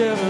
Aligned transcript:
could 0.00 0.29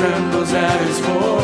trembles 0.00 0.52
at 0.54 0.80
his 0.86 0.98
voice. 1.00 1.39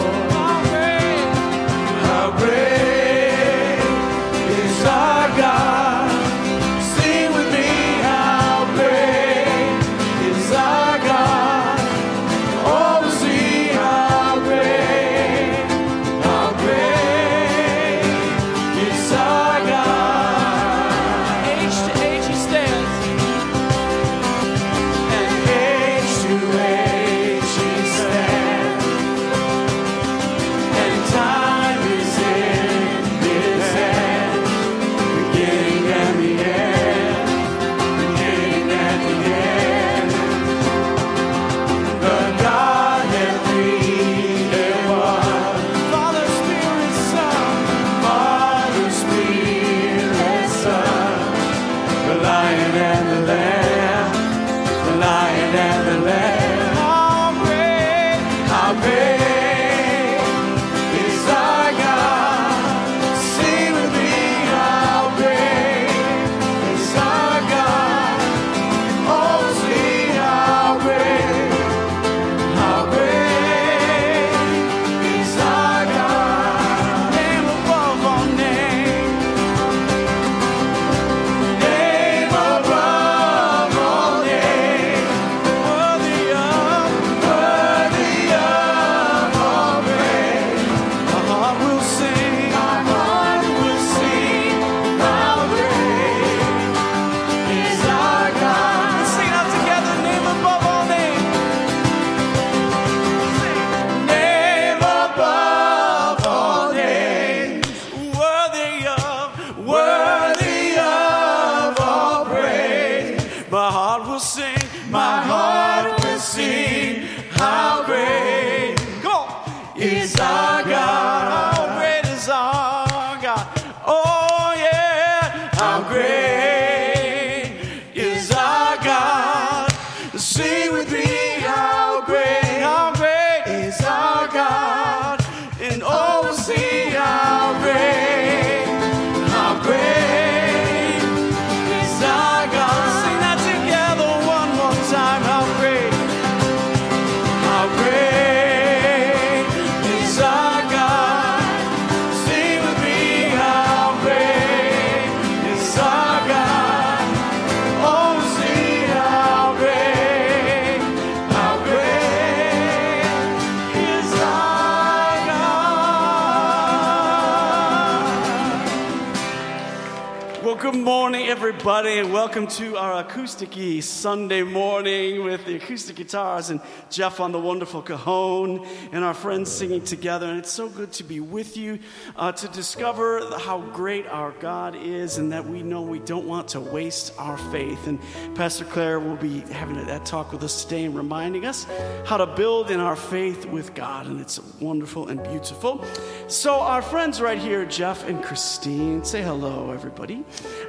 Everybody, 171.68 171.98
and 171.98 172.12
welcome 172.12 172.46
to 172.46 172.76
our 172.76 173.00
acoustic 173.00 173.52
Sunday 173.82 174.44
morning 174.44 175.24
with 175.24 175.44
the 175.46 175.56
acoustic 175.56 175.96
guitars 175.96 176.50
and 176.50 176.60
Jeff 176.90 177.18
on 177.18 177.32
the 177.32 177.40
wonderful 177.40 177.82
cajon 177.82 178.64
and 178.92 179.02
our 179.02 179.12
friends 179.12 179.50
singing 179.50 179.82
together. 179.82 180.26
And 180.26 180.38
it's 180.38 180.52
so 180.52 180.68
good 180.68 180.92
to 180.92 181.02
be 181.02 181.18
with 181.18 181.56
you 181.56 181.80
uh, 182.14 182.30
to 182.30 182.46
discover 182.48 183.36
how 183.38 183.62
great 183.72 184.06
our 184.06 184.30
God 184.38 184.76
is 184.76 185.18
and 185.18 185.32
that 185.32 185.44
we 185.44 185.64
know 185.64 185.82
we 185.82 185.98
don't 185.98 186.28
want 186.28 186.46
to 186.48 186.60
waste 186.60 187.12
our 187.18 187.36
faith. 187.36 187.88
And 187.88 187.98
Pastor 188.36 188.64
Claire 188.64 189.00
will 189.00 189.16
be 189.16 189.40
having 189.40 189.84
that 189.86 190.06
talk 190.06 190.30
with 190.30 190.44
us 190.44 190.62
today 190.62 190.84
and 190.84 190.94
reminding 190.94 191.46
us 191.46 191.66
how 192.04 192.16
to 192.16 192.26
build 192.26 192.70
in 192.70 192.78
our 192.78 192.94
faith 192.94 193.44
with 193.44 193.74
God. 193.74 194.06
And 194.06 194.20
it's 194.20 194.38
wonderful 194.60 195.08
and 195.08 195.20
beautiful. 195.20 195.84
So, 196.28 196.60
our 196.60 196.82
friends 196.82 197.20
right 197.20 197.38
here, 197.38 197.64
Jeff 197.64 198.08
and 198.08 198.22
Christine, 198.22 199.04
say 199.04 199.20
hello, 199.20 199.72
everybody. 199.72 200.24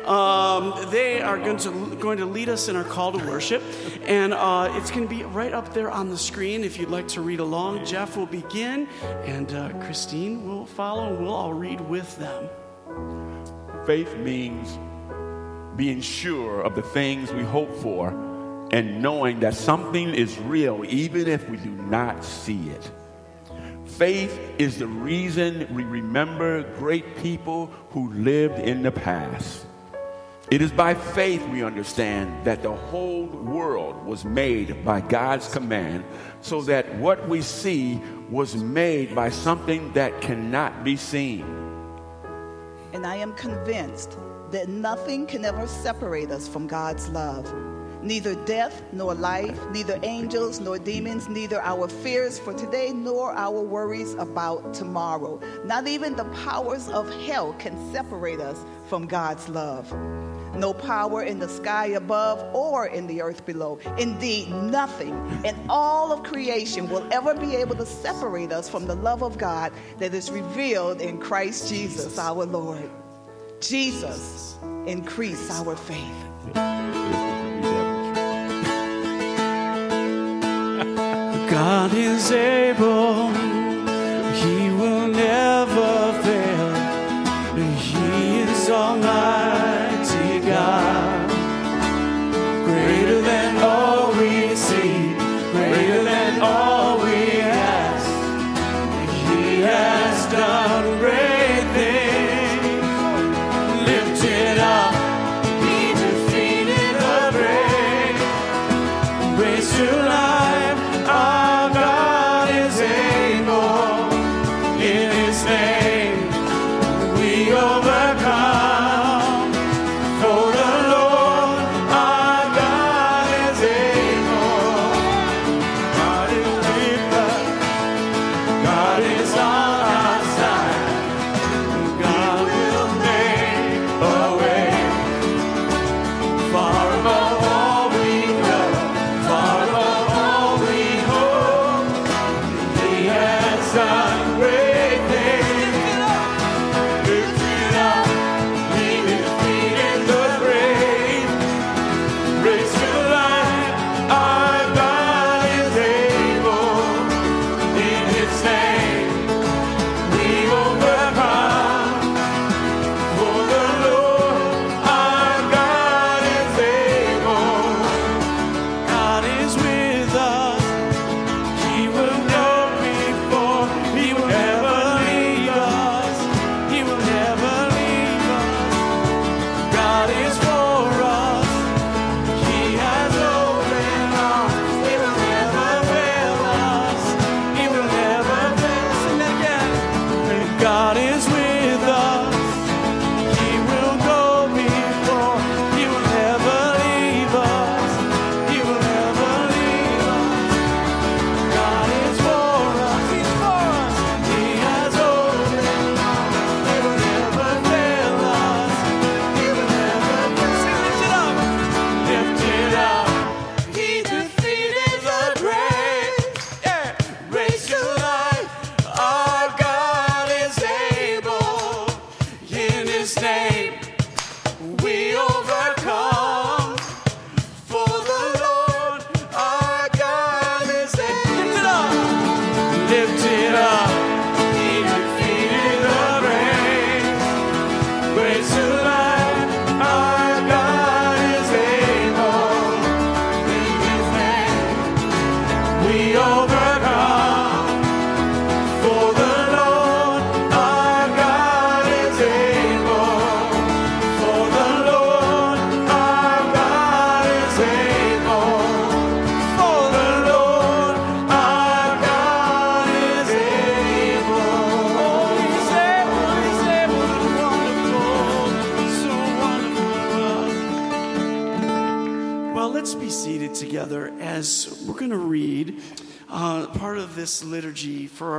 Um, 0.06 0.87
they 0.90 1.22
are 1.22 1.38
going 1.38 1.58
to, 1.58 1.96
going 1.98 2.18
to 2.20 2.26
lead 2.26 2.50
us 2.50 2.68
in 2.68 2.76
our 2.76 2.84
call 2.84 3.12
to 3.12 3.26
worship, 3.26 3.62
and 4.04 4.34
uh, 4.34 4.74
it's 4.76 4.92
going 4.92 5.08
to 5.08 5.16
be 5.16 5.24
right 5.24 5.54
up 5.54 5.74
there 5.74 5.92
on 5.92 6.10
the 6.10 6.18
screen 6.18 6.64
if 6.64 6.80
you'd 6.80 6.90
like 6.90 7.08
to 7.10 7.22
read 7.22 7.40
along. 7.40 7.86
Jeff 7.86 8.18
will 8.18 8.26
begin, 8.26 8.88
and 9.26 9.54
uh, 9.54 9.70
Christine 9.86 10.48
will 10.48 10.66
follow, 10.66 11.08
and 11.08 11.20
we'll 11.20 11.34
all 11.34 11.54
read 11.54 11.82
with 11.82 12.18
them. 12.18 12.50
Faith 13.86 14.16
means 14.18 14.78
being 15.78 16.02
sure 16.02 16.62
of 16.62 16.76
the 16.76 16.82
things 16.82 17.32
we 17.32 17.44
hope 17.44 17.72
for 17.76 18.10
and 18.72 19.02
knowing 19.02 19.40
that 19.40 19.54
something 19.54 20.14
is 20.14 20.38
real 20.40 20.84
even 20.88 21.28
if 21.28 21.48
we 21.50 21.58
do 21.58 21.70
not 21.70 22.24
see 22.24 22.70
it. 22.70 22.92
Faith 23.86 24.38
is 24.58 24.80
the 24.80 24.88
reason 24.88 25.68
we 25.74 25.84
remember 25.84 26.64
great 26.78 27.18
people 27.18 27.68
who 27.92 28.12
lived 28.12 28.60
in 28.60 28.84
the 28.84 28.92
past. 28.92 29.67
It 30.50 30.62
is 30.62 30.72
by 30.72 30.94
faith 30.94 31.46
we 31.50 31.62
understand 31.62 32.46
that 32.46 32.64
the 32.64 32.74
whole 32.74 33.26
world 33.26 34.06
was 34.06 34.24
made 34.24 34.86
by 34.86 35.02
God's 35.02 35.50
command, 35.50 36.06
so 36.40 36.62
that 36.62 36.96
what 37.00 37.28
we 37.28 37.42
see 37.42 38.00
was 38.30 38.56
made 38.56 39.14
by 39.14 39.30
something 39.30 39.92
that 39.92 40.22
cannot 40.22 40.86
be 40.86 40.96
seen. 40.96 41.44
And 42.94 43.06
I 43.06 43.18
am 43.18 43.34
convinced 43.34 44.18
that 44.52 44.70
nothing 44.70 45.28
can 45.28 45.44
ever 45.44 45.68
separate 45.68 46.32
us 46.32 46.48
from 46.48 46.66
God's 46.66 47.10
love. 47.10 47.54
Neither 48.02 48.36
death 48.46 48.84
nor 48.94 49.14
life, 49.16 49.60
neither 49.72 50.00
angels 50.04 50.62
nor 50.62 50.80
demons, 50.80 51.28
neither 51.28 51.60
our 51.62 51.90
fears 51.90 52.40
for 52.40 52.54
today 52.54 52.94
nor 52.94 53.34
our 53.34 53.60
worries 53.60 54.14
about 54.14 54.74
tomorrow. 54.74 55.42
Not 55.66 55.88
even 55.88 56.16
the 56.16 56.24
powers 56.46 56.88
of 56.88 57.10
hell 57.26 57.52
can 57.60 57.92
separate 57.92 58.40
us 58.40 58.64
from 58.88 59.08
God's 59.08 59.50
love. 59.50 59.94
No 60.58 60.74
power 60.74 61.22
in 61.22 61.40
the 61.40 61.48
sky 61.48 61.88
above 61.88 62.44
or 62.56 62.88
in 62.88 63.06
the 63.08 63.22
earth 63.22 63.46
below. 63.46 63.80
Indeed, 63.98 64.50
nothing 64.50 65.14
in 65.46 65.56
all 65.70 66.12
of 66.12 66.24
creation 66.24 66.90
will 66.90 67.08
ever 67.14 67.36
be 67.36 67.56
able 67.56 67.76
to 67.76 67.86
separate 67.86 68.52
us 68.52 68.68
from 68.68 68.88
the 68.88 68.96
love 68.96 69.22
of 69.22 69.38
God 69.38 69.72
that 70.00 70.14
is 70.14 70.32
revealed 70.32 71.00
in 71.00 71.20
Christ 71.20 71.70
Jesus 71.70 72.18
our 72.18 72.46
Lord. 72.46 72.90
Jesus, 73.60 74.56
increase 74.86 75.52
our 75.52 75.76
faith. 75.76 76.28
God 81.50 81.94
is 81.94 82.32
able, 82.32 83.32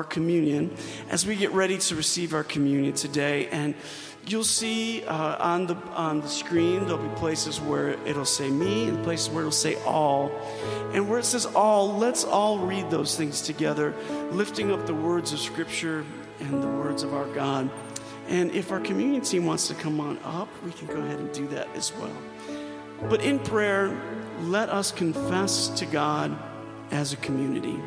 communion 0.08 0.74
as 1.10 1.26
we 1.26 1.36
get 1.36 1.52
ready 1.52 1.78
to 1.78 1.94
receive 1.94 2.34
our 2.34 2.44
communion 2.44 2.94
today. 2.94 3.48
And 3.48 3.74
you'll 4.26 4.44
see 4.44 5.04
uh, 5.04 5.36
on 5.38 5.66
the 5.66 5.76
on 5.94 6.20
the 6.20 6.28
screen 6.28 6.86
there'll 6.86 7.02
be 7.02 7.14
places 7.16 7.60
where 7.60 7.90
it'll 8.06 8.24
say 8.24 8.50
me 8.50 8.88
and 8.88 9.02
places 9.04 9.30
where 9.30 9.40
it'll 9.40 9.52
say 9.52 9.76
all. 9.84 10.30
And 10.92 11.08
where 11.08 11.18
it 11.18 11.24
says 11.24 11.46
all, 11.46 11.96
let's 11.96 12.24
all 12.24 12.58
read 12.58 12.90
those 12.90 13.16
things 13.16 13.42
together, 13.42 13.94
lifting 14.30 14.72
up 14.72 14.86
the 14.86 14.94
words 14.94 15.32
of 15.32 15.38
Scripture 15.38 16.04
and 16.40 16.62
the 16.62 16.68
words 16.68 17.02
of 17.02 17.14
our 17.14 17.26
God. 17.34 17.70
And 18.28 18.50
if 18.50 18.72
our 18.72 18.80
communion 18.80 19.22
team 19.22 19.46
wants 19.46 19.68
to 19.68 19.74
come 19.74 20.00
on 20.00 20.18
up, 20.24 20.48
we 20.64 20.72
can 20.72 20.86
go 20.86 20.96
ahead 20.96 21.18
and 21.18 21.32
do 21.32 21.46
that 21.48 21.68
as 21.74 21.92
well. 21.94 22.16
But 23.08 23.22
in 23.22 23.38
prayer, 23.38 23.98
let 24.42 24.68
us 24.68 24.92
confess 24.92 25.68
to 25.68 25.86
God 25.86 26.36
as 26.90 27.12
a 27.12 27.16
community. 27.16 27.80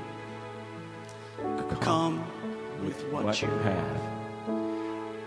Come 1.79 2.23
with 2.83 3.01
what, 3.11 3.41
you 3.41 3.47
have. 3.47 4.01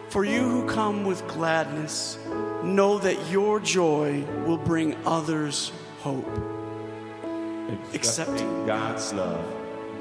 For 0.09 0.25
you 0.25 0.41
who 0.43 0.69
come 0.69 1.05
with 1.05 1.27
gladness, 1.29 2.19
know 2.63 2.99
that 2.99 3.31
your 3.31 3.59
joy 3.61 4.23
will 4.47 4.59
bring 4.59 4.97
others 5.07 5.73
hope. 6.01 6.29
Accepting 7.95 8.67
God's 8.67 9.13
love, 9.13 9.45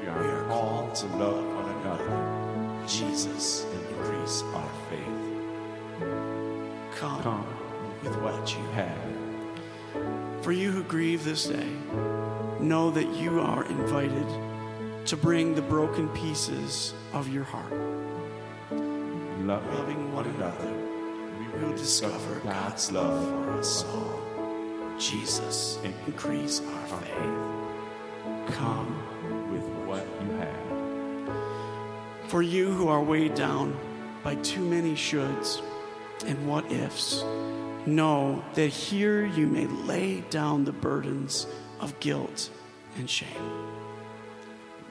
we 0.00 0.06
are, 0.06 0.44
called 0.48 0.94
to 0.96 1.06
love 1.16 1.44
one 1.44 1.70
another. 1.80 2.86
Jesus, 2.86 3.66
Increase 3.98 4.42
our 4.54 4.70
faith. 4.90 6.10
come, 6.94 7.22
Come 7.22 7.46
with 8.02 8.16
what 8.20 8.54
you 8.54 8.62
have. 8.74 8.86
have. 8.88 10.44
For 10.44 10.52
you 10.52 10.70
who 10.70 10.82
grieve 10.84 11.24
this 11.24 11.46
day, 11.46 11.68
know 12.60 12.90
that 12.90 13.08
you 13.16 13.40
are 13.40 13.64
invited 13.64 14.26
to 15.06 15.16
bring 15.16 15.54
the 15.54 15.62
broken 15.62 16.08
pieces 16.10 16.94
of 17.12 17.28
your 17.28 17.44
heart. 17.44 17.72
Loving, 19.40 19.74
Loving 19.74 20.12
one 20.14 20.26
another, 20.26 20.72
we 21.38 21.46
will 21.60 21.76
discover 21.76 22.40
God's 22.40 22.90
love 22.90 23.28
for 23.28 23.58
us 23.58 23.84
all. 23.84 24.20
Jesus, 24.98 25.78
increase 26.06 26.60
our 26.60 26.86
faith. 27.00 28.54
Come. 28.54 29.00
with 29.52 29.64
what 29.86 30.06
you 30.22 30.30
have. 30.36 32.30
For 32.30 32.42
you 32.42 32.72
who 32.72 32.88
are 32.88 33.02
weighed 33.02 33.34
down 33.34 33.76
by 34.22 34.36
too 34.36 34.60
many 34.64 34.94
shoulds 34.94 35.62
and 36.26 36.48
what 36.48 36.70
ifs, 36.72 37.22
know 37.86 38.42
that 38.54 38.68
here 38.68 39.26
you 39.26 39.46
may 39.46 39.66
lay 39.66 40.22
down 40.30 40.64
the 40.64 40.72
burdens 40.72 41.46
of 41.80 41.98
guilt 42.00 42.50
and 42.96 43.08
shame. 43.08 43.73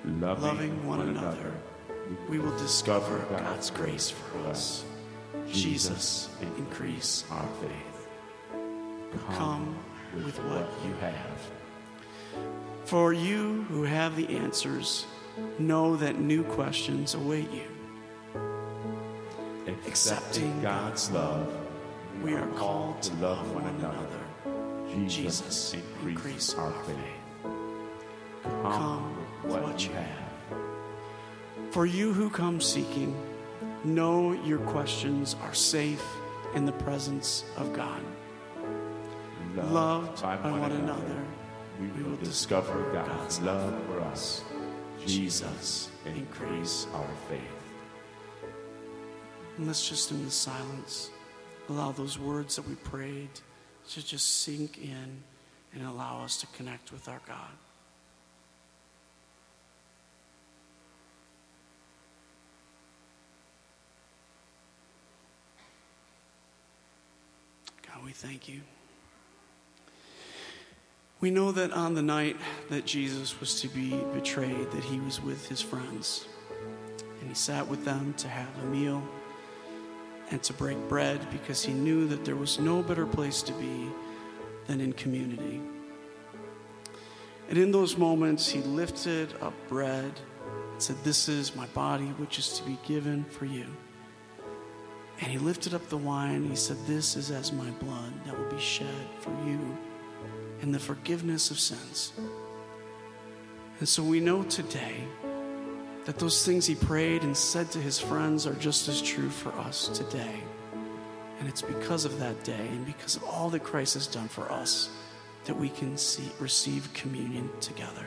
Loving, 0.05 0.43
Loving 0.43 0.88
one 0.88 1.01
another, 1.01 1.53
we 2.29 2.38
will 2.38 2.57
discover 2.57 3.19
God's 3.29 3.69
grace 3.69 4.10
for 4.10 4.39
us. 4.50 4.83
Jesus, 5.50 6.29
increase 6.57 7.24
our 7.31 7.48
faith. 7.62 8.07
Come 9.31 9.77
with 10.13 10.38
what 10.43 10.67
you 10.86 10.93
have. 10.95 11.51
For 12.86 13.13
you 13.13 13.63
who 13.69 13.83
have 13.83 14.15
the 14.15 14.27
answers, 14.38 15.05
know 15.57 15.95
that 15.95 16.19
new 16.19 16.43
questions 16.43 17.13
await 17.13 17.50
you. 17.51 17.69
Accepting 19.88 20.62
God's 20.62 21.10
love, 21.12 21.51
We 22.22 22.36
are 22.36 22.48
called 22.55 23.01
to 23.03 23.13
love 23.15 23.53
one 23.53 23.65
another. 23.65 24.19
Jesus, 25.07 25.75
increase 26.05 26.53
our 26.53 26.72
faith. 26.83 26.98
Come 28.43 29.17
with 29.17 29.23
what 29.43 29.85
you 29.85 29.91
have. 29.93 30.62
For 31.71 31.85
you 31.85 32.13
who 32.13 32.29
come 32.29 32.62
seeking, 32.62 33.15
know 33.83 34.33
your 34.33 34.59
questions 34.59 35.35
are 35.41 35.53
safe 35.53 36.05
in 36.55 36.65
the 36.65 36.71
presence 36.71 37.43
of 37.57 37.73
God. 37.73 38.01
Loved 39.55 40.21
by 40.21 40.35
one 40.35 40.71
another, 40.71 41.23
we 41.79 42.03
will 42.03 42.17
discover 42.17 42.91
God's 42.91 43.39
love 43.41 43.73
for 43.85 44.00
us. 44.01 44.43
Jesus, 45.05 45.89
increase 46.05 46.88
our 46.93 47.09
faith. 47.29 47.39
And 49.57 49.67
let's 49.67 49.88
just 49.88 50.12
in 50.12 50.23
the 50.25 50.31
silence 50.31 51.12
allow 51.69 51.91
those 51.91 52.17
words 52.17 52.55
that 52.55 52.67
we 52.67 52.75
prayed 52.75 53.29
to 53.89 54.05
just 54.05 54.41
sink 54.41 54.77
in 54.77 55.23
and 55.73 55.88
allow 55.88 56.23
us 56.23 56.38
to 56.38 56.47
connect 56.47 56.91
with 56.91 57.07
our 57.07 57.21
God. 57.27 57.38
God, 67.88 68.02
thank 68.13 68.48
you. 68.48 68.62
We 71.20 71.32
know 71.32 71.51
that 71.53 71.72
on 71.72 71.93
the 71.93 72.01
night 72.01 72.38
that 72.70 72.86
Jesus 72.86 73.39
was 73.39 73.62
to 73.62 73.67
be 73.70 73.91
betrayed, 74.13 74.72
that 74.72 74.84
he 74.84 75.00
was 75.00 75.22
with 75.22 75.48
his 75.48 75.62
friends. 75.62 76.25
And 77.20 77.29
he 77.29 77.34
sat 77.34 77.67
with 77.67 77.86
them 77.86 78.13
to 78.15 78.27
have 78.27 78.50
a 78.62 78.65
meal 78.65 79.01
and 80.32 80.43
to 80.43 80.53
break 80.53 80.77
bread 80.89 81.25
because 81.32 81.63
he 81.63 81.74
knew 81.74 82.08
that 82.08 82.25
there 82.25 82.36
was 82.36 82.60
no 82.60 82.82
better 82.82 83.05
place 83.05 83.41
to 83.43 83.53
be 83.53 83.89
than 84.67 84.82
in 84.82 84.93
community. 84.93 85.62
And 87.50 87.58
in 87.58 87.72
those 87.72 87.98
moments, 87.98 88.50
he 88.50 88.62
lifted 88.62 89.34
up 89.41 89.53
bread 89.70 90.12
and 90.74 90.82
said, 90.82 90.98
This 91.03 91.29
is 91.29 91.55
my 91.55 91.67
body, 91.67 92.08
which 92.17 92.39
is 92.39 92.58
to 92.60 92.63
be 92.63 92.77
given 92.86 93.24
for 93.25 93.46
you. 93.46 93.65
And 95.22 95.32
he 95.32 95.38
lifted 95.38 95.74
up 95.74 95.88
the 95.89 95.98
wine 95.98 96.50
he 96.50 96.55
said, 96.55 96.77
This 96.86 97.15
is 97.15 97.32
as 97.32 97.51
my 97.51 97.70
blood 97.72 98.13
that 98.25 98.38
will 98.38 98.50
be 98.50 98.60
shed 98.60 99.08
for 99.20 99.32
you 99.46 99.77
in 100.62 100.72
the 100.72 100.79
forgiveness 100.79 101.51
of 101.51 101.60
sins. 101.60 102.13
And 103.79 103.88
so 103.88 104.03
we 104.03 104.20
know 104.20 104.43
today 104.43 105.03
that 106.05 106.20
those 106.20 106.46
things 106.46 106.65
he 106.65 106.75
prayed 106.75 107.24
and 107.24 107.36
said 107.36 107.72
to 107.72 107.79
his 107.79 108.00
friends 108.00 108.46
are 108.46 108.55
just 108.55 108.88
as 108.88 109.01
true 109.01 109.29
for 109.29 109.51
us 109.60 109.88
today. 109.89 110.36
And 111.39 111.48
it's 111.48 111.62
because 111.62 112.05
of 112.05 112.20
that 112.20 112.43
day 112.43 112.67
and 112.70 112.86
because 112.86 113.15
of 113.15 113.24
all 113.24 113.50
that 113.50 113.63
Christ 113.63 113.96
has 113.96 114.08
done 114.08 114.27
for 114.27 114.51
us 114.51 114.89
that 115.46 115.58
we 115.58 115.70
can 115.70 115.98
see, 115.98 116.29
receive 116.39 116.93
communion 116.93 117.50
together. 117.60 118.05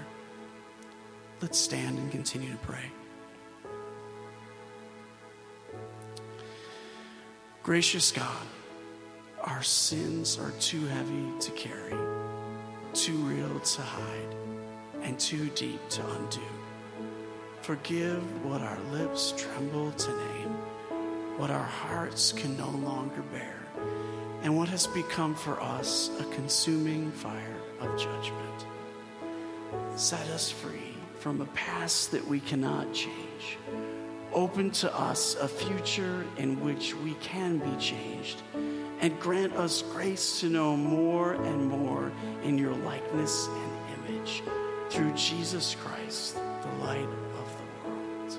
Let's 1.43 1.59
stand 1.59 1.99
and 1.99 2.11
continue 2.11 2.51
to 2.51 2.59
pray. 2.59 2.91
Gracious 7.67 8.13
God, 8.13 8.47
our 9.43 9.61
sins 9.61 10.39
are 10.39 10.53
too 10.61 10.87
heavy 10.87 11.27
to 11.41 11.51
carry, 11.51 11.97
too 12.95 13.17
real 13.17 13.59
to 13.59 13.83
hide, 13.83 14.37
and 15.03 15.19
too 15.19 15.51
deep 15.57 15.81
to 15.89 16.09
undo. 16.13 16.47
Forgive 17.63 18.23
what 18.45 18.61
our 18.61 18.79
lips 18.93 19.35
tremble 19.37 19.91
to 19.91 20.11
name, 20.11 20.51
what 21.39 21.51
our 21.51 21.65
hearts 21.65 22.31
can 22.31 22.57
no 22.57 22.71
longer 22.71 23.23
bear, 23.33 23.59
and 24.43 24.57
what 24.57 24.69
has 24.69 24.87
become 24.87 25.35
for 25.35 25.61
us 25.61 26.09
a 26.21 26.25
consuming 26.37 27.11
fire 27.11 27.61
of 27.81 27.99
judgment. 27.99 28.67
Set 29.97 30.25
us 30.29 30.53
free 30.53 30.95
from 31.19 31.41
a 31.41 31.47
past 31.47 32.13
that 32.13 32.25
we 32.29 32.39
cannot 32.39 32.95
change. 32.95 33.59
Open 34.37 34.71
to 34.71 34.95
us 34.95 35.35
a 35.37 35.49
future 35.49 36.27
in 36.37 36.61
which 36.61 36.95
we 36.95 37.15
can 37.15 37.57
be 37.57 37.75
changed, 37.79 38.43
and 39.01 39.19
grant 39.19 39.55
us 39.55 39.81
grace 39.81 40.41
to 40.41 40.51
know 40.51 40.77
more 40.77 41.33
and 41.33 41.67
more 41.67 42.13
in 42.43 42.59
your 42.59 42.75
likeness 42.75 43.49
and 43.49 44.11
image 44.11 44.43
through 44.91 45.11
Jesus 45.15 45.75
Christ, 45.77 46.35
the 46.35 46.85
light 46.85 47.09
of 47.39 47.57
the 47.57 47.89
world. 47.89 48.39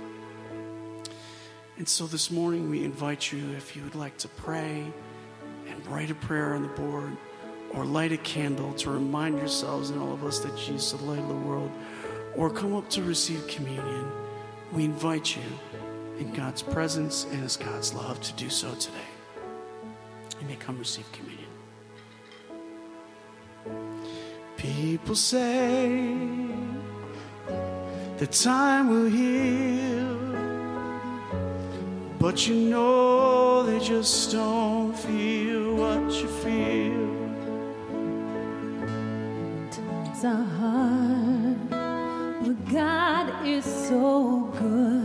And 1.80 1.90
so 1.90 2.06
this 2.06 2.30
morning 2.30 2.70
we 2.70 2.86
invite 2.86 3.32
you, 3.32 3.54
if 3.58 3.76
you 3.76 3.82
would 3.84 3.96
like 3.96 4.18
to 4.18 4.28
pray 4.28 4.86
and 5.68 5.88
write 5.88 6.12
a 6.12 6.16
prayer 6.16 6.54
on 6.54 6.62
the 6.62 6.70
board 6.70 7.18
or 7.72 7.86
light 7.86 8.12
a 8.12 8.18
candle 8.18 8.72
to 8.74 8.92
remind 8.92 9.40
yourselves 9.40 9.90
and 9.90 10.00
all 10.00 10.14
of 10.14 10.24
us 10.24 10.38
that 10.42 10.56
Jesus 10.58 10.94
is 10.94 11.00
the 11.00 11.06
light 11.06 11.18
of 11.18 11.28
the 11.28 11.34
world, 11.34 11.72
or 12.36 12.52
come 12.52 12.76
up 12.76 12.88
to 12.92 13.02
receive 13.02 13.48
communion, 13.48 14.12
we 14.72 14.84
invite 14.84 15.36
you 15.36 15.42
in 16.20 16.34
God's 16.34 16.62
presence 16.62 17.26
and 17.32 17.44
as 17.44 17.58
God's 17.58 17.94
love 17.94 18.20
to 18.22 18.34
do 18.34 18.50
so 18.50 18.74
today. 18.76 18.98
You 20.42 20.48
may 20.48 20.56
come 20.56 20.78
receive 20.78 21.06
communion. 21.12 21.48
People 24.58 25.16
say 25.16 26.18
that 28.18 28.32
time 28.32 28.90
will 28.90 29.10
heal, 29.10 30.18
but 32.20 32.48
you 32.48 32.56
know 32.56 33.64
they 33.64 33.80
just 33.80 34.32
don't 34.32 34.94
feel 34.98 35.76
what 35.76 36.12
you 36.22 36.28
feel. 36.28 37.08
Times 39.72 40.26
are 40.26 40.44
hard, 40.60 41.70
but 42.44 42.72
God 42.72 43.46
is 43.48 43.66
so 43.66 44.52
good. 44.60 44.97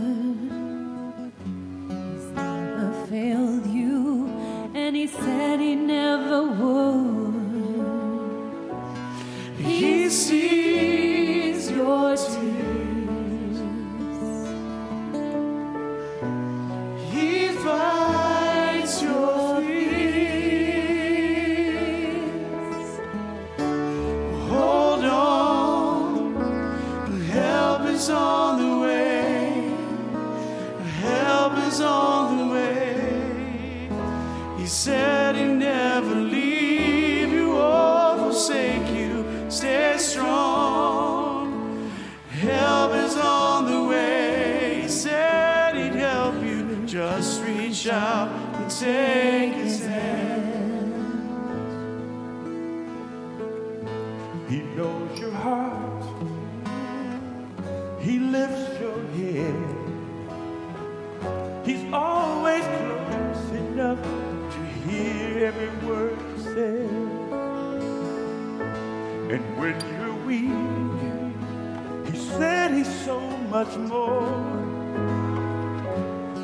much 73.63 73.77
more. 73.77 74.27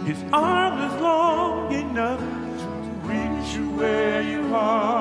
His 0.05 0.23
arm 0.31 0.79
is 0.87 1.01
long 1.01 1.73
enough 1.73 2.19
to 2.19 2.91
reach 3.09 3.55
you 3.55 3.69
where 3.71 4.21
you 4.21 4.55
are. 4.55 4.98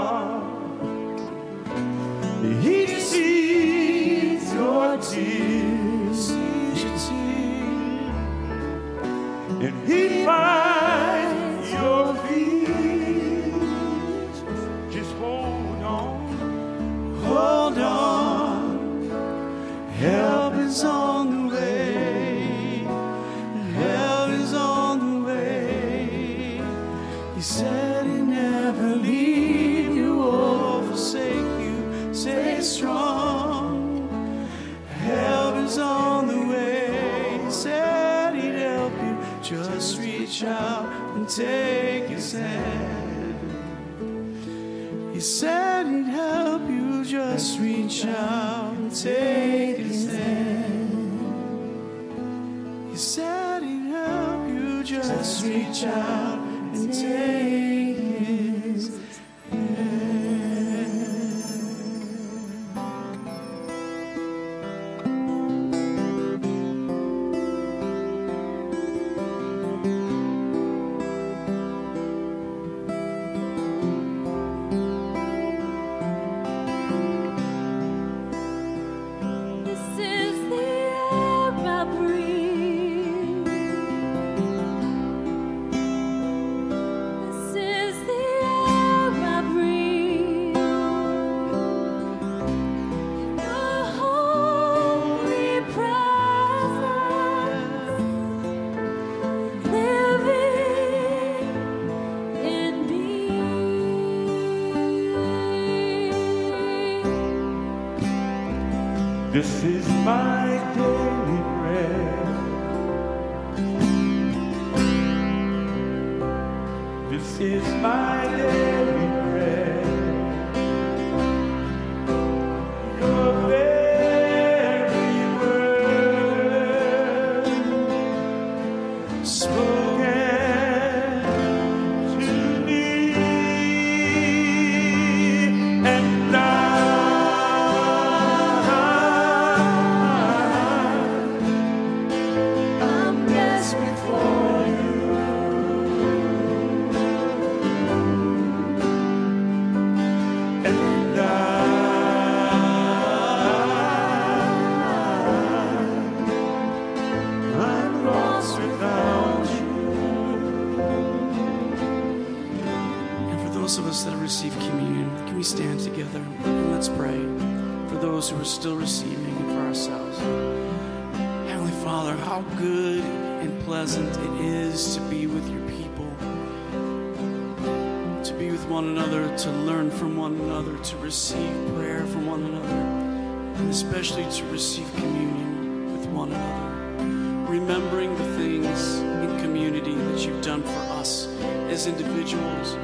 and 183.69 183.75
especially 183.75 184.25
to 184.31 184.47
receive 184.47 184.91
communion 184.95 185.93
with 185.93 186.07
one 186.07 186.33
another, 186.33 187.53
remembering 187.53 188.17
the 188.17 188.25
things 188.39 188.97
in 188.97 189.39
community 189.41 189.95
that 189.95 190.25
you've 190.25 190.41
done 190.41 190.63
for 190.63 190.81
us 190.97 191.27
as 191.69 191.87
individuals, 191.87 192.77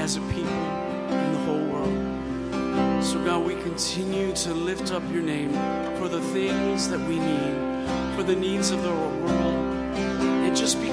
as 0.00 0.14
a 0.14 0.20
people, 0.32 0.62
in 1.10 1.32
the 1.32 1.38
whole 1.40 1.64
world. 1.72 3.04
So, 3.04 3.20
God, 3.24 3.44
we 3.44 3.56
continue 3.62 4.32
to 4.36 4.54
lift 4.54 4.92
up 4.92 5.02
your 5.10 5.22
name 5.22 5.50
for 5.98 6.06
the 6.06 6.20
things 6.30 6.88
that 6.88 7.00
we 7.00 7.18
need, 7.18 8.14
for 8.14 8.22
the 8.22 8.36
needs 8.36 8.70
of 8.70 8.80
the 8.84 8.92
world, 8.92 9.88
and 10.44 10.56
just 10.56 10.80
be 10.80 10.87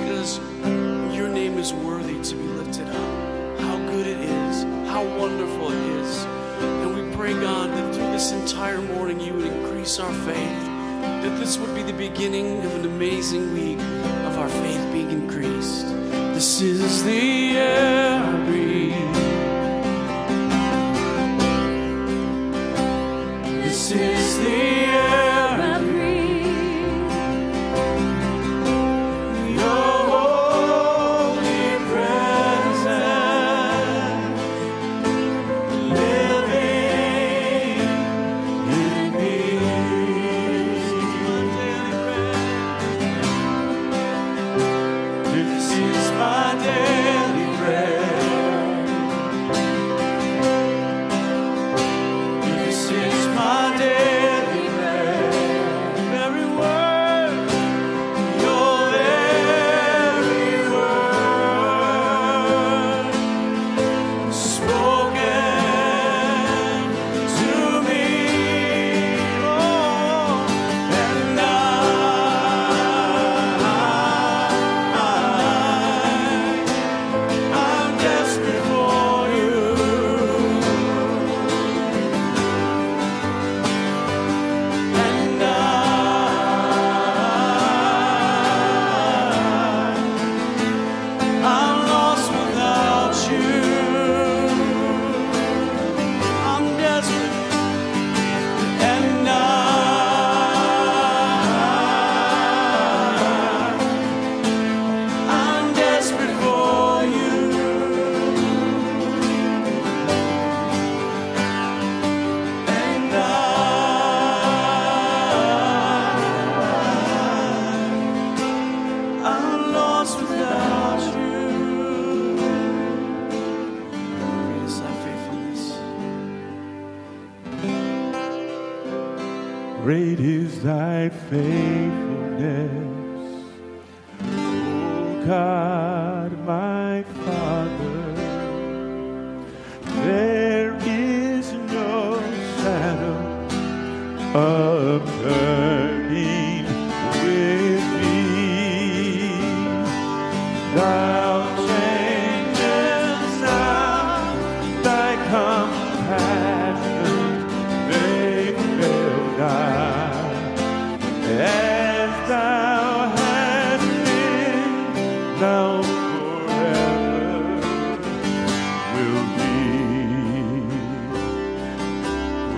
morning 8.81 9.19
you 9.19 9.33
would 9.33 9.45
increase 9.45 9.99
our 9.99 10.13
faith, 10.13 10.65
that 11.01 11.39
this 11.39 11.57
would 11.57 11.73
be 11.75 11.83
the 11.83 11.93
beginning 11.93 12.63
of 12.65 12.73
an 12.75 12.85
amazing 12.85 13.53
week 13.53 13.79
of 14.25 14.37
our 14.37 14.49
faith 14.49 14.91
being 14.91 15.11
increased. 15.11 15.87
This 16.33 16.61
is 16.61 17.03
the 17.03 17.57
air 17.57 18.23
I 18.23 18.45
breathe. 18.45 19.14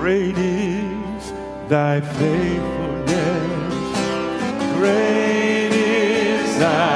Great 0.08 0.38
is 0.38 1.34
thy 1.68 2.00
faithfulness. 2.00 3.76
Great 4.78 5.74
is 5.74 6.60
thy 6.60 6.87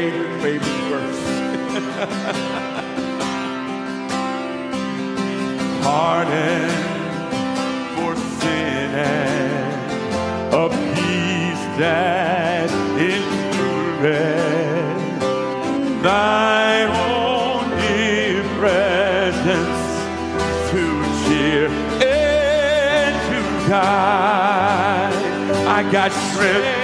favorite, 0.00 0.40
favorite 0.40 0.80
verse. 0.88 1.20
pardon 5.82 6.70
for 7.96 8.14
sin 8.16 8.90
and 8.94 10.54
a 10.54 10.68
peace 10.68 11.64
that 11.78 12.70
endureth. 13.08 14.12
Thy 16.02 16.84
only 17.12 18.42
presence 18.58 19.82
to 20.70 20.82
cheer 21.24 21.68
and 22.02 23.14
to 23.28 23.38
guide. 23.68 25.14
I 25.66 25.68
got 25.92 26.10
stripped. 26.12 26.79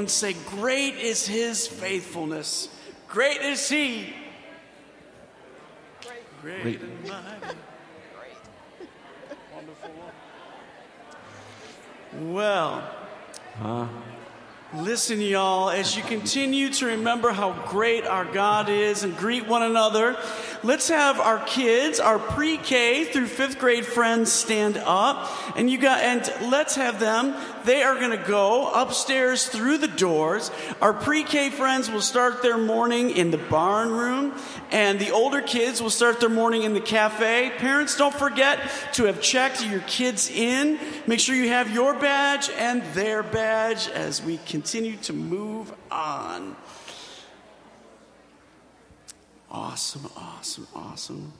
And 0.00 0.10
say, 0.10 0.34
Great 0.48 0.96
is 0.96 1.26
his 1.26 1.66
faithfulness. 1.66 2.68
Great 3.06 3.40
is 3.42 3.68
he. 3.68 4.14
Great, 6.42 6.62
Great. 6.62 6.80
and 6.80 7.02
mighty. 7.06 7.56
Wonderful. 9.54 9.90
Well, 12.32 12.90
Listen, 14.72 15.20
y'all, 15.20 15.68
as 15.68 15.96
you 15.96 16.02
continue 16.04 16.70
to 16.70 16.86
remember 16.86 17.32
how 17.32 17.50
great 17.66 18.06
our 18.06 18.24
God 18.24 18.68
is 18.68 19.02
and 19.02 19.16
greet 19.16 19.48
one 19.48 19.64
another, 19.64 20.16
let's 20.62 20.86
have 20.86 21.18
our 21.18 21.44
kids, 21.44 21.98
our 21.98 22.20
pre-K 22.20 23.06
through 23.06 23.26
fifth 23.26 23.58
grade 23.58 23.84
friends 23.84 24.30
stand 24.30 24.76
up, 24.76 25.28
and 25.56 25.68
you 25.68 25.76
got, 25.76 25.98
and 26.02 26.52
let's 26.52 26.76
have 26.76 27.00
them. 27.00 27.34
They 27.64 27.82
are 27.82 27.96
going 27.96 28.16
to 28.16 28.24
go 28.28 28.72
upstairs 28.72 29.48
through 29.48 29.78
the 29.78 29.88
doors. 29.88 30.52
Our 30.80 30.94
pre-K 30.94 31.50
friends 31.50 31.90
will 31.90 32.00
start 32.00 32.40
their 32.40 32.56
morning 32.56 33.10
in 33.10 33.32
the 33.32 33.38
barn 33.38 33.90
room, 33.90 34.34
and 34.70 35.00
the 35.00 35.10
older 35.10 35.42
kids 35.42 35.82
will 35.82 35.90
start 35.90 36.20
their 36.20 36.28
morning 36.28 36.62
in 36.62 36.74
the 36.74 36.80
cafe. 36.80 37.50
Parents, 37.58 37.96
don't 37.96 38.14
forget 38.14 38.60
to 38.92 39.06
have 39.06 39.20
checked 39.20 39.66
your 39.66 39.80
kids 39.80 40.30
in. 40.30 40.78
Make 41.08 41.18
sure 41.18 41.34
you 41.34 41.48
have 41.48 41.74
your 41.74 41.92
badge 41.92 42.50
and 42.50 42.84
their 42.94 43.24
badge 43.24 43.88
as 43.88 44.22
we 44.22 44.36
continue 44.46 44.59
to 44.62 45.12
move 45.12 45.72
on. 45.90 46.56
Awesome, 49.50 50.08
awesome, 50.16 50.66
awesome. 50.74 51.32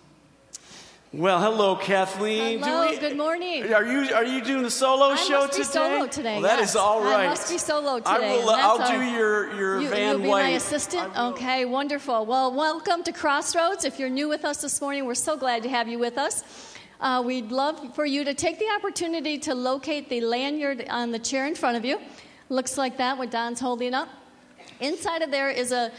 Well, 1.13 1.41
hello, 1.41 1.75
Kathleen. 1.77 2.61
Hello, 2.61 2.89
we- 2.89 2.97
good 2.97 3.17
morning. 3.17 3.73
Are 3.75 3.85
you 3.85 4.15
are 4.15 4.25
you 4.25 4.41
doing 4.43 4.63
the 4.63 4.71
solo 4.71 5.07
I 5.11 5.17
show 5.17 5.41
must 5.41 5.53
be 5.59 5.65
today? 5.65 5.73
solo 5.73 6.07
today, 6.07 6.33
Well, 6.35 6.43
that 6.43 6.61
yes. 6.61 6.71
is 6.71 6.77
all 6.77 7.03
I 7.07 7.27
must 7.27 7.51
be 7.51 7.59
solo 7.59 8.01
I 8.07 8.15
today, 8.15 8.39
will. 8.39 8.49
uh, 8.51 8.53
and 8.55 8.63
I'll 8.63 8.99
do 8.99 9.03
your 9.03 9.53
your 9.55 9.81
You, 9.81 9.89
Van 9.89 10.15
will 10.17 10.23
be 10.23 10.29
White. 10.29 10.43
my 10.45 10.49
assistant? 10.51 11.17
Okay, 11.19 11.65
wonderful. 11.65 12.27
Well, 12.27 12.53
welcome 12.53 13.03
to 13.05 13.13
Crossroads. 13.13 13.85
If 13.85 13.99
you're 13.99 14.09
new 14.09 14.29
with 14.29 14.45
us 14.45 14.61
this 14.61 14.81
morning, 14.81 15.05
we're 15.05 15.15
so 15.17 15.37
glad 15.37 15.65
to 15.65 15.69
have 15.69 15.89
you 15.89 15.99
with 15.99 16.17
us. 16.17 16.45
Uh, 17.01 17.23
we'd 17.25 17.51
love 17.51 17.95
for 17.97 18.07
you 18.07 18.23
to 18.25 18.35
take 18.35 18.59
the 18.61 18.69
opportunity 18.77 19.39
to 19.39 19.55
locate 19.55 20.09
the 20.11 20.21
lanyard 20.21 20.87
on 20.91 21.11
the 21.11 21.19
chair 21.19 21.47
in 21.47 21.55
front 21.57 21.77
of 21.77 21.85
you. 21.85 21.99
Looks 22.51 22.77
like 22.77 22.97
that, 22.97 23.17
what 23.17 23.31
Don's 23.31 23.61
holding 23.61 23.95
up. 23.95 24.09
Inside 24.81 25.23
of 25.23 25.31
there 25.31 25.51
is 25.51 25.71
a 25.71 25.93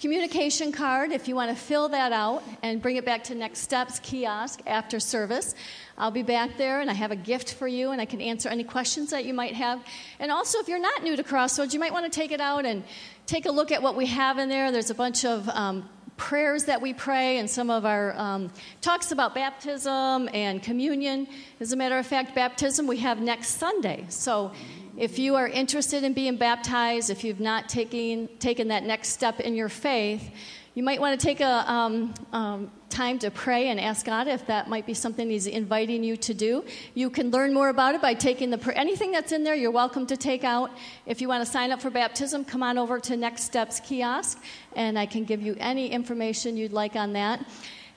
communication 0.00 0.72
card 0.72 1.12
if 1.12 1.28
you 1.28 1.34
want 1.34 1.50
to 1.50 1.54
fill 1.54 1.90
that 1.90 2.12
out 2.12 2.42
and 2.62 2.80
bring 2.80 2.96
it 2.96 3.04
back 3.04 3.24
to 3.24 3.34
Next 3.34 3.58
Steps 3.58 3.98
kiosk 3.98 4.62
after 4.66 5.00
service. 5.00 5.54
I'll 5.98 6.10
be 6.10 6.22
back 6.22 6.56
there 6.56 6.80
and 6.80 6.90
I 6.90 6.94
have 6.94 7.10
a 7.10 7.16
gift 7.16 7.52
for 7.52 7.68
you 7.68 7.90
and 7.90 8.00
I 8.00 8.06
can 8.06 8.22
answer 8.22 8.48
any 8.48 8.64
questions 8.64 9.10
that 9.10 9.26
you 9.26 9.34
might 9.34 9.52
have. 9.52 9.84
And 10.18 10.32
also, 10.32 10.60
if 10.60 10.66
you're 10.66 10.80
not 10.80 11.02
new 11.02 11.14
to 11.14 11.22
Crossroads, 11.22 11.74
you 11.74 11.80
might 11.80 11.92
want 11.92 12.10
to 12.10 12.10
take 12.10 12.32
it 12.32 12.40
out 12.40 12.64
and 12.64 12.84
take 13.26 13.44
a 13.44 13.50
look 13.50 13.70
at 13.70 13.82
what 13.82 13.94
we 13.94 14.06
have 14.06 14.38
in 14.38 14.48
there. 14.48 14.72
There's 14.72 14.88
a 14.88 14.94
bunch 14.94 15.26
of 15.26 15.46
um, 15.50 15.86
prayers 16.16 16.64
that 16.64 16.80
we 16.80 16.94
pray 16.94 17.36
and 17.36 17.48
some 17.48 17.68
of 17.68 17.84
our 17.84 18.16
um, 18.16 18.50
talks 18.80 19.12
about 19.12 19.34
baptism 19.34 20.28
and 20.32 20.62
communion. 20.62 21.28
As 21.60 21.72
a 21.72 21.76
matter 21.76 21.98
of 21.98 22.06
fact, 22.06 22.34
baptism 22.34 22.86
we 22.86 22.96
have 22.96 23.20
next 23.20 23.58
Sunday. 23.58 24.06
So 24.08 24.52
if 24.98 25.16
you 25.16 25.36
are 25.36 25.46
interested 25.46 26.02
in 26.02 26.12
being 26.12 26.36
baptized, 26.36 27.08
if 27.08 27.22
you've 27.22 27.38
not 27.38 27.68
taken, 27.68 28.28
taken 28.40 28.68
that 28.68 28.82
next 28.82 29.10
step 29.10 29.38
in 29.38 29.54
your 29.54 29.68
faith, 29.68 30.28
you 30.74 30.82
might 30.82 31.00
want 31.00 31.18
to 31.18 31.24
take 31.24 31.40
a 31.40 31.72
um, 31.72 32.12
um, 32.32 32.72
time 32.88 33.20
to 33.20 33.30
pray 33.30 33.68
and 33.68 33.78
ask 33.78 34.04
God 34.04 34.26
if 34.26 34.46
that 34.48 34.68
might 34.68 34.86
be 34.86 34.94
something 34.94 35.30
He's 35.30 35.46
inviting 35.46 36.02
you 36.02 36.16
to 36.16 36.34
do. 36.34 36.64
You 36.94 37.10
can 37.10 37.30
learn 37.30 37.54
more 37.54 37.68
about 37.68 37.94
it 37.94 38.02
by 38.02 38.14
taking 38.14 38.50
the 38.50 38.72
anything 38.76 39.12
that's 39.12 39.30
in 39.30 39.44
there. 39.44 39.54
You're 39.54 39.70
welcome 39.70 40.04
to 40.06 40.16
take 40.16 40.42
out. 40.42 40.72
If 41.06 41.20
you 41.20 41.28
want 41.28 41.46
to 41.46 41.50
sign 41.50 41.70
up 41.70 41.80
for 41.80 41.90
baptism, 41.90 42.44
come 42.44 42.64
on 42.64 42.76
over 42.76 42.98
to 42.98 43.16
Next 43.16 43.44
Steps 43.44 43.78
kiosk, 43.78 44.42
and 44.74 44.98
I 44.98 45.06
can 45.06 45.22
give 45.22 45.40
you 45.42 45.54
any 45.60 45.88
information 45.88 46.56
you'd 46.56 46.72
like 46.72 46.96
on 46.96 47.12
that. 47.12 47.44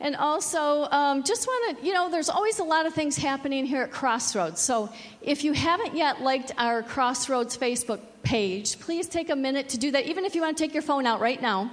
And 0.01 0.15
also, 0.15 0.87
um, 0.89 1.23
just 1.23 1.45
want 1.45 1.77
to, 1.77 1.85
you 1.85 1.93
know, 1.93 2.09
there's 2.09 2.29
always 2.29 2.57
a 2.57 2.63
lot 2.63 2.87
of 2.87 2.93
things 2.93 3.17
happening 3.17 3.67
here 3.67 3.83
at 3.83 3.91
Crossroads. 3.91 4.59
So 4.59 4.89
if 5.21 5.43
you 5.43 5.53
haven't 5.53 5.95
yet 5.95 6.21
liked 6.21 6.51
our 6.57 6.81
Crossroads 6.81 7.55
Facebook 7.55 7.99
page, 8.23 8.79
please 8.79 9.07
take 9.07 9.29
a 9.29 9.35
minute 9.35 9.69
to 9.69 9.77
do 9.77 9.91
that. 9.91 10.05
Even 10.07 10.25
if 10.25 10.33
you 10.33 10.41
want 10.41 10.57
to 10.57 10.63
take 10.63 10.73
your 10.73 10.81
phone 10.81 11.05
out 11.05 11.19
right 11.21 11.39
now, 11.39 11.69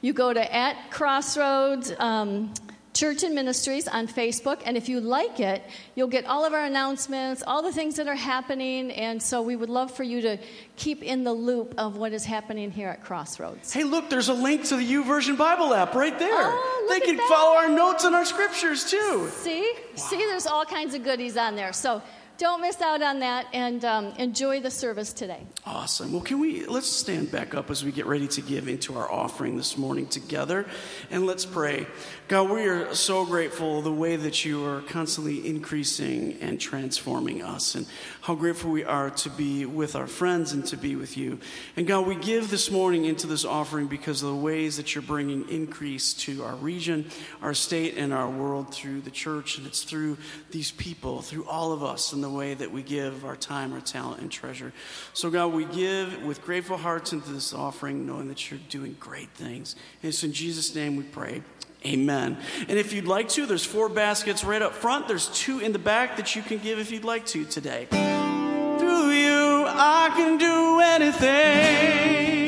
you 0.00 0.12
go 0.12 0.32
to 0.32 0.54
at 0.54 0.90
Crossroads. 0.90 1.92
Um, 1.98 2.54
Church 3.02 3.24
and 3.24 3.34
Ministries 3.34 3.88
on 3.88 4.06
Facebook, 4.06 4.62
and 4.64 4.76
if 4.76 4.88
you 4.88 5.00
like 5.00 5.40
it, 5.40 5.64
you'll 5.96 6.06
get 6.06 6.24
all 6.24 6.44
of 6.44 6.52
our 6.52 6.64
announcements, 6.64 7.42
all 7.44 7.60
the 7.60 7.72
things 7.72 7.96
that 7.96 8.06
are 8.06 8.14
happening, 8.14 8.92
and 8.92 9.20
so 9.20 9.42
we 9.42 9.56
would 9.56 9.68
love 9.68 9.90
for 9.90 10.04
you 10.04 10.20
to 10.20 10.38
keep 10.76 11.02
in 11.02 11.24
the 11.24 11.32
loop 11.32 11.74
of 11.78 11.96
what 11.96 12.12
is 12.12 12.24
happening 12.24 12.70
here 12.70 12.88
at 12.88 13.02
Crossroads. 13.02 13.72
Hey, 13.72 13.82
look, 13.82 14.08
there's 14.08 14.28
a 14.28 14.32
link 14.32 14.66
to 14.66 14.76
the 14.76 14.88
YouVersion 14.88 15.36
Bible 15.36 15.74
app 15.74 15.96
right 15.96 16.16
there. 16.16 16.30
Oh, 16.32 16.86
they 16.88 17.00
can 17.00 17.16
at 17.16 17.22
that. 17.22 17.28
follow 17.28 17.56
our 17.56 17.68
notes 17.68 18.04
and 18.04 18.14
our 18.14 18.24
scriptures 18.24 18.88
too. 18.88 19.28
See? 19.32 19.72
See, 19.96 20.18
there's 20.18 20.46
all 20.46 20.64
kinds 20.64 20.94
of 20.94 21.02
goodies 21.02 21.36
on 21.36 21.56
there. 21.56 21.72
So 21.72 22.02
don't 22.42 22.60
miss 22.60 22.82
out 22.82 23.02
on 23.02 23.20
that 23.20 23.46
and 23.52 23.84
um, 23.84 24.06
enjoy 24.18 24.58
the 24.58 24.70
service 24.70 25.12
today. 25.12 25.46
Awesome. 25.64 26.12
Well, 26.12 26.22
can 26.22 26.40
we 26.40 26.66
let's 26.66 26.88
stand 26.88 27.30
back 27.30 27.54
up 27.54 27.70
as 27.70 27.84
we 27.84 27.92
get 27.92 28.06
ready 28.06 28.26
to 28.26 28.40
give 28.40 28.66
into 28.66 28.98
our 28.98 29.08
offering 29.10 29.56
this 29.56 29.78
morning 29.78 30.08
together, 30.08 30.66
and 31.12 31.24
let's 31.24 31.46
pray. 31.46 31.86
God, 32.26 32.50
we 32.50 32.66
are 32.66 32.96
so 32.96 33.24
grateful 33.24 33.80
the 33.80 33.92
way 33.92 34.16
that 34.16 34.44
you 34.44 34.64
are 34.64 34.80
constantly 34.80 35.46
increasing 35.46 36.36
and 36.40 36.60
transforming 36.60 37.42
us, 37.42 37.76
and 37.76 37.86
how 38.22 38.34
grateful 38.34 38.72
we 38.72 38.82
are 38.82 39.10
to 39.10 39.30
be 39.30 39.64
with 39.64 39.94
our 39.94 40.08
friends 40.08 40.52
and 40.52 40.66
to 40.66 40.76
be 40.76 40.96
with 40.96 41.16
you. 41.16 41.38
And 41.76 41.86
God, 41.86 42.08
we 42.08 42.16
give 42.16 42.50
this 42.50 42.72
morning 42.72 43.04
into 43.04 43.28
this 43.28 43.44
offering 43.44 43.86
because 43.86 44.20
of 44.20 44.30
the 44.30 44.34
ways 44.34 44.78
that 44.78 44.96
you're 44.96 45.02
bringing 45.02 45.48
increase 45.48 46.12
to 46.14 46.42
our 46.42 46.56
region, 46.56 47.08
our 47.40 47.54
state, 47.54 47.96
and 47.96 48.12
our 48.12 48.28
world 48.28 48.74
through 48.74 49.02
the 49.02 49.12
church, 49.12 49.58
and 49.58 49.66
it's 49.68 49.84
through 49.84 50.16
these 50.50 50.72
people, 50.72 51.22
through 51.22 51.46
all 51.46 51.70
of 51.70 51.84
us, 51.84 52.12
and 52.12 52.24
the 52.24 52.31
way 52.32 52.54
that 52.54 52.70
we 52.70 52.82
give 52.82 53.24
our 53.24 53.36
time, 53.36 53.72
our 53.72 53.80
talent, 53.80 54.20
and 54.20 54.30
treasure. 54.30 54.72
So, 55.12 55.30
God, 55.30 55.48
we 55.52 55.64
give 55.66 56.22
with 56.24 56.42
grateful 56.42 56.76
hearts 56.76 57.12
into 57.12 57.30
this 57.30 57.52
offering, 57.52 58.06
knowing 58.06 58.28
that 58.28 58.50
you're 58.50 58.60
doing 58.68 58.96
great 58.98 59.30
things. 59.30 59.76
And 60.02 60.08
it's 60.08 60.24
in 60.24 60.32
Jesus' 60.32 60.74
name 60.74 60.96
we 60.96 61.04
pray. 61.04 61.42
Amen. 61.84 62.38
And 62.68 62.78
if 62.78 62.92
you'd 62.92 63.06
like 63.06 63.28
to, 63.30 63.46
there's 63.46 63.64
four 63.64 63.88
baskets 63.88 64.44
right 64.44 64.62
up 64.62 64.72
front. 64.72 65.08
There's 65.08 65.28
two 65.28 65.58
in 65.58 65.72
the 65.72 65.78
back 65.78 66.16
that 66.16 66.36
you 66.36 66.42
can 66.42 66.58
give 66.58 66.78
if 66.78 66.90
you'd 66.92 67.04
like 67.04 67.26
to 67.26 67.44
today. 67.44 67.86
Through 67.90 69.10
you, 69.10 69.64
I 69.66 70.12
can 70.14 70.38
do 70.38 70.80
anything. 70.80 72.42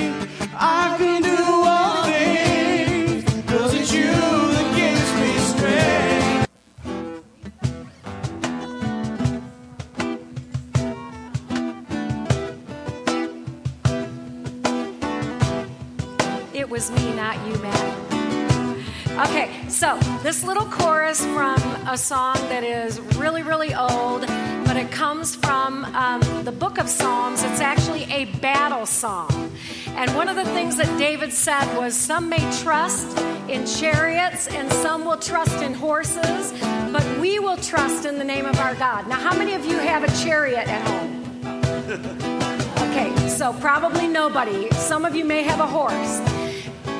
I 0.56 0.94
can 0.98 1.13
was 16.74 16.90
me, 16.90 17.14
not 17.14 17.36
you, 17.46 17.56
Matt. 17.62 19.28
Okay, 19.28 19.48
so 19.68 19.96
this 20.24 20.42
little 20.42 20.64
chorus 20.64 21.24
from 21.24 21.56
a 21.86 21.96
song 21.96 22.34
that 22.48 22.64
is 22.64 22.98
really, 23.14 23.44
really 23.44 23.72
old, 23.72 24.22
but 24.66 24.76
it 24.76 24.90
comes 24.90 25.36
from 25.36 25.84
um, 25.94 26.20
the 26.42 26.50
book 26.50 26.78
of 26.78 26.88
Psalms. 26.88 27.44
It's 27.44 27.60
actually 27.60 28.10
a 28.10 28.24
battle 28.40 28.86
song. 28.86 29.52
And 29.90 30.12
one 30.16 30.28
of 30.28 30.34
the 30.34 30.44
things 30.46 30.76
that 30.78 30.98
David 30.98 31.32
said 31.32 31.64
was 31.78 31.94
some 31.94 32.28
may 32.28 32.42
trust 32.60 33.16
in 33.48 33.66
chariots 33.66 34.48
and 34.48 34.72
some 34.72 35.04
will 35.04 35.18
trust 35.18 35.62
in 35.62 35.74
horses, 35.74 36.52
but 36.90 37.06
we 37.20 37.38
will 37.38 37.58
trust 37.58 38.04
in 38.04 38.18
the 38.18 38.24
name 38.24 38.46
of 38.46 38.58
our 38.58 38.74
God. 38.74 39.06
Now, 39.06 39.20
how 39.20 39.38
many 39.38 39.54
of 39.54 39.64
you 39.64 39.78
have 39.78 40.02
a 40.02 40.24
chariot 40.24 40.66
at 40.66 40.82
home? 40.88 42.30
Okay, 42.94 43.28
so 43.28 43.52
probably 43.54 44.06
nobody. 44.06 44.70
Some 44.70 45.04
of 45.04 45.16
you 45.16 45.24
may 45.24 45.42
have 45.42 45.58
a 45.58 45.66
horse. 45.66 46.43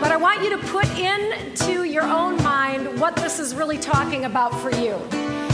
But 0.01 0.13
I 0.13 0.17
want 0.17 0.43
you 0.43 0.51
to 0.51 0.59
put 0.59 0.87
into 0.99 1.85
your 1.85 2.05
own 2.05 2.43
mind 2.43 3.01
what 3.01 3.17
this 3.17 3.39
is 3.39 3.55
really 3.55 3.79
talking 3.79 4.25
about 4.25 4.53
for 4.61 4.71
you. 4.71 4.99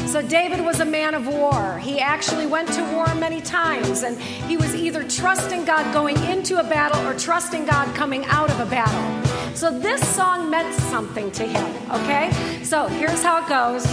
So, 0.07 0.21
David 0.23 0.65
was 0.65 0.81
a 0.81 0.85
man 0.85 1.15
of 1.15 1.29
war. 1.29 1.79
He 1.79 2.01
actually 2.01 2.47
went 2.47 2.73
to 2.73 2.83
war 2.93 3.07
many 3.15 3.41
times, 3.41 4.03
and 4.03 4.19
he 4.21 4.57
was 4.57 4.75
either 4.75 5.05
trusting 5.09 5.65
God 5.65 5.93
going 5.95 6.17
into 6.25 6.59
a 6.59 6.65
battle 6.65 7.07
or 7.07 7.15
trusting 7.17 7.65
God 7.65 7.95
coming 7.95 8.25
out 8.25 8.51
of 8.51 8.59
a 8.59 8.67
battle. 8.67 9.55
So, 9.55 9.71
this 9.71 10.01
song 10.17 10.51
meant 10.51 10.75
something 10.75 11.31
to 11.33 11.47
him, 11.47 11.93
okay? 11.93 12.33
So, 12.65 12.89
here's 12.89 13.23
how 13.23 13.45
it 13.45 13.49
goes. 13.49 13.85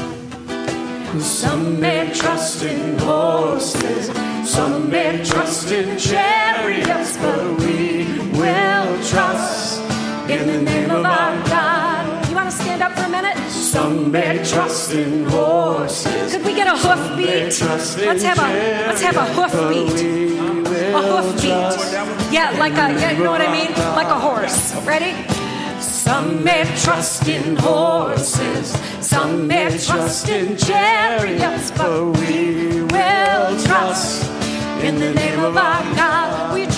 Some 1.23 1.79
may 1.79 2.11
trust 2.13 2.63
in 2.63 2.97
horses, 2.97 4.07
some 4.43 4.89
may 4.89 5.23
trust 5.23 5.71
in 5.71 5.99
chariots, 5.99 7.17
but 7.17 7.59
we 7.59 8.05
will 8.33 9.03
trust 9.03 9.76
in 10.29 10.47
the 10.47 10.61
name 10.61 10.91
of 10.91 11.05
our 11.05 11.35
God. 11.47 12.29
You 12.29 12.35
want 12.35 12.49
to 12.51 12.55
stand 12.55 12.81
up 12.81 12.93
for 12.93 13.03
a 13.03 13.09
minute? 13.09 13.37
Some 13.49 14.11
may 14.11 14.43
trust 14.43 14.93
in 14.93 15.25
horses. 15.25 16.33
Could 16.33 16.45
we 16.45 16.53
get 16.53 16.67
a 16.67 16.77
hoof 16.77 17.17
beat? 17.17 17.27
Let's 18.05 18.23
have 18.23 18.39
a 18.39 18.47
let's 18.87 19.01
have 19.01 19.17
a 19.17 19.25
hoof 19.25 19.53
beat. 19.71 19.99
A 20.93 21.01
hoof 21.01 21.41
beat. 21.41 22.33
Yeah, 22.33 22.55
like 22.59 22.73
a 22.73 22.99
yeah, 22.99 23.11
you 23.11 23.23
know 23.23 23.31
what 23.31 23.41
I 23.41 23.51
mean? 23.51 23.71
Like 23.95 24.07
a 24.07 24.19
horse. 24.19 24.75
Ready? 24.85 25.13
Some 25.79 26.43
may 26.43 26.63
trust 26.83 27.27
in 27.27 27.55
horses, 27.57 28.77
some 29.01 29.47
may 29.47 29.77
trust 29.77 30.29
in 30.29 30.57
chariots, 30.57 31.71
but 31.71 32.03
we 32.19 32.81
will 32.81 33.59
trust 33.65 34.29
in 34.81 34.99
the 34.99 35.13
name 35.13 35.39
of 35.39 35.55
our 35.57 35.83
God. 35.95 36.53
Will 36.53 36.69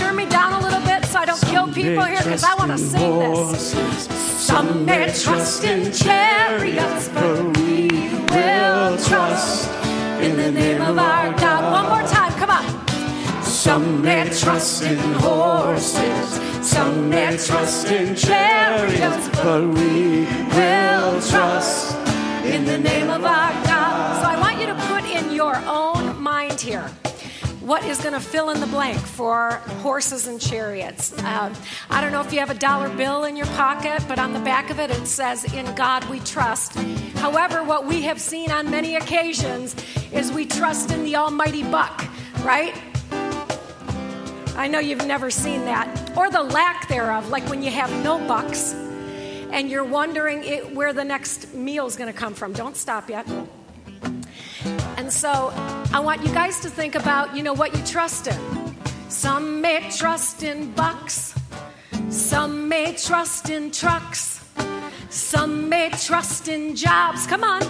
little 1.31 1.67
bit 1.67 1.73
so 1.73 1.73
I 1.73 1.73
don't 1.73 1.73
kill 1.73 1.83
people 1.83 2.03
here? 2.05 2.17
Because 2.17 2.43
I 2.43 2.55
want 2.55 2.71
to 2.71 2.77
sing 2.77 3.19
this. 3.19 4.07
Some 4.45 4.85
may 4.85 5.11
trust 5.13 5.63
in 5.63 5.91
chariots, 5.91 7.09
but 7.09 7.57
we 7.57 7.87
will 8.31 8.97
trust 8.97 9.69
in 10.21 10.35
the 10.37 10.51
name 10.51 10.81
of 10.81 10.97
our 10.97 11.33
God. 11.33 11.71
One 11.71 11.99
more 11.99 12.07
time, 12.09 12.31
come 12.33 12.49
on. 12.49 13.43
Some 13.43 14.01
may 14.01 14.29
trust 14.29 14.83
in 14.83 14.97
horses, 14.97 16.39
some 16.65 17.09
may 17.09 17.37
trust 17.37 17.87
in 17.87 18.15
chariots, 18.15 19.29
but 19.43 19.61
we 19.61 20.25
will 20.55 21.21
trust 21.21 21.95
in 22.45 22.65
the 22.65 22.77
name 22.77 23.09
of 23.09 23.23
our 23.23 23.51
God. 23.65 24.21
So 24.21 24.29
I 24.29 24.39
want 24.39 24.59
you 24.59 24.67
to 24.67 24.75
put 24.87 25.03
in 25.03 25.33
your 25.33 25.55
own 25.67 26.21
mind 26.21 26.59
here 26.59 26.89
what 27.69 27.85
is 27.85 28.01
going 28.01 28.15
to 28.15 28.19
fill 28.19 28.49
in 28.49 28.59
the 28.59 28.65
blank 28.65 28.97
for 28.97 29.51
horses 29.83 30.25
and 30.25 30.41
chariots. 30.41 31.13
Um, 31.19 31.53
I 31.91 32.01
don't 32.01 32.11
know 32.11 32.21
if 32.21 32.33
you 32.33 32.39
have 32.39 32.49
a 32.49 32.55
dollar 32.55 32.89
bill 32.89 33.25
in 33.25 33.35
your 33.35 33.45
pocket, 33.45 34.03
but 34.07 34.17
on 34.17 34.33
the 34.33 34.39
back 34.39 34.71
of 34.71 34.79
it 34.79 34.89
it 34.89 35.05
says, 35.05 35.53
In 35.53 35.75
God 35.75 36.03
we 36.09 36.19
trust. 36.21 36.73
However, 37.17 37.63
what 37.63 37.85
we 37.85 38.01
have 38.01 38.19
seen 38.19 38.49
on 38.49 38.71
many 38.71 38.95
occasions 38.95 39.75
is 40.11 40.31
we 40.31 40.47
trust 40.47 40.89
in 40.89 41.03
the 41.03 41.15
almighty 41.17 41.61
buck, 41.61 42.03
right? 42.41 42.73
I 44.55 44.67
know 44.67 44.79
you've 44.79 45.05
never 45.05 45.29
seen 45.29 45.65
that, 45.65 46.17
or 46.17 46.31
the 46.31 46.41
lack 46.41 46.87
thereof, 46.87 47.29
like 47.29 47.47
when 47.49 47.61
you 47.61 47.69
have 47.69 47.91
no 48.03 48.17
bucks 48.27 48.73
and 48.73 49.69
you're 49.69 49.83
wondering 49.83 50.43
it, 50.43 50.73
where 50.73 50.91
the 50.91 51.05
next 51.05 51.53
meal 51.53 51.85
is 51.85 51.95
going 51.95 52.11
to 52.11 52.19
come 52.19 52.33
from. 52.33 52.51
Don't 52.51 52.75
stop 52.75 53.11
yet. 53.11 53.27
And 54.97 55.11
so 55.11 55.51
I 55.93 55.99
want 55.99 56.23
you 56.23 56.31
guys 56.33 56.59
to 56.61 56.69
think 56.69 56.95
about, 56.95 57.35
you 57.35 57.43
know, 57.43 57.53
what 57.53 57.75
you 57.75 57.83
trust 57.85 58.27
in. 58.27 58.39
Some 59.09 59.61
may 59.61 59.89
trust 59.89 60.43
in 60.43 60.71
bucks, 60.73 61.35
some 62.09 62.67
may 62.69 62.95
trust 62.95 63.49
in 63.49 63.71
trucks, 63.71 64.39
some 65.09 65.69
may 65.69 65.89
trust 65.89 66.47
in 66.47 66.75
jobs. 66.75 67.25
Come 67.25 67.43
on. 67.43 67.61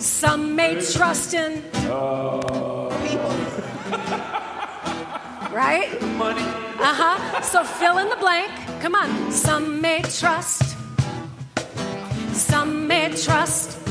Some 0.00 0.56
may 0.56 0.80
trust 0.80 1.34
in 1.34 1.62
People. 1.72 1.90
right? 5.52 5.98
Money. 6.16 6.42
Uh 6.78 6.94
huh. 6.94 7.40
So 7.42 7.64
fill 7.64 7.98
in 7.98 8.08
the 8.08 8.16
blank. 8.16 8.50
Come 8.80 8.94
on. 8.94 9.30
Some 9.30 9.80
may 9.80 10.02
trust. 10.02 10.76
Some 12.32 12.86
may 12.86 13.14
trust. 13.14 13.85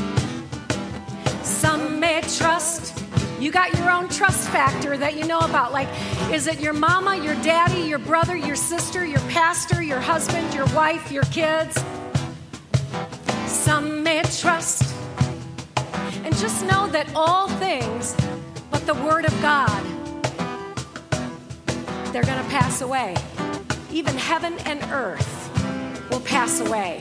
Some 1.76 2.00
may 2.00 2.22
trust. 2.22 3.04
You 3.38 3.50
got 3.50 3.76
your 3.76 3.90
own 3.90 4.08
trust 4.08 4.48
factor 4.48 4.96
that 4.96 5.14
you 5.14 5.26
know 5.26 5.40
about. 5.40 5.72
Like, 5.72 5.88
is 6.32 6.46
it 6.46 6.58
your 6.58 6.72
mama, 6.72 7.16
your 7.16 7.34
daddy, 7.42 7.82
your 7.82 7.98
brother, 7.98 8.34
your 8.34 8.56
sister, 8.56 9.04
your 9.04 9.20
pastor, 9.28 9.82
your 9.82 10.00
husband, 10.00 10.54
your 10.54 10.64
wife, 10.74 11.12
your 11.12 11.24
kids? 11.24 11.78
Some 13.44 14.02
may 14.02 14.22
trust. 14.22 14.94
And 16.24 16.34
just 16.38 16.64
know 16.64 16.88
that 16.88 17.12
all 17.14 17.46
things 17.46 18.16
but 18.70 18.86
the 18.86 18.94
Word 18.94 19.26
of 19.26 19.42
God 19.42 19.84
they're 22.10 22.24
going 22.24 22.42
to 22.42 22.48
pass 22.48 22.80
away. 22.80 23.14
Even 23.92 24.16
heaven 24.16 24.54
and 24.64 24.82
earth 24.84 25.50
will 26.10 26.20
pass 26.20 26.60
away, 26.60 26.98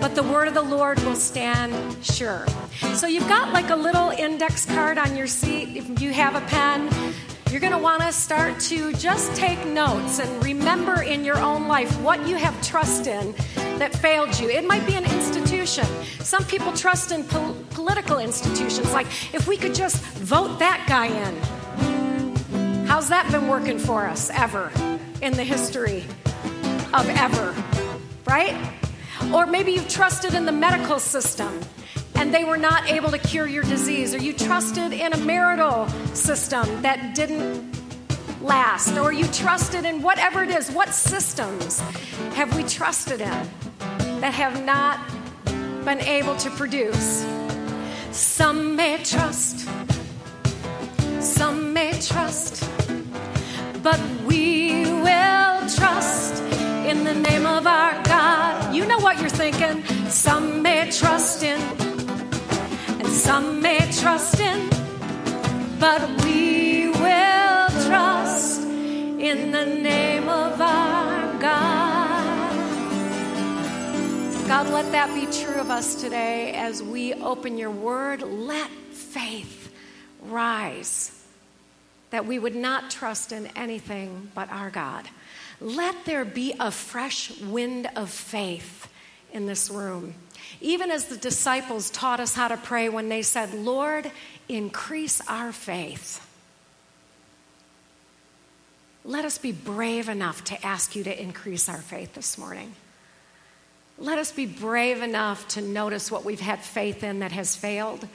but 0.00 0.14
the 0.14 0.22
word 0.22 0.48
of 0.48 0.54
the 0.54 0.62
Lord 0.62 0.98
will 1.00 1.14
stand 1.14 2.04
sure. 2.04 2.46
So 2.94 3.06
you've 3.06 3.28
got 3.28 3.52
like 3.52 3.70
a 3.70 3.76
little 3.76 4.10
index 4.10 4.64
card 4.64 4.98
on 4.98 5.16
your 5.16 5.26
seat. 5.26 5.76
If 5.76 6.00
you 6.00 6.12
have 6.12 6.34
a 6.34 6.40
pen, 6.46 6.88
you're 7.50 7.60
going 7.60 7.72
to 7.72 7.78
want 7.78 8.02
to 8.02 8.12
start 8.12 8.60
to 8.60 8.92
just 8.94 9.34
take 9.34 9.66
notes 9.66 10.20
and 10.20 10.44
remember 10.44 11.02
in 11.02 11.24
your 11.24 11.38
own 11.38 11.68
life 11.68 11.90
what 12.00 12.26
you 12.26 12.36
have 12.36 12.60
trust 12.62 13.06
in 13.06 13.34
that 13.78 13.94
failed 13.94 14.38
you. 14.38 14.48
It 14.48 14.64
might 14.64 14.86
be 14.86 14.94
an 14.94 15.04
institution. 15.04 15.84
Some 16.20 16.44
people 16.44 16.72
trust 16.72 17.12
in 17.12 17.24
pol- 17.24 17.56
political 17.70 18.18
institutions, 18.18 18.92
like 18.92 19.08
if 19.34 19.48
we 19.48 19.56
could 19.56 19.74
just 19.74 19.96
vote 19.96 20.58
that 20.60 20.84
guy 20.88 21.06
in. 21.06 22.86
How's 22.86 23.08
that 23.08 23.30
been 23.30 23.48
working 23.48 23.78
for 23.78 24.06
us 24.06 24.30
ever 24.30 24.70
in 25.20 25.32
the 25.32 25.44
history 25.44 26.04
of 26.94 27.08
ever? 27.08 27.54
Right? 28.26 28.56
Or 29.32 29.46
maybe 29.46 29.72
you've 29.72 29.88
trusted 29.88 30.34
in 30.34 30.44
the 30.44 30.52
medical 30.52 30.98
system 30.98 31.60
and 32.16 32.34
they 32.34 32.44
were 32.44 32.56
not 32.56 32.90
able 32.90 33.10
to 33.10 33.18
cure 33.18 33.46
your 33.46 33.62
disease, 33.64 34.14
or 34.14 34.18
you 34.18 34.32
trusted 34.32 34.92
in 34.92 35.12
a 35.12 35.16
marital 35.18 35.88
system 36.14 36.82
that 36.82 37.14
didn't 37.14 37.78
last, 38.42 38.98
or 38.98 39.12
you 39.12 39.26
trusted 39.28 39.84
in 39.84 40.02
whatever 40.02 40.42
it 40.42 40.50
is. 40.50 40.70
What 40.70 40.90
systems 40.90 41.80
have 42.34 42.54
we 42.56 42.62
trusted 42.64 43.20
in 43.20 43.46
that 44.20 44.34
have 44.34 44.64
not 44.64 44.98
been 45.84 46.00
able 46.00 46.36
to 46.36 46.50
produce? 46.50 47.26
Some 48.12 48.76
may 48.76 49.02
trust, 49.02 49.66
some 51.20 51.72
may 51.72 51.92
trust 52.00 52.68
but 53.82 53.98
we 54.26 54.84
will 54.84 55.68
trust 55.68 56.19
in 56.90 57.04
the 57.04 57.14
name 57.14 57.46
of 57.46 57.68
our 57.68 58.02
God. 58.02 58.74
You 58.74 58.84
know 58.84 58.98
what 58.98 59.20
you're 59.20 59.28
thinking. 59.28 59.84
Some 60.08 60.60
may 60.60 60.90
trust 60.90 61.44
in, 61.44 61.60
and 62.98 63.06
some 63.06 63.62
may 63.62 63.78
trust 63.92 64.40
in, 64.40 64.68
but 65.78 66.00
we 66.24 66.88
will 66.88 67.68
trust 67.86 68.62
in 68.62 69.52
the 69.52 69.66
name 69.66 70.28
of 70.28 70.60
our 70.60 71.38
God. 71.38 72.56
God, 74.48 74.68
let 74.70 74.90
that 74.90 75.14
be 75.14 75.26
true 75.26 75.60
of 75.60 75.70
us 75.70 75.94
today 75.94 76.54
as 76.54 76.82
we 76.82 77.14
open 77.14 77.56
your 77.56 77.70
word. 77.70 78.22
Let 78.22 78.68
faith 78.90 79.72
rise 80.22 81.19
that 82.10 82.26
we 82.26 82.38
would 82.38 82.56
not 82.56 82.90
trust 82.90 83.32
in 83.32 83.46
anything 83.56 84.30
but 84.34 84.50
our 84.50 84.70
God. 84.70 85.08
Let 85.60 86.04
there 86.04 86.24
be 86.24 86.54
a 86.58 86.70
fresh 86.70 87.38
wind 87.40 87.88
of 87.96 88.10
faith 88.10 88.88
in 89.32 89.46
this 89.46 89.70
room. 89.70 90.14
Even 90.60 90.90
as 90.90 91.06
the 91.06 91.16
disciples 91.16 91.90
taught 91.90 92.20
us 92.20 92.34
how 92.34 92.48
to 92.48 92.56
pray 92.56 92.88
when 92.88 93.08
they 93.08 93.22
said, 93.22 93.54
Lord, 93.54 94.10
increase 94.48 95.20
our 95.28 95.52
faith. 95.52 96.26
Let 99.04 99.24
us 99.24 99.38
be 99.38 99.52
brave 99.52 100.08
enough 100.08 100.44
to 100.44 100.66
ask 100.66 100.94
you 100.94 101.04
to 101.04 101.22
increase 101.22 101.68
our 101.68 101.78
faith 101.78 102.14
this 102.14 102.36
morning. 102.36 102.74
Let 103.98 104.18
us 104.18 104.32
be 104.32 104.46
brave 104.46 105.02
enough 105.02 105.46
to 105.48 105.60
notice 105.60 106.10
what 106.10 106.24
we've 106.24 106.40
had 106.40 106.60
faith 106.60 107.04
in 107.04 107.20
that 107.20 107.32
has 107.32 107.54
failed. 107.54 108.06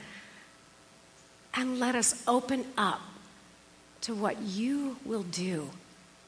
And 1.54 1.78
let 1.78 1.94
us 1.94 2.22
open 2.26 2.66
up 2.76 3.00
to 4.06 4.14
what 4.14 4.40
you 4.40 4.96
will 5.04 5.24
do 5.24 5.68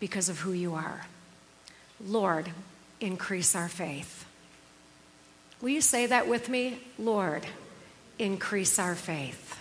because 0.00 0.28
of 0.28 0.40
who 0.40 0.52
you 0.52 0.74
are. 0.74 1.06
Lord, 2.04 2.50
increase 3.00 3.54
our 3.54 3.68
faith. 3.68 4.26
Will 5.60 5.68
you 5.68 5.80
say 5.80 6.06
that 6.06 6.26
with 6.26 6.48
me? 6.48 6.80
Lord, 6.98 7.46
increase 8.18 8.80
our 8.80 8.96
faith. 8.96 9.60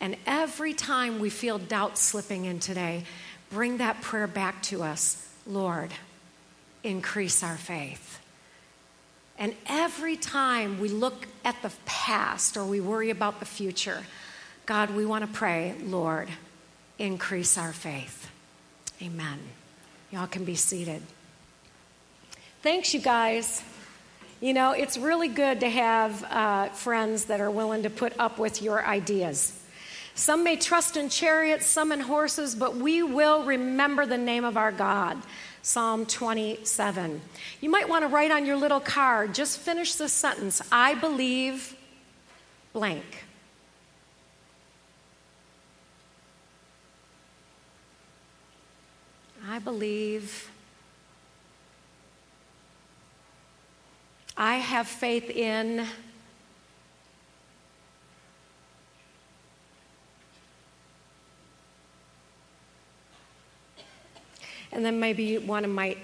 And 0.00 0.16
every 0.26 0.74
time 0.74 1.20
we 1.20 1.30
feel 1.30 1.58
doubt 1.58 1.96
slipping 1.96 2.44
in 2.44 2.58
today, 2.58 3.04
bring 3.50 3.76
that 3.76 4.00
prayer 4.02 4.26
back 4.26 4.60
to 4.64 4.82
us 4.82 5.24
Lord, 5.46 5.92
increase 6.82 7.44
our 7.44 7.56
faith. 7.56 8.18
And 9.38 9.54
every 9.66 10.16
time 10.16 10.80
we 10.80 10.88
look 10.88 11.28
at 11.44 11.62
the 11.62 11.70
past 11.86 12.56
or 12.56 12.64
we 12.64 12.80
worry 12.80 13.10
about 13.10 13.38
the 13.38 13.46
future, 13.46 14.02
God, 14.66 14.90
we 14.90 15.06
want 15.06 15.24
to 15.24 15.32
pray, 15.32 15.74
Lord, 15.84 16.28
increase 16.98 17.56
our 17.56 17.72
faith. 17.72 18.30
Amen. 19.00 19.38
Y'all 20.10 20.26
can 20.26 20.44
be 20.44 20.54
seated. 20.54 21.02
Thanks, 22.62 22.92
you 22.92 23.00
guys. 23.00 23.62
You 24.40 24.52
know, 24.52 24.72
it's 24.72 24.96
really 24.96 25.28
good 25.28 25.60
to 25.60 25.68
have 25.68 26.24
uh, 26.24 26.68
friends 26.70 27.26
that 27.26 27.40
are 27.40 27.50
willing 27.50 27.82
to 27.82 27.90
put 27.90 28.12
up 28.18 28.38
with 28.38 28.62
your 28.62 28.84
ideas. 28.84 29.52
Some 30.14 30.42
may 30.42 30.56
trust 30.56 30.96
in 30.96 31.08
chariots, 31.08 31.66
some 31.66 31.92
in 31.92 32.00
horses, 32.00 32.54
but 32.54 32.76
we 32.76 33.02
will 33.02 33.44
remember 33.44 34.04
the 34.04 34.18
name 34.18 34.44
of 34.44 34.56
our 34.56 34.72
God. 34.72 35.18
Psalm 35.62 36.06
27. 36.06 37.20
You 37.60 37.70
might 37.70 37.88
want 37.88 38.02
to 38.02 38.08
write 38.08 38.30
on 38.30 38.46
your 38.46 38.56
little 38.56 38.80
card, 38.80 39.34
just 39.34 39.58
finish 39.58 39.94
this 39.94 40.12
sentence 40.12 40.62
I 40.72 40.94
believe 40.94 41.76
blank. 42.72 43.04
I 49.50 49.58
believe. 49.58 50.50
I 54.36 54.56
have 54.56 54.86
faith 54.86 55.30
in. 55.30 55.86
And 64.70 64.84
then 64.84 65.00
maybe 65.00 65.38
one 65.38 65.68
might 65.72 65.96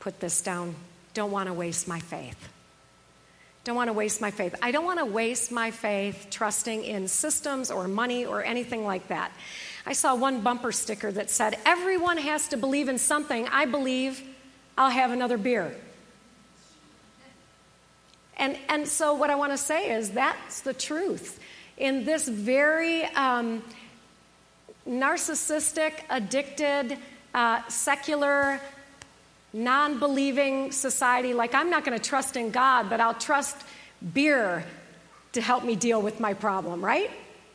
put 0.00 0.18
this 0.18 0.42
down 0.42 0.74
don't 1.14 1.30
want 1.30 1.46
to 1.46 1.54
waste 1.54 1.88
my 1.88 1.98
faith. 1.98 2.36
Don't 3.64 3.74
want 3.74 3.88
to 3.88 3.94
waste 3.94 4.20
my 4.20 4.30
faith. 4.30 4.54
I 4.60 4.70
don't 4.70 4.84
want 4.84 4.98
to 4.98 5.06
waste 5.06 5.50
my 5.50 5.70
faith 5.70 6.26
trusting 6.30 6.84
in 6.84 7.08
systems 7.08 7.70
or 7.70 7.88
money 7.88 8.26
or 8.26 8.44
anything 8.44 8.84
like 8.84 9.08
that. 9.08 9.32
I 9.86 9.92
saw 9.92 10.16
one 10.16 10.40
bumper 10.40 10.72
sticker 10.72 11.12
that 11.12 11.30
said, 11.30 11.58
Everyone 11.64 12.18
has 12.18 12.48
to 12.48 12.56
believe 12.56 12.88
in 12.88 12.98
something. 12.98 13.46
I 13.48 13.66
believe 13.66 14.22
I'll 14.76 14.90
have 14.90 15.12
another 15.12 15.38
beer. 15.38 15.74
And, 18.36 18.58
and 18.68 18.86
so, 18.86 19.14
what 19.14 19.30
I 19.30 19.36
want 19.36 19.52
to 19.52 19.58
say 19.58 19.90
is 19.92 20.10
that's 20.10 20.60
the 20.60 20.74
truth. 20.74 21.40
In 21.78 22.04
this 22.04 22.28
very 22.28 23.04
um, 23.04 23.62
narcissistic, 24.88 25.92
addicted, 26.10 26.98
uh, 27.32 27.62
secular, 27.68 28.60
non 29.52 29.98
believing 29.98 30.72
society, 30.72 31.32
like 31.32 31.54
I'm 31.54 31.70
not 31.70 31.84
going 31.84 31.96
to 31.96 32.04
trust 32.04 32.36
in 32.36 32.50
God, 32.50 32.90
but 32.90 33.00
I'll 33.00 33.14
trust 33.14 33.56
beer 34.12 34.64
to 35.32 35.40
help 35.40 35.64
me 35.64 35.76
deal 35.76 36.02
with 36.02 36.18
my 36.18 36.34
problem, 36.34 36.84
right? 36.84 37.10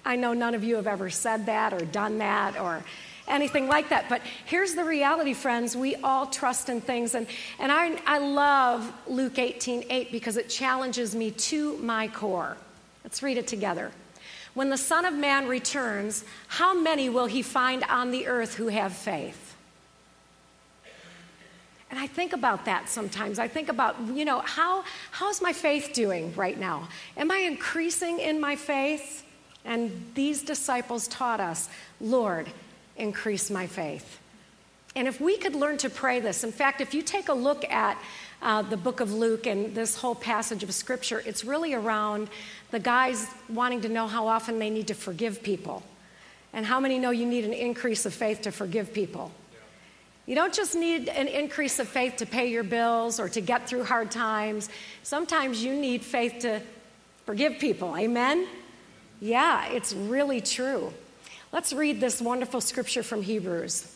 I 0.06 0.16
know 0.16 0.34
none 0.34 0.56
of 0.56 0.64
you 0.64 0.76
have 0.76 0.88
ever 0.88 1.10
said 1.10 1.46
that 1.46 1.74
or 1.74 1.86
done 1.86 2.18
that 2.20 2.60
or 2.60 2.84
anything 3.28 3.68
like 3.68 3.90
that. 3.90 4.10
But 4.10 4.22
here's 4.46 4.74
the 4.74 4.84
reality, 4.84 5.34
friends. 5.34 5.76
We 5.76 5.96
all 5.98 6.28
trust 6.28 6.70
in 6.70 6.82
things. 6.82 7.16
And, 7.16 7.28
and 7.60 7.72
I, 7.72 8.00
I 8.06 8.18
love 8.20 8.92
Luke 9.08 9.40
18 9.40 9.86
8 9.90 10.12
because 10.12 10.38
it 10.38 10.50
challenges 10.50 11.16
me 11.16 11.32
to 11.32 11.78
my 11.78 12.08
core. 12.08 12.58
Let's 13.04 13.24
read 13.24 13.38
it 13.38 13.48
together. 13.48 13.92
When 14.54 14.70
the 14.70 14.78
Son 14.78 15.06
of 15.06 15.14
Man 15.14 15.48
returns, 15.48 16.26
how 16.48 16.78
many 16.78 17.10
will 17.10 17.28
he 17.28 17.42
find 17.42 17.84
on 17.86 18.12
the 18.12 18.28
earth 18.28 18.56
who 18.56 18.68
have 18.68 18.94
faith? 18.94 19.56
And 21.90 22.00
I 22.00 22.08
think 22.08 22.34
about 22.34 22.66
that 22.66 22.90
sometimes. 22.90 23.38
I 23.38 23.48
think 23.50 23.68
about, 23.70 24.00
you 24.14 24.24
know, 24.24 24.40
how, 24.40 24.84
how's 25.12 25.42
my 25.42 25.52
faith 25.52 25.92
doing 25.94 26.34
right 26.36 26.58
now? 26.58 26.88
Am 27.18 27.32
I 27.32 27.40
increasing 27.40 28.20
in 28.20 28.40
my 28.40 28.56
faith? 28.56 29.26
And 29.66 30.12
these 30.16 30.44
disciples 30.44 31.08
taught 31.08 31.40
us, 31.40 31.70
Lord, 32.00 32.48
increase 32.98 33.50
my 33.50 33.68
faith. 33.68 34.20
And 34.96 35.08
if 35.08 35.22
we 35.22 35.38
could 35.38 35.56
learn 35.56 35.78
to 35.78 35.90
pray 35.90 36.20
this, 36.20 36.44
in 36.44 36.52
fact, 36.52 36.82
if 36.82 36.94
you 36.94 37.02
take 37.02 37.30
a 37.30 37.34
look 37.34 37.64
at 37.72 37.98
uh, 38.42 38.62
the 38.64 38.76
book 38.76 39.00
of 39.00 39.14
Luke 39.14 39.46
and 39.46 39.74
this 39.74 39.96
whole 39.96 40.16
passage 40.16 40.64
of 40.64 40.74
scripture, 40.74 41.22
it's 41.26 41.46
really 41.46 41.74
around 41.74 42.30
the 42.72 42.80
guys 42.80 43.28
wanting 43.48 43.82
to 43.82 43.90
know 43.90 44.08
how 44.08 44.28
often 44.28 44.60
they 44.60 44.70
need 44.70 44.88
to 44.88 44.94
forgive 44.94 45.42
people. 45.44 45.84
And 46.54 46.66
how 46.66 46.80
many 46.80 47.00
know 47.00 47.12
you 47.12 47.26
need 47.26 47.46
an 47.46 47.54
increase 47.54 48.06
of 48.06 48.14
faith 48.14 48.42
to 48.42 48.52
forgive 48.52 48.94
people? 48.94 49.32
You 50.26 50.36
don't 50.36 50.54
just 50.54 50.76
need 50.76 51.08
an 51.08 51.28
increase 51.28 51.80
of 51.80 51.88
faith 51.88 52.18
to 52.18 52.26
pay 52.26 52.50
your 52.50 52.64
bills 52.64 53.20
or 53.20 53.30
to 53.30 53.42
get 53.42 53.68
through 53.68 53.86
hard 53.86 54.12
times. 54.12 54.70
Sometimes 55.04 55.64
you 55.64 55.74
need 55.74 56.04
faith 56.04 56.40
to 56.40 56.62
forgive 57.26 57.60
people. 57.60 57.96
Amen? 57.98 58.48
Yeah, 59.22 59.68
it's 59.68 59.94
really 59.94 60.42
true. 60.42 60.92
Let's 61.54 61.74
read 61.74 62.02
this 62.02 62.20
wonderful 62.20 62.60
scripture 62.60 63.04
from 63.04 63.22
Hebrews. 63.22 63.96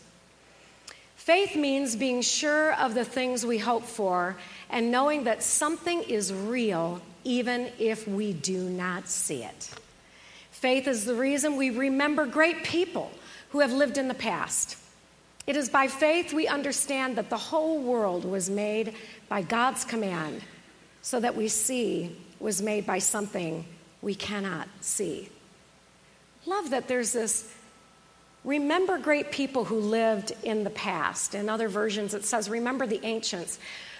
Faith 1.16 1.56
means 1.56 1.96
being 1.96 2.22
sure 2.22 2.76
of 2.76 2.94
the 2.94 3.04
things 3.04 3.44
we 3.44 3.58
hope 3.58 3.86
for 3.86 4.38
and 4.70 4.92
knowing 4.92 5.24
that 5.24 5.42
something 5.42 6.04
is 6.04 6.32
real 6.32 7.02
even 7.24 7.72
if 7.80 8.08
we 8.08 8.34
do 8.34 8.70
not 8.70 9.08
see 9.08 9.44
it. 9.44 9.72
Faith 10.52 10.88
is 10.88 11.06
the 11.06 11.16
reason 11.16 11.58
we 11.58 11.72
remember 11.72 12.28
great 12.28 12.64
people 12.64 13.12
who 13.50 13.62
have 13.62 13.74
lived 13.74 13.98
in 13.98 14.08
the 14.08 14.14
past. 14.14 14.78
It 15.48 15.56
is 15.56 15.70
by 15.70 15.88
faith 15.88 16.34
we 16.34 16.48
understand 16.48 17.16
that 17.18 17.32
the 17.32 17.38
whole 17.38 17.80
world 17.82 18.26
was 18.26 18.48
made 18.48 18.94
by 19.28 19.42
God's 19.42 19.86
command, 19.86 20.42
so 21.02 21.20
that 21.20 21.36
we 21.36 21.48
see 21.48 22.16
was 22.40 22.62
made 22.62 22.86
by 22.86 23.00
something 23.00 23.66
we 24.06 24.14
cannot 24.14 24.68
see. 24.82 25.28
Love 26.46 26.70
that 26.70 26.88
there's 26.88 27.12
this 27.12 27.52
remember 28.44 29.00
great 29.00 29.32
people 29.32 29.66
who 29.66 29.80
lived 29.80 30.32
in 30.44 30.64
the 30.64 30.70
past. 30.70 31.34
In 31.34 31.50
other 31.50 31.68
versions, 31.68 32.14
it 32.14 32.24
says, 32.24 32.48
remember 32.48 32.86
the 32.86 33.04
ancients. 33.04 33.58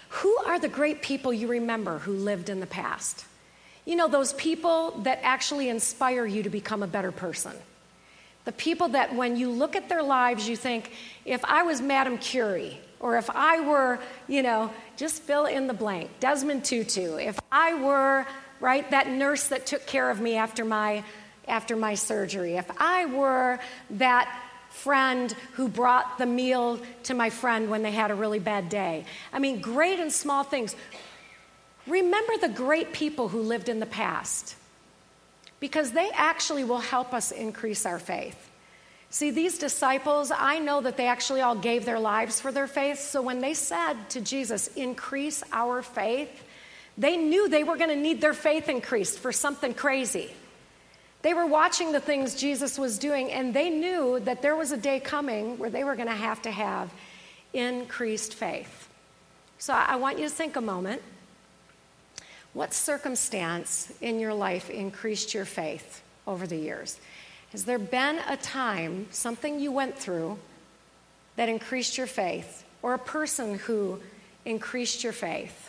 Who 0.10 0.38
are 0.46 0.60
the 0.60 0.70
great 0.70 1.02
people 1.02 1.34
you 1.34 1.48
remember 1.48 1.98
who 1.98 2.14
lived 2.14 2.50
in 2.50 2.60
the 2.60 2.68
past? 2.68 3.26
You 3.84 3.96
know, 3.96 4.08
those 4.08 4.32
people 4.34 4.92
that 5.00 5.22
actually 5.24 5.70
inspire 5.70 6.28
you 6.28 6.44
to 6.44 6.52
become 6.52 6.84
a 6.84 6.88
better 6.88 7.12
person. 7.12 7.54
The 8.46 8.52
people 8.52 8.90
that, 8.90 9.16
when 9.16 9.38
you 9.38 9.50
look 9.50 9.76
at 9.76 9.90
their 9.90 10.04
lives, 10.04 10.48
you 10.48 10.56
think, 10.56 10.92
if 11.26 11.44
I 11.44 11.64
was 11.64 11.82
Madame 11.82 12.20
Curie, 12.20 12.80
or 13.00 13.18
if 13.18 13.28
I 13.32 13.62
were, 13.62 14.00
you 14.28 14.44
know, 14.44 14.72
just 14.98 15.24
fill 15.24 15.48
in 15.48 15.66
the 15.66 15.74
blank, 15.74 16.12
Desmond 16.20 16.64
Tutu, 16.64 17.16
if 17.16 17.40
I 17.52 17.74
were, 17.74 18.28
right, 18.60 18.90
that 18.92 19.10
nurse 19.10 19.48
that 19.48 19.66
took 19.66 19.86
care 19.86 20.10
of 20.10 20.20
me 20.20 20.36
after 20.36 20.66
my, 20.66 21.04
after 21.48 21.76
my 21.76 21.96
surgery, 21.96 22.56
if 22.56 22.70
I 22.80 23.06
were 23.06 23.60
that 23.92 24.44
friend 24.70 25.32
who 25.54 25.70
brought 25.70 26.18
the 26.18 26.26
meal 26.26 26.80
to 27.04 27.14
my 27.14 27.30
friend 27.30 27.70
when 27.70 27.82
they 27.82 27.92
had 27.92 28.12
a 28.12 28.16
really 28.16 28.40
bad 28.40 28.68
day. 28.68 29.06
I 29.32 29.40
mean, 29.40 29.62
great 29.62 30.00
and 30.00 30.12
small 30.12 30.44
things. 30.44 30.76
Remember 31.88 32.34
the 32.38 32.50
great 32.50 32.92
people 32.92 33.30
who 33.30 33.42
lived 33.42 33.70
in 33.70 33.80
the 33.80 33.86
past 33.86 34.56
because 35.60 35.92
they 35.92 36.10
actually 36.14 36.66
will 36.66 36.80
help 36.80 37.14
us 37.14 37.32
increase 37.32 37.86
our 37.86 38.00
faith. 38.00 38.50
See, 39.10 39.32
these 39.32 39.58
disciples, 39.58 40.32
I 40.36 40.60
know 40.60 40.82
that 40.82 40.98
they 40.98 41.08
actually 41.08 41.40
all 41.40 41.56
gave 41.56 41.86
their 41.86 42.00
lives 42.00 42.42
for 42.42 42.52
their 42.52 42.68
faith. 42.68 43.00
So 43.00 43.22
when 43.22 43.40
they 43.40 43.54
said 43.54 43.94
to 44.10 44.20
Jesus, 44.20 44.68
increase 44.76 45.42
our 45.54 45.82
faith, 45.82 46.44
they 46.98 47.18
knew 47.18 47.50
they 47.50 47.64
were 47.64 47.78
going 47.78 47.90
to 47.90 47.96
need 47.96 48.22
their 48.22 48.34
faith 48.34 48.70
increased 48.70 49.20
for 49.20 49.32
something 49.32 49.74
crazy. 49.74 50.34
They 51.22 51.34
were 51.34 51.46
watching 51.46 51.92
the 51.92 52.00
things 52.00 52.36
Jesus 52.36 52.78
was 52.78 53.00
doing, 53.00 53.32
and 53.32 53.54
they 53.54 53.70
knew 53.70 54.20
that 54.22 54.42
there 54.42 54.56
was 54.56 54.72
a 54.72 54.78
day 54.78 55.00
coming 55.00 55.58
where 55.58 55.70
they 55.70 55.84
were 55.84 55.96
going 55.96 56.08
to 56.08 56.14
have 56.14 56.42
to 56.44 56.52
have 56.52 56.94
increased 57.54 58.36
faith. 58.36 58.88
So 59.58 59.74
I 59.74 59.96
want 59.96 60.20
you 60.20 60.26
to 60.26 60.34
think 60.34 60.56
a 60.56 60.62
moment. 60.62 61.02
What 62.54 62.74
circumstance 62.74 63.92
in 64.02 64.20
your 64.20 64.34
life 64.34 64.70
increased 64.70 65.34
your 65.34 65.46
faith 65.46 66.04
over 66.28 66.46
the 66.46 66.58
years? 66.58 67.00
Has 67.52 67.66
there 67.66 67.80
been 67.80 68.20
a 68.28 68.38
time, 68.38 69.08
something 69.12 69.60
you 69.60 69.72
went 69.72 69.98
through, 69.98 70.38
that 71.36 71.50
increased 71.50 71.98
your 71.98 72.08
faith, 72.08 72.64
or 72.82 72.94
a 72.94 73.00
person 73.00 73.58
who 73.58 74.00
increased 74.46 75.04
your 75.04 75.14
faith? 75.14 75.65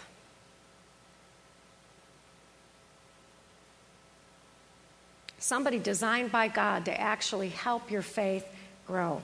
Somebody 5.46 5.78
designed 5.78 6.32
by 6.32 6.48
God 6.48 6.86
to 6.86 7.00
actually 7.00 7.50
help 7.50 7.88
your 7.88 8.02
faith 8.02 8.44
grow. 8.88 9.22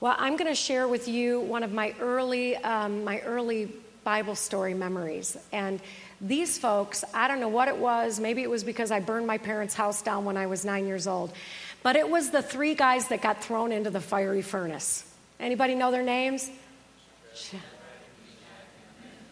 Well, 0.00 0.16
I'm 0.18 0.36
going 0.38 0.50
to 0.50 0.54
share 0.54 0.88
with 0.88 1.08
you 1.08 1.40
one 1.40 1.62
of 1.62 1.72
my 1.72 1.94
early, 2.00 2.56
um, 2.56 3.04
my 3.04 3.20
early 3.20 3.70
Bible 4.02 4.34
story 4.34 4.72
memories. 4.72 5.36
And 5.52 5.78
these 6.22 6.58
folks, 6.58 7.04
I 7.12 7.28
don't 7.28 7.38
know 7.38 7.48
what 7.48 7.68
it 7.68 7.76
was. 7.76 8.18
Maybe 8.18 8.42
it 8.42 8.48
was 8.48 8.64
because 8.64 8.90
I 8.90 9.00
burned 9.00 9.26
my 9.26 9.36
parents' 9.36 9.74
house 9.74 10.00
down 10.00 10.24
when 10.24 10.38
I 10.38 10.46
was 10.46 10.64
nine 10.64 10.86
years 10.86 11.06
old. 11.06 11.34
But 11.82 11.96
it 11.96 12.08
was 12.08 12.30
the 12.30 12.42
three 12.42 12.74
guys 12.74 13.08
that 13.08 13.20
got 13.20 13.44
thrown 13.44 13.72
into 13.72 13.90
the 13.90 14.00
fiery 14.00 14.42
furnace. 14.42 15.04
Anybody 15.38 15.74
know 15.74 15.90
their 15.90 16.02
names? 16.02 16.50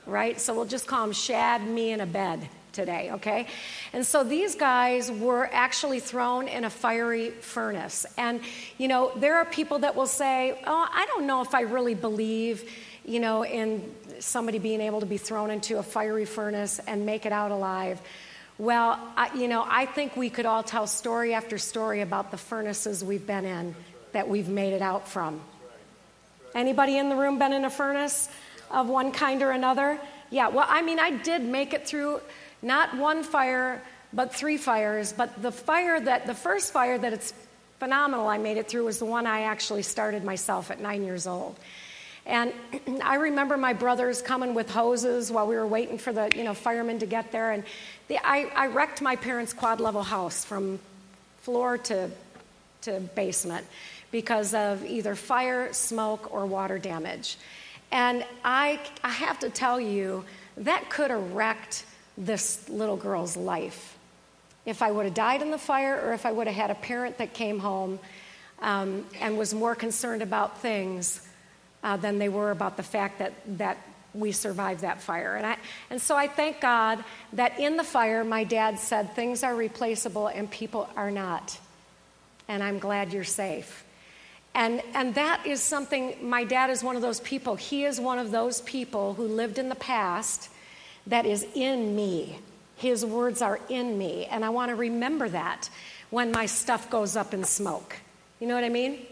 Right? 0.05 0.39
So 0.39 0.53
we'll 0.53 0.67
just 0.67 0.87
call 0.87 1.07
them 1.07 1.15
Shad, 1.15 1.67
me, 1.67 1.93
and 1.93 2.03
Abed 2.03 2.47
today, 2.81 3.11
okay? 3.13 3.47
And 3.93 4.07
so 4.07 4.25
these 4.25 4.55
guys 4.55 5.11
were 5.11 5.49
actually 5.53 6.01
thrown 6.01 6.49
in 6.49 6.65
a 6.65 6.71
fiery 6.71 7.31
furnace. 7.31 8.07
And, 8.17 8.41
you 8.79 8.89
know, 8.89 9.13
there 9.17 9.37
are 9.37 9.45
people 9.45 9.81
that 9.81 9.95
will 9.95 10.07
say, 10.07 10.59
oh, 10.67 10.89
I 10.91 11.05
don't 11.07 11.27
know 11.27 11.43
if 11.43 11.55
I 11.55 11.63
really 11.63 11.95
believe, 11.95 12.65
you 13.05 13.21
know, 13.21 13.45
in 13.45 13.95
somebody 14.19 14.59
being 14.59 14.81
able 14.81 15.01
to 15.01 15.07
be 15.07 15.19
thrown 15.19 15.51
into 15.51 15.79
a 15.79 15.83
fiery 15.83 16.25
furnace 16.25 16.81
and 16.87 17.05
make 17.05 17.27
it 17.27 17.33
out 17.33 17.51
alive. 17.51 18.01
Well, 18.57 18.99
I, 19.17 19.35
you 19.35 19.49
know, 19.49 19.65
I 19.67 19.85
think 19.87 20.17
we 20.17 20.31
could 20.31 20.47
all 20.47 20.63
tell 20.63 20.87
story 20.87 21.35
after 21.35 21.59
story 21.59 22.01
about 22.01 22.31
the 22.31 22.39
furnaces 22.39 23.05
we've 23.05 23.27
been 23.27 23.45
in 23.45 23.75
that 24.13 24.29
we've 24.29 24.49
made 24.49 24.73
it 24.73 24.83
out 24.83 25.07
from. 25.07 25.41
Anybody 26.55 26.97
in 26.97 27.11
the 27.11 27.17
room 27.17 27.39
been 27.39 27.53
in 27.53 27.65
a 27.65 27.71
furnace 27.71 28.29
of 28.71 28.89
one 28.89 29.13
kind 29.13 29.43
or 29.43 29.51
another? 29.51 30.01
Yeah, 30.31 30.49
well, 30.49 30.67
I 30.69 30.83
mean, 30.83 30.99
I 30.99 31.11
did 31.11 31.43
make 31.43 31.75
it 31.75 31.87
through 31.87 32.21
not 32.63 32.97
one 32.97 33.23
fire, 33.23 33.83
but 34.13 34.35
three 34.35 34.57
fires. 34.57 35.13
But 35.13 35.41
the 35.41 35.53
fire 35.53 36.01
that, 36.01 36.27
the 36.27 36.35
first 36.35 36.73
fire 36.73 36.99
that 36.99 37.13
it's 37.13 37.33
phenomenal 37.79 38.29
I 38.29 38.39
made 38.39 38.59
it 38.59 38.69
through 38.69 38.85
was 38.85 38.99
the 38.99 39.07
one 39.07 39.27
I 39.27 39.43
actually 39.43 39.83
started 39.83 40.25
myself 40.25 40.71
at 40.71 40.81
nine 40.81 41.03
years 41.03 41.27
old. 41.27 41.57
And 42.27 42.53
I 43.03 43.17
remember 43.17 43.57
my 43.57 43.73
brothers 43.73 44.23
coming 44.23 44.55
with 44.55 44.71
hoses 44.71 45.33
while 45.33 45.47
we 45.47 45.57
were 45.57 45.67
waiting 45.67 45.99
for 45.99 46.13
the 46.13 46.31
you 46.35 46.45
know 46.45 46.55
firemen 46.55 46.99
to 47.01 47.07
get 47.07 47.33
there. 47.33 47.53
And 47.53 47.65
the, 48.09 48.19
I, 48.19 48.51
I 48.55 48.67
wrecked 48.67 49.01
my 49.01 49.17
parents' 49.17 49.53
quad 49.53 49.81
level 49.81 50.03
house 50.03 50.45
from 50.45 50.79
floor 51.43 51.79
to, 51.79 52.11
to 52.83 53.01
basement 53.15 53.67
because 54.11 54.55
of 54.55 54.85
either 54.85 55.15
fire, 55.15 55.73
smoke, 55.73 56.33
or 56.33 56.45
water 56.47 56.79
damage. 56.79 57.39
And 57.93 58.25
I, 58.45 58.81
I 59.03 59.11
have 59.11 59.39
to 59.41 59.51
tell 59.51 59.81
you, 59.81 60.25
that 60.59 60.91
could 60.91 61.11
have 61.11 61.33
wrecked 61.33 61.85
this 62.17 62.69
little 62.69 62.97
girl's 62.97 63.37
life. 63.37 63.97
If 64.67 64.83
I 64.83 64.91
would 64.91 65.07
have 65.07 65.15
died 65.15 65.43
in 65.43 65.51
the 65.51 65.59
fire, 65.59 66.01
or 66.05 66.13
if 66.13 66.27
I 66.27 66.33
would 66.33 66.47
have 66.47 66.57
had 66.57 66.71
a 66.71 66.75
parent 66.75 67.19
that 67.19 67.33
came 67.33 67.59
home 67.59 67.99
um, 68.61 69.07
and 69.21 69.39
was 69.39 69.55
more 69.55 69.75
concerned 69.75 70.23
about 70.23 70.61
things 70.61 71.27
uh, 71.83 71.97
than 71.97 72.19
they 72.19 72.29
were 72.29 72.51
about 72.51 72.77
the 72.77 72.83
fact 72.83 73.19
that, 73.21 73.33
that 73.59 73.79
we 74.15 74.33
survived 74.33 74.83
that 74.83 75.01
fire. 75.01 75.37
And, 75.37 75.47
I, 75.47 75.57
and 75.89 76.01
so 76.01 76.17
I 76.17 76.27
thank 76.27 76.61
God 76.61 77.03
that 77.35 77.59
in 77.59 77.77
the 77.77 77.85
fire, 77.85 78.25
my 78.25 78.45
dad 78.45 78.79
said 78.79 79.15
things 79.15 79.43
are 79.43 79.55
replaceable 79.55 80.27
and 80.27 80.51
people 80.51 80.89
are 80.97 81.11
not. 81.11 81.59
And 82.49 82.63
I'm 82.63 82.79
glad 82.79 83.13
you're 83.13 83.25
safe. 83.25 83.85
And, 84.55 84.83
and 84.95 85.15
that 85.15 85.47
is 85.47 85.63
something, 85.63 86.29
my 86.29 86.45
dad 86.45 86.71
is 86.71 86.83
one 86.83 86.97
of 86.97 87.03
those 87.03 87.21
people. 87.21 87.55
He 87.55 87.85
is 87.85 88.01
one 88.01 88.19
of 88.19 88.33
those 88.33 88.61
people 88.63 89.15
who 89.15 89.25
lived 89.25 89.59
in 89.59 89.69
the 89.69 89.77
past 89.77 90.51
that 91.07 91.27
is 91.27 91.47
in 91.55 91.95
me. 91.95 92.39
His 92.77 93.05
words 93.05 93.43
are 93.43 93.61
in 93.69 93.99
me. 93.99 94.27
And 94.27 94.45
I 94.45 94.51
want 94.51 94.71
to 94.71 94.75
remember 94.75 95.29
that 95.29 95.69
when 96.11 96.33
my 96.33 96.47
stuff 96.47 96.91
goes 96.91 97.17
up 97.17 97.35
in 97.35 97.45
smoke. 97.45 97.97
You 98.39 98.49
know 98.49 98.55
what 98.55 98.65
I 98.65 98.69
mean? 98.69 99.05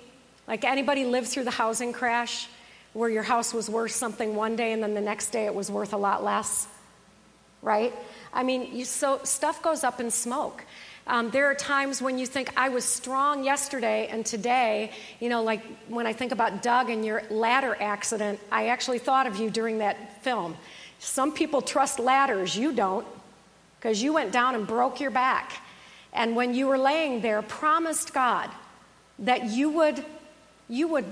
Like 0.47 0.65
anybody 0.65 1.05
lived 1.05 1.29
through 1.29 1.45
the 1.45 1.51
housing 1.51 1.93
crash 1.93 2.49
where 2.95 3.11
your 3.11 3.23
house 3.23 3.53
was 3.53 3.69
worth 3.69 3.93
something 3.93 4.35
one 4.35 4.57
day 4.57 4.73
and 4.73 4.83
then 4.83 4.95
the 4.95 5.01
next 5.01 5.31
day 5.31 5.45
it 5.45 5.55
was 5.55 5.71
worth 5.71 5.93
a 5.93 5.99
lot 5.99 6.25
less? 6.25 6.67
Right? 7.61 7.93
I 8.33 8.43
mean, 8.43 8.75
you, 8.75 8.85
so 8.85 9.21
stuff 9.25 9.63
goes 9.63 9.85
up 9.85 10.01
in 10.01 10.11
smoke. 10.11 10.65
Um, 11.09 11.31
there 11.31 11.47
are 11.47 11.55
times 11.55 12.03
when 12.03 12.19
you 12.19 12.27
think, 12.27 12.53
I 12.55 12.69
was 12.69 12.85
strong 12.85 13.43
yesterday, 13.43 14.09
and 14.09 14.27
today, 14.27 14.93
you 15.21 15.31
know, 15.31 15.43
like 15.43 15.63
when 15.89 16.07
I 16.07 16.13
think 16.13 16.33
about 16.33 16.63
Doug 16.63 16.91
and 16.91 17.05
your 17.05 17.23
ladder 17.31 17.75
accident, 17.81 18.39
I 18.53 18.69
actually 18.69 18.99
thought 18.99 19.27
of 19.27 19.37
you 19.37 19.49
during 19.49 19.79
that 19.79 20.23
film. 20.23 20.55
Some 20.99 21.33
people 21.33 21.63
trust 21.63 21.99
ladders, 21.99 22.57
you 22.57 22.73
don't, 22.73 23.07
because 23.79 24.03
you 24.03 24.13
went 24.13 24.33
down 24.33 24.55
and 24.55 24.67
broke 24.67 25.01
your 25.01 25.11
back. 25.11 25.63
And 26.13 26.35
when 26.35 26.55
you 26.55 26.67
were 26.67 26.79
laying 26.79 27.21
there, 27.21 27.43
promised 27.43 28.13
God 28.13 28.51
that 29.21 29.45
you 29.45 29.71
would, 29.71 30.05
you 30.69 30.89
would, 30.89 31.05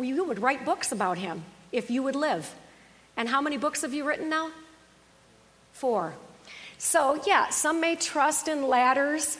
you 0.00 0.24
would 0.24 0.38
write 0.38 0.64
books 0.64 0.92
about 0.92 1.18
him 1.18 1.44
if 1.72 1.90
you 1.90 2.02
would 2.02 2.16
live. 2.16 2.54
And 3.16 3.28
how 3.28 3.40
many 3.40 3.56
books 3.56 3.82
have 3.82 3.94
you 3.94 4.04
written 4.04 4.28
now? 4.28 4.50
Four. 5.72 6.14
So, 6.78 7.20
yeah, 7.26 7.48
some 7.48 7.80
may 7.80 7.96
trust 7.96 8.48
in 8.48 8.68
ladders, 8.68 9.38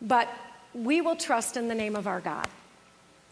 but 0.00 0.28
we 0.74 1.00
will 1.00 1.16
trust 1.16 1.56
in 1.56 1.68
the 1.68 1.74
name 1.74 1.94
of 1.96 2.06
our 2.06 2.20
God. 2.20 2.48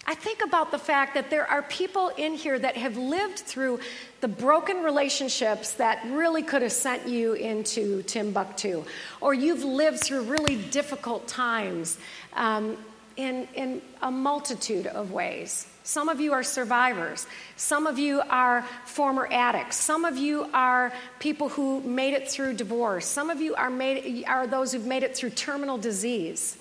I 0.09 0.15
think 0.15 0.43
about 0.43 0.71
the 0.71 0.79
fact 0.79 1.13
that 1.17 1.29
there 1.29 1.47
are 1.47 1.61
people 1.61 2.09
in 2.17 2.33
here 2.33 2.59
that 2.59 2.79
have 2.79 2.97
lived 2.97 3.41
through 3.41 3.81
the 4.23 4.29
broken 4.29 4.83
relationships 4.83 5.73
that 5.73 6.03
really 6.07 6.43
could 6.43 6.63
have 6.63 6.73
sent 6.73 7.07
you 7.07 7.35
into 7.35 8.03
Timbuktu, 8.05 8.85
or 9.21 9.35
you've 9.35 9.65
lived 9.65 10.01
through 10.01 10.23
really 10.23 10.57
difficult 10.57 11.29
times 11.29 11.99
um, 12.33 12.79
in, 13.19 13.49
in 13.55 13.83
a 14.01 14.11
multitude 14.11 14.87
of 14.87 15.13
ways. 15.13 15.67
Some 15.83 16.09
of 16.09 16.23
you 16.23 16.33
are 16.33 16.43
survivors. 16.43 17.27
Some 17.57 17.87
of 17.87 17.99
you 17.99 18.23
are 18.31 18.63
former 18.87 19.29
addicts. 19.31 19.77
Some 19.77 20.07
of 20.07 20.17
you 20.17 20.49
are 20.55 20.91
people 21.19 21.51
who 21.51 21.83
made 21.83 22.15
it 22.15 22.31
through 22.31 22.55
divorce. 22.55 23.05
Some 23.05 23.29
of 23.29 23.43
you 23.43 23.55
are, 23.57 23.69
made, 23.69 24.25
are 24.27 24.47
those 24.47 24.73
who've 24.73 24.87
made 24.87 25.03
it 25.03 25.15
through 25.15 25.31
terminal 25.31 25.77
disease. 25.77 26.57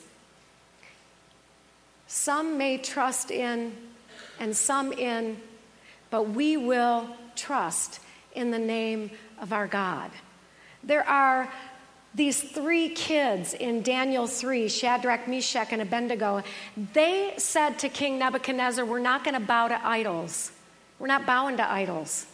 Some 2.07 2.57
may 2.57 2.77
trust 2.77 3.31
in 3.31 3.75
and 4.39 4.55
some 4.55 4.93
in, 4.93 5.37
but 6.09 6.29
we 6.29 6.57
will 6.57 7.09
trust 7.35 7.99
in 8.33 8.51
the 8.51 8.59
name 8.59 9.11
of 9.39 9.51
our 9.53 9.67
God. 9.67 10.11
There 10.83 11.07
are 11.07 11.51
these 12.15 12.41
three 12.41 12.89
kids 12.89 13.53
in 13.53 13.83
Daniel 13.83 14.25
3, 14.25 14.69
Shadrach, 14.69 15.27
Meshach, 15.27 15.71
and 15.71 15.81
Abednego, 15.81 16.43
they 16.93 17.33
said 17.37 17.77
to 17.79 17.89
King 17.89 18.17
Nebuchadnezzar, 18.17 18.83
We're 18.85 18.99
not 18.99 19.23
going 19.23 19.35
to 19.35 19.45
bow 19.45 19.67
to 19.67 19.85
idols. 19.85 20.51
We're 20.97 21.07
not 21.07 21.27
bowing 21.27 21.57
to 21.57 21.69
idols. 21.69 22.25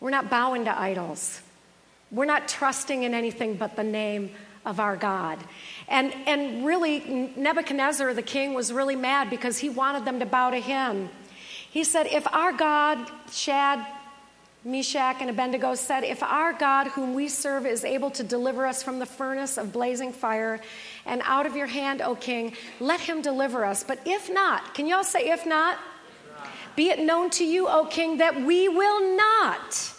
We're 0.00 0.10
not 0.10 0.30
bowing 0.30 0.64
to 0.64 0.76
idols. 0.76 1.42
We're 2.10 2.24
not 2.24 2.48
trusting 2.48 3.04
in 3.04 3.14
anything 3.14 3.54
but 3.54 3.76
the 3.76 3.84
name 3.84 4.30
of 4.64 4.80
our 4.80 4.96
God. 4.96 5.38
And, 5.88 6.14
and 6.26 6.64
really, 6.64 7.32
Nebuchadnezzar, 7.36 8.14
the 8.14 8.22
king, 8.22 8.54
was 8.54 8.72
really 8.72 8.96
mad 8.96 9.30
because 9.30 9.58
he 9.58 9.68
wanted 9.68 10.04
them 10.04 10.20
to 10.20 10.26
bow 10.26 10.50
to 10.50 10.60
him. 10.60 11.10
He 11.70 11.84
said, 11.84 12.06
If 12.06 12.26
our 12.32 12.52
God, 12.52 13.10
Shad, 13.32 13.84
Meshach 14.64 15.16
and 15.20 15.28
Abednego 15.28 15.74
said, 15.74 16.04
If 16.04 16.22
our 16.22 16.54
God, 16.54 16.88
whom 16.88 17.14
we 17.14 17.28
serve, 17.28 17.66
is 17.66 17.84
able 17.84 18.10
to 18.12 18.22
deliver 18.22 18.66
us 18.66 18.82
from 18.82 18.98
the 18.98 19.06
furnace 19.06 19.58
of 19.58 19.72
blazing 19.72 20.12
fire 20.12 20.60
and 21.04 21.20
out 21.24 21.44
of 21.44 21.56
your 21.56 21.66
hand, 21.66 22.00
O 22.00 22.14
king, 22.14 22.54
let 22.80 23.00
him 23.00 23.20
deliver 23.20 23.64
us. 23.64 23.84
But 23.84 23.98
if 24.06 24.30
not, 24.30 24.72
can 24.74 24.86
you 24.86 24.96
all 24.96 25.04
say, 25.04 25.28
if 25.28 25.44
not? 25.44 25.78
Be 26.76 26.88
it 26.88 26.98
known 26.98 27.30
to 27.30 27.44
you, 27.44 27.68
O 27.68 27.84
king, 27.84 28.18
that 28.18 28.40
we 28.40 28.68
will 28.68 29.16
not 29.16 29.92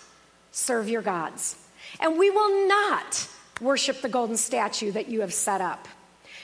serve 0.51 0.89
your 0.89 1.01
gods, 1.01 1.55
and 1.99 2.18
we 2.18 2.30
will 2.32 2.68
not 2.68 3.28
worship 3.62 4.01
the 4.01 4.10
golden 4.10 4.38
statue 4.38 4.91
that 4.91 5.08
you 5.08 5.22
have 5.22 5.34
set 5.34 5.62
up. 5.62 5.88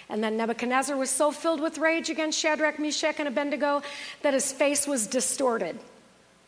And 0.09 0.23
then 0.23 0.35
Nebuchadnezzar 0.37 0.97
was 0.97 1.09
so 1.09 1.31
filled 1.31 1.61
with 1.61 1.77
rage 1.77 2.09
against 2.09 2.37
Shadrach, 2.37 2.79
Meshach, 2.79 3.19
and 3.19 3.27
Abednego 3.27 3.81
that 4.23 4.33
his 4.33 4.51
face 4.51 4.85
was 4.85 5.07
distorted. 5.07 5.79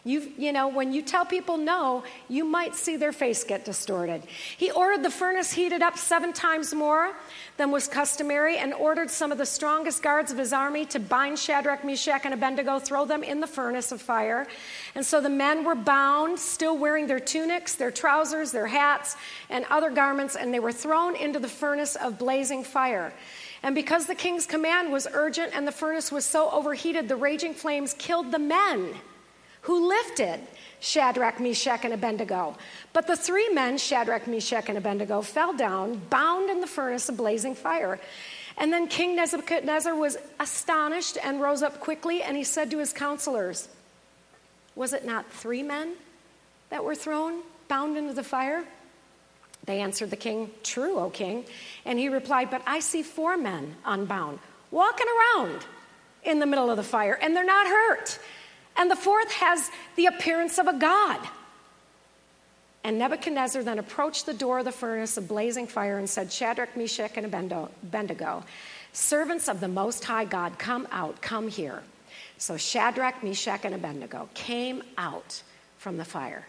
You, 0.06 0.34
you 0.38 0.52
know, 0.52 0.68
when 0.68 0.92
you 0.92 1.02
tell 1.02 1.24
people 1.24 1.56
no, 1.56 2.04
you 2.28 2.44
might 2.44 2.76
see 2.76 2.98
their 2.98 3.14
face 3.14 3.46
get 3.46 3.64
distorted. 3.64 4.24
He 4.58 4.70
ordered 4.70 5.02
the 5.02 5.10
furnace 5.10 5.54
heated 5.54 5.82
up 5.82 5.98
seven 5.98 6.34
times 6.34 6.74
more 6.74 7.16
than 7.56 7.72
was 7.72 7.88
customary 7.88 8.58
and 8.58 8.74
ordered 8.74 9.10
some 9.10 9.32
of 9.32 9.38
the 9.38 9.46
strongest 9.46 10.04
guards 10.04 10.30
of 10.30 10.38
his 10.38 10.52
army 10.52 10.86
to 10.88 11.00
bind 11.00 11.40
Shadrach, 11.40 11.86
Meshach, 11.86 12.26
and 12.26 12.34
Abednego, 12.34 12.80
throw 12.80 13.06
them 13.06 13.24
in 13.24 13.40
the 13.40 13.48
furnace 13.48 13.94
of 13.94 14.02
fire. 14.02 14.46
And 14.94 15.06
so 15.06 15.22
the 15.22 15.30
men 15.30 15.64
were 15.64 15.76
bound, 15.76 16.38
still 16.38 16.78
wearing 16.78 17.08
their 17.08 17.22
tunics, 17.22 17.76
their 17.76 17.92
trousers, 17.92 18.52
their 18.52 18.68
hats, 18.68 19.16
and 19.50 19.64
other 19.70 19.90
garments, 19.90 20.36
and 20.36 20.54
they 20.54 20.60
were 20.60 20.74
thrown 20.74 21.16
into 21.16 21.40
the 21.40 21.48
furnace 21.48 21.96
of 21.96 22.20
blazing 22.20 22.66
fire. 22.66 23.14
And 23.62 23.74
because 23.74 24.06
the 24.08 24.16
king's 24.16 24.46
command 24.46 24.92
was 24.92 25.08
urgent 25.14 25.56
and 25.56 25.66
the 25.66 25.72
furnace 25.72 26.12
was 26.12 26.26
so 26.26 26.50
overheated, 26.50 27.08
the 27.08 27.16
raging 27.16 27.54
flames 27.54 27.94
killed 27.94 28.34
the 28.34 28.40
men 28.40 28.96
who 29.64 29.90
lifted 29.90 30.40
Shadrach, 30.80 31.40
Meshach, 31.40 31.86
and 31.86 31.94
Abednego. 31.94 32.56
But 32.92 33.08
the 33.08 33.16
three 33.16 33.50
men, 33.50 33.78
Shadrach, 33.78 34.28
Meshach, 34.28 34.68
and 34.68 34.78
Abednego, 34.78 35.22
fell 35.22 35.54
down, 35.54 36.02
bound 36.10 36.50
in 36.50 36.60
the 36.60 36.68
furnace 36.68 37.08
of 37.08 37.18
blazing 37.18 37.56
fire. 37.56 38.00
And 38.58 38.72
then 38.72 38.88
King 38.88 39.16
Nebuchadnezzar 39.16 39.96
was 39.96 40.18
astonished 40.40 41.18
and 41.24 41.42
rose 41.42 41.64
up 41.64 41.80
quickly, 41.80 42.22
and 42.22 42.36
he 42.36 42.44
said 42.44 42.70
to 42.72 42.80
his 42.80 42.92
counselors, 42.92 43.70
Was 44.76 44.92
it 44.92 45.06
not 45.06 45.32
three 45.32 45.64
men 45.64 45.94
that 46.70 46.84
were 46.84 46.96
thrown, 46.96 47.42
bound 47.70 47.98
into 47.98 48.14
the 48.14 48.24
fire? 48.24 48.66
They 49.66 49.80
answered 49.80 50.10
the 50.10 50.18
king, 50.18 50.52
True, 50.62 51.00
O 51.00 51.10
king. 51.10 51.46
And 51.86 51.98
he 51.98 52.10
replied, 52.10 52.52
But 52.52 52.62
I 52.68 52.82
see 52.82 53.02
four 53.02 53.38
men 53.38 53.76
unbound, 53.86 54.40
walking 54.72 55.08
around 55.08 55.66
in 56.24 56.40
the 56.40 56.46
middle 56.46 56.70
of 56.70 56.76
the 56.76 56.84
fire, 56.84 57.18
and 57.22 57.34
they're 57.34 57.46
not 57.46 57.68
hurt. 57.68 58.20
And 58.76 58.90
the 58.90 58.96
fourth 58.96 59.32
has 59.34 59.70
the 59.96 60.08
appearance 60.08 60.58
of 60.58 60.68
a 60.68 60.74
god. 60.74 61.20
And 62.84 63.00
Nebuchadnezzar 63.00 63.64
then 63.64 63.80
approached 63.80 64.26
the 64.26 64.34
door 64.34 64.60
of 64.60 64.66
the 64.66 64.72
furnace 64.72 65.16
of 65.16 65.28
blazing 65.28 65.68
fire 65.68 65.98
and 65.98 66.10
said, 66.10 66.32
Shadrach, 66.32 66.76
Meshach, 66.76 67.16
and 67.16 67.26
Abednego, 67.26 68.44
servants 68.92 69.48
of 69.48 69.62
the 69.62 69.70
Most 69.70 70.04
High 70.04 70.26
God, 70.26 70.60
come 70.60 70.88
out, 70.92 71.22
come 71.22 71.48
here. 71.48 71.82
So 72.38 72.58
Shadrach, 72.58 73.24
Meshach, 73.24 73.64
and 73.64 73.74
Abednego 73.74 74.28
came 74.34 74.84
out 74.98 75.42
from 75.78 75.98
the 75.98 76.04
fire. 76.04 76.46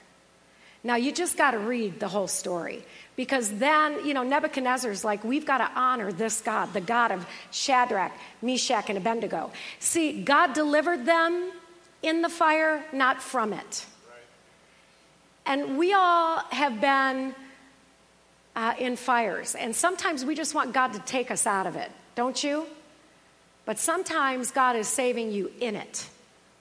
Now, 0.82 0.96
you 0.96 1.12
just 1.12 1.38
got 1.38 1.52
to 1.52 1.58
read 1.58 1.98
the 1.98 2.08
whole 2.08 2.28
story 2.28 2.84
because 3.16 3.50
then, 3.58 4.04
you 4.04 4.12
know, 4.12 4.22
Nebuchadnezzar's 4.22 5.04
like, 5.04 5.24
we've 5.24 5.46
got 5.46 5.58
to 5.58 5.70
honor 5.74 6.12
this 6.12 6.40
God, 6.40 6.72
the 6.72 6.80
God 6.80 7.10
of 7.10 7.26
Shadrach, 7.52 8.12
Meshach, 8.42 8.88
and 8.88 8.98
Abednego. 8.98 9.50
See, 9.78 10.22
God 10.22 10.52
delivered 10.52 11.06
them 11.06 11.52
in 12.04 12.20
the 12.20 12.28
fire, 12.28 12.84
not 12.92 13.22
from 13.22 13.52
it. 13.52 13.86
And 15.46 15.78
we 15.78 15.92
all 15.94 16.38
have 16.50 16.80
been 16.80 17.34
uh, 18.54 18.74
in 18.78 18.96
fires, 18.96 19.54
and 19.54 19.74
sometimes 19.74 20.24
we 20.24 20.34
just 20.34 20.54
want 20.54 20.72
God 20.72 20.92
to 20.92 21.00
take 21.00 21.30
us 21.30 21.46
out 21.46 21.66
of 21.66 21.76
it, 21.76 21.90
don't 22.14 22.42
you? 22.44 22.66
But 23.64 23.78
sometimes 23.78 24.50
God 24.50 24.76
is 24.76 24.86
saving 24.86 25.32
you 25.32 25.50
in 25.60 25.74
it, 25.74 26.08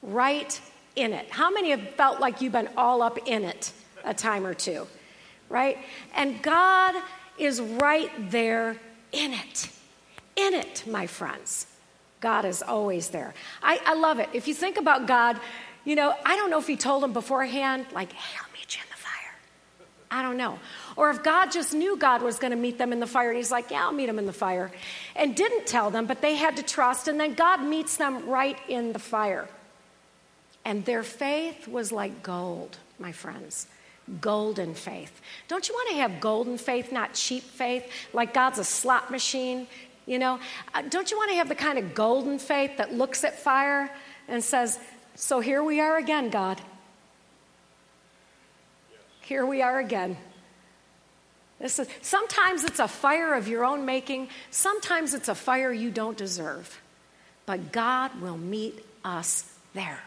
right 0.01 0.59
in 0.95 1.11
it. 1.13 1.29
How 1.29 1.51
many 1.51 1.71
have 1.71 1.95
felt 1.95 2.19
like 2.19 2.41
you've 2.41 2.53
been 2.53 2.69
all 2.77 3.01
up 3.01 3.19
in 3.27 3.43
it 3.43 3.71
a 4.05 4.13
time 4.13 4.45
or 4.45 4.53
two, 4.53 4.87
right? 5.49 5.77
And 6.15 6.41
God 6.41 6.95
is 7.37 7.61
right 7.61 8.09
there 8.31 8.77
in 9.11 9.33
it, 9.33 9.69
in 10.35 10.53
it, 10.53 10.83
my 10.87 11.05
friends. 11.07 11.67
God 12.23 12.45
is 12.45 12.63
always 12.63 13.09
there. 13.09 13.33
I, 13.61 13.81
I 13.85 13.95
love 13.95 14.19
it. 14.19 14.29
If 14.31 14.47
you 14.47 14.53
think 14.53 14.77
about 14.77 15.07
God, 15.07 15.37
you 15.83 15.93
know, 15.93 16.15
I 16.25 16.37
don't 16.37 16.49
know 16.49 16.57
if 16.57 16.67
He 16.67 16.77
told 16.77 17.03
them 17.03 17.11
beforehand, 17.11 17.85
like, 17.91 18.13
hey, 18.13 18.37
I'll 18.41 18.51
meet 18.53 18.77
you 18.77 18.81
in 18.81 18.89
the 18.89 18.95
fire. 18.95 19.35
I 20.09 20.21
don't 20.23 20.37
know. 20.37 20.57
Or 20.95 21.09
if 21.09 21.21
God 21.21 21.51
just 21.51 21.73
knew 21.73 21.97
God 21.97 22.21
was 22.21 22.39
going 22.39 22.51
to 22.51 22.57
meet 22.57 22.77
them 22.77 22.93
in 22.93 23.01
the 23.01 23.07
fire, 23.07 23.27
and 23.27 23.37
He's 23.37 23.51
like, 23.51 23.71
yeah, 23.71 23.83
I'll 23.83 23.91
meet 23.91 24.05
them 24.05 24.19
in 24.19 24.25
the 24.25 24.31
fire. 24.31 24.71
And 25.17 25.35
didn't 25.35 25.67
tell 25.67 25.91
them, 25.91 26.05
but 26.05 26.21
they 26.21 26.35
had 26.35 26.55
to 26.55 26.63
trust, 26.63 27.09
and 27.09 27.19
then 27.19 27.33
God 27.33 27.61
meets 27.61 27.97
them 27.97 28.29
right 28.29 28.57
in 28.69 28.93
the 28.93 28.99
fire. 28.99 29.49
And 30.63 30.85
their 30.85 31.03
faith 31.03 31.67
was 31.67 31.91
like 31.91 32.23
gold, 32.23 32.77
my 32.99 33.11
friends 33.11 33.67
golden 34.19 34.73
faith. 34.73 35.21
Don't 35.47 35.65
you 35.69 35.73
want 35.73 35.91
to 35.91 35.95
have 35.95 36.19
golden 36.19 36.57
faith, 36.57 36.91
not 36.91 37.13
cheap 37.13 37.41
faith, 37.41 37.89
like 38.11 38.33
God's 38.33 38.59
a 38.59 38.63
slot 38.65 39.09
machine? 39.11 39.65
You 40.05 40.19
know, 40.19 40.39
uh, 40.73 40.81
don't 40.89 41.09
you 41.11 41.17
want 41.17 41.31
to 41.31 41.37
have 41.37 41.49
the 41.49 41.55
kind 41.55 41.79
of 41.79 41.95
golden 41.95 42.39
faith 42.39 42.77
that 42.77 42.93
looks 42.93 43.23
at 43.23 43.39
fire 43.39 43.89
and 44.27 44.43
says, 44.43 44.79
So 45.15 45.39
here 45.39 45.63
we 45.63 45.79
are 45.79 45.97
again, 45.97 46.29
God. 46.29 46.61
Here 49.21 49.45
we 49.45 49.61
are 49.61 49.79
again. 49.79 50.17
This 51.59 51.79
is, 51.79 51.87
sometimes 52.01 52.65
it's 52.65 52.79
a 52.79 52.89
fire 52.89 53.35
of 53.35 53.47
your 53.47 53.63
own 53.63 53.85
making, 53.85 54.27
sometimes 54.51 55.13
it's 55.13 55.29
a 55.29 55.35
fire 55.35 55.71
you 55.71 55.91
don't 55.91 56.17
deserve. 56.17 56.81
But 57.45 57.71
God 57.71 58.19
will 58.21 58.37
meet 58.37 58.85
us 59.05 59.49
there. 59.73 60.01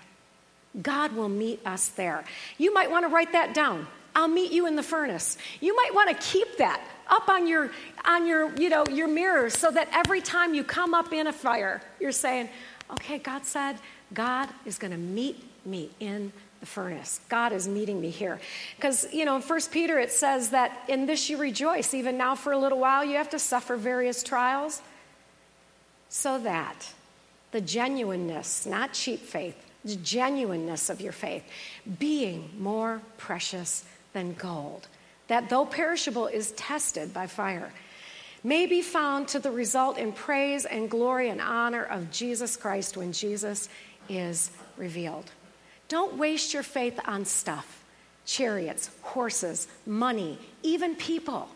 God 0.81 1.13
will 1.13 1.29
meet 1.29 1.61
us 1.67 1.89
there. 1.89 2.25
You 2.59 2.75
might 2.75 2.91
want 2.91 3.05
to 3.05 3.09
write 3.09 3.33
that 3.33 3.55
down. 3.55 3.87
I'll 4.17 4.29
meet 4.29 4.51
you 4.51 4.67
in 4.67 4.77
the 4.77 4.83
furnace. 4.83 5.37
You 5.61 5.77
might 5.77 5.95
want 5.95 6.09
to 6.09 6.27
keep 6.27 6.57
that 6.57 6.81
up 7.09 7.29
on 7.29 7.47
your 7.47 7.71
on 8.05 8.27
your 8.27 8.55
you 8.57 8.69
know 8.69 8.85
your 8.91 9.09
mirror 9.09 9.51
so 9.51 9.71
that 9.71 9.89
every 9.93 10.21
time 10.21 10.55
you 10.55 10.65
come 10.65 10.95
up 10.95 11.13
in 11.13 11.29
a 11.29 11.33
fire 11.33 11.81
you're 12.01 12.11
saying 12.11 12.49
okay 12.91 13.19
god 13.19 13.45
said 13.45 13.77
god 14.13 14.49
is 14.65 14.77
going 14.77 14.91
to 14.91 14.99
meet 14.99 15.41
me 15.65 15.89
in 16.01 16.33
the 16.59 16.67
furnace 16.67 17.21
god 17.29 17.53
is 17.53 17.69
meeting 17.69 18.01
me 18.01 18.11
here 18.11 18.41
because 18.75 19.07
you 19.13 19.25
know 19.25 19.37
in 19.37 19.43
first 19.43 19.71
peter 19.71 20.01
it 20.01 20.11
says 20.11 20.51
that 20.51 20.77
in 20.89 21.07
this 21.07 21.31
you 21.31 21.37
rejoice 21.37 21.95
even 21.95 22.19
now 22.19 22.35
for 22.35 22.53
a 22.53 22.59
little 22.59 22.81
while 22.81 23.05
you 23.05 23.17
have 23.17 23.31
to 23.31 23.39
suffer 23.39 23.77
various 23.77 24.25
trials 24.25 24.83
so 26.09 26.39
that 26.39 26.93
the 27.53 27.61
genuineness 27.61 28.67
not 28.67 28.93
cheap 28.93 29.21
faith 29.21 29.57
the 29.85 29.95
genuineness 29.95 30.91
of 30.91 31.01
your 31.01 31.13
faith 31.13 31.45
being 32.01 32.51
more 32.59 33.01
precious 33.17 33.85
than 34.17 34.33
gold 34.33 34.89
that 35.29 35.51
though 35.51 35.67
perishable 35.67 36.27
is 36.27 36.53
tested 36.53 37.13
by 37.13 37.27
fire, 37.27 37.71
may 38.43 38.67
be 38.67 38.81
found 38.81 39.29
to 39.29 39.39
the 39.39 39.51
result 39.51 39.99
in 39.99 40.13
praise 40.13 40.65
and 40.65 40.89
glory 40.89 41.29
and 41.29 41.41
honor 41.41 41.83
of 41.83 42.11
Jesus 42.11 42.57
Christ 42.57 42.97
when 42.97 43.13
Jesus 43.13 43.69
is 44.09 44.51
revealed. 44.77 45.31
Don't 45.89 46.17
waste 46.17 46.55
your 46.55 46.63
faith 46.63 46.99
on 47.07 47.25
stuff 47.25 47.83
chariots, 48.25 48.91
horses, 49.03 49.69
money, 49.87 50.37
even 50.65 50.97
people. 50.97 51.49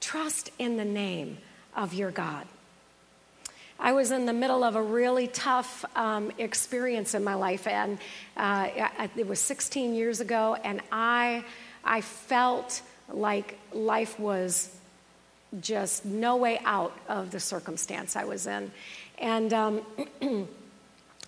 Trust 0.00 0.50
in 0.58 0.78
the 0.78 0.86
name 0.86 1.36
of 1.76 1.92
your 1.92 2.10
God. 2.10 2.46
I 3.78 3.92
was 3.92 4.10
in 4.10 4.24
the 4.24 4.32
middle 4.32 4.64
of 4.64 4.74
a 4.74 4.82
really 4.82 5.26
tough 5.26 5.84
um, 5.94 6.32
experience 6.38 7.14
in 7.14 7.24
my 7.24 7.34
life, 7.34 7.66
and 7.66 7.98
uh, 8.38 8.68
it 9.16 9.26
was 9.26 9.38
16 9.40 9.94
years 9.94 10.20
ago, 10.20 10.56
and 10.64 10.80
I 10.90 11.44
I 11.84 12.00
felt 12.00 12.82
like 13.08 13.58
life 13.72 14.18
was 14.18 14.74
just 15.60 16.04
no 16.04 16.36
way 16.36 16.60
out 16.64 16.96
of 17.08 17.30
the 17.30 17.40
circumstance 17.40 18.16
I 18.16 18.24
was 18.24 18.46
in. 18.46 18.70
And 19.18 19.52
um, 19.52 19.82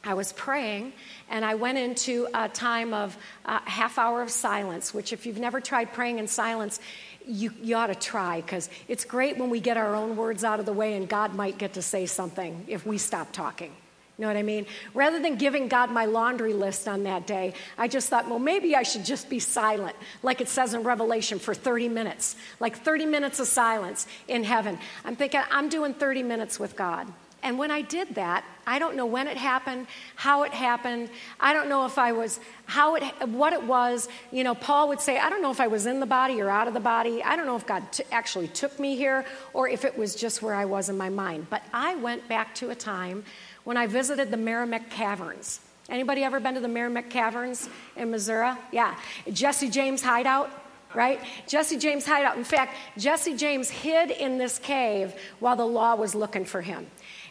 I 0.04 0.14
was 0.14 0.32
praying, 0.32 0.92
and 1.30 1.44
I 1.44 1.54
went 1.54 1.78
into 1.78 2.28
a 2.34 2.48
time 2.48 2.92
of 2.92 3.16
a 3.46 3.52
uh, 3.52 3.60
half 3.64 3.98
hour 3.98 4.22
of 4.22 4.30
silence, 4.30 4.92
which, 4.92 5.12
if 5.12 5.24
you've 5.24 5.38
never 5.38 5.60
tried 5.60 5.92
praying 5.92 6.18
in 6.18 6.26
silence, 6.26 6.80
you, 7.26 7.52
you 7.62 7.76
ought 7.76 7.86
to 7.86 7.94
try 7.94 8.42
because 8.42 8.68
it's 8.86 9.04
great 9.04 9.38
when 9.38 9.48
we 9.48 9.60
get 9.60 9.76
our 9.76 9.94
own 9.94 10.16
words 10.16 10.44
out 10.44 10.60
of 10.60 10.66
the 10.66 10.72
way, 10.72 10.94
and 10.94 11.08
God 11.08 11.34
might 11.34 11.56
get 11.56 11.74
to 11.74 11.82
say 11.82 12.06
something 12.06 12.64
if 12.68 12.84
we 12.84 12.98
stop 12.98 13.32
talking. 13.32 13.72
You 14.16 14.22
know 14.22 14.28
what 14.28 14.36
I 14.36 14.42
mean? 14.42 14.66
Rather 14.94 15.20
than 15.20 15.36
giving 15.36 15.66
God 15.66 15.90
my 15.90 16.04
laundry 16.04 16.52
list 16.52 16.86
on 16.86 17.02
that 17.02 17.26
day, 17.26 17.54
I 17.76 17.88
just 17.88 18.08
thought, 18.08 18.28
well, 18.28 18.38
maybe 18.38 18.76
I 18.76 18.84
should 18.84 19.04
just 19.04 19.28
be 19.28 19.40
silent, 19.40 19.96
like 20.22 20.40
it 20.40 20.48
says 20.48 20.72
in 20.72 20.84
Revelation, 20.84 21.40
for 21.40 21.52
30 21.52 21.88
minutes, 21.88 22.36
like 22.60 22.76
30 22.78 23.06
minutes 23.06 23.40
of 23.40 23.48
silence 23.48 24.06
in 24.28 24.44
heaven. 24.44 24.78
I'm 25.04 25.16
thinking, 25.16 25.40
I'm 25.50 25.68
doing 25.68 25.94
30 25.94 26.22
minutes 26.22 26.60
with 26.60 26.76
God. 26.76 27.12
And 27.44 27.58
when 27.58 27.70
I 27.70 27.82
did 27.82 28.14
that, 28.14 28.42
I 28.66 28.78
don't 28.78 28.96
know 28.96 29.04
when 29.04 29.28
it 29.28 29.36
happened, 29.36 29.86
how 30.14 30.44
it 30.44 30.52
happened. 30.54 31.10
I 31.38 31.52
don't 31.52 31.68
know 31.68 31.84
if 31.84 31.98
I 31.98 32.12
was, 32.12 32.40
how 32.64 32.94
it, 32.94 33.02
what 33.28 33.52
it 33.52 33.62
was. 33.62 34.08
You 34.32 34.44
know, 34.44 34.54
Paul 34.54 34.88
would 34.88 35.00
say, 35.00 35.18
I 35.18 35.28
don't 35.28 35.42
know 35.42 35.50
if 35.50 35.60
I 35.60 35.66
was 35.66 35.84
in 35.84 36.00
the 36.00 36.06
body 36.06 36.40
or 36.40 36.48
out 36.48 36.68
of 36.68 36.74
the 36.74 36.80
body. 36.80 37.22
I 37.22 37.36
don't 37.36 37.44
know 37.44 37.56
if 37.56 37.66
God 37.66 37.92
t- 37.92 38.04
actually 38.10 38.48
took 38.48 38.80
me 38.80 38.96
here 38.96 39.26
or 39.52 39.68
if 39.68 39.84
it 39.84 39.98
was 39.98 40.14
just 40.14 40.40
where 40.40 40.54
I 40.54 40.64
was 40.64 40.88
in 40.88 40.96
my 40.96 41.10
mind. 41.10 41.48
But 41.50 41.62
I 41.70 41.96
went 41.96 42.26
back 42.28 42.54
to 42.56 42.70
a 42.70 42.74
time 42.74 43.24
when 43.64 43.76
I 43.76 43.86
visited 43.86 44.30
the 44.30 44.36
Meramec 44.36 44.90
Caverns. 44.90 45.60
Anybody 45.88 46.22
ever 46.22 46.40
been 46.40 46.54
to 46.54 46.60
the 46.60 46.68
Meramec 46.68 47.10
Caverns 47.10 47.68
in 47.96 48.10
Missouri? 48.10 48.52
Yeah. 48.72 48.94
Jesse 49.30 49.68
James 49.68 50.02
hideout, 50.02 50.50
right? 50.94 51.20
Jesse 51.46 51.78
James 51.78 52.06
hideout. 52.06 52.36
In 52.38 52.44
fact, 52.44 52.76
Jesse 52.96 53.36
James 53.36 53.68
hid 53.68 54.10
in 54.10 54.38
this 54.38 54.58
cave 54.58 55.14
while 55.40 55.56
the 55.56 55.66
law 55.66 55.94
was 55.94 56.14
looking 56.14 56.44
for 56.44 56.62
him. 56.62 56.86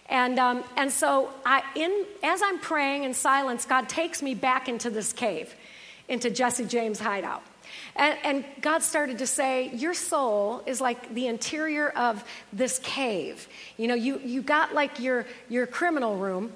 And, 0.09 0.37
um, 0.37 0.63
and 0.75 0.91
so 0.91 1.31
I, 1.45 1.63
in, 1.75 2.05
as 2.21 2.41
I'm 2.43 2.59
praying 2.59 3.05
in 3.05 3.13
silence, 3.13 3.65
God 3.65 3.89
takes 3.89 4.21
me 4.21 4.35
back 4.35 4.67
into 4.67 4.89
this 4.89 5.13
cave, 5.13 5.55
into 6.07 6.29
Jesse 6.29 6.65
James' 6.65 6.99
hideout. 6.99 7.41
And, 7.95 8.17
and, 8.23 8.45
God 8.61 8.81
started 8.81 9.19
to 9.19 9.27
say, 9.27 9.69
Your 9.73 9.93
soul 9.93 10.63
is 10.65 10.81
like 10.81 11.13
the 11.13 11.27
interior 11.27 11.89
of 11.89 12.23
this 12.51 12.79
cave. 12.79 13.47
You 13.77 13.87
know, 13.87 13.95
you, 13.95 14.19
you 14.19 14.41
got 14.41 14.73
like 14.73 14.99
your, 14.99 15.25
your 15.49 15.67
criminal 15.67 16.15
room, 16.17 16.51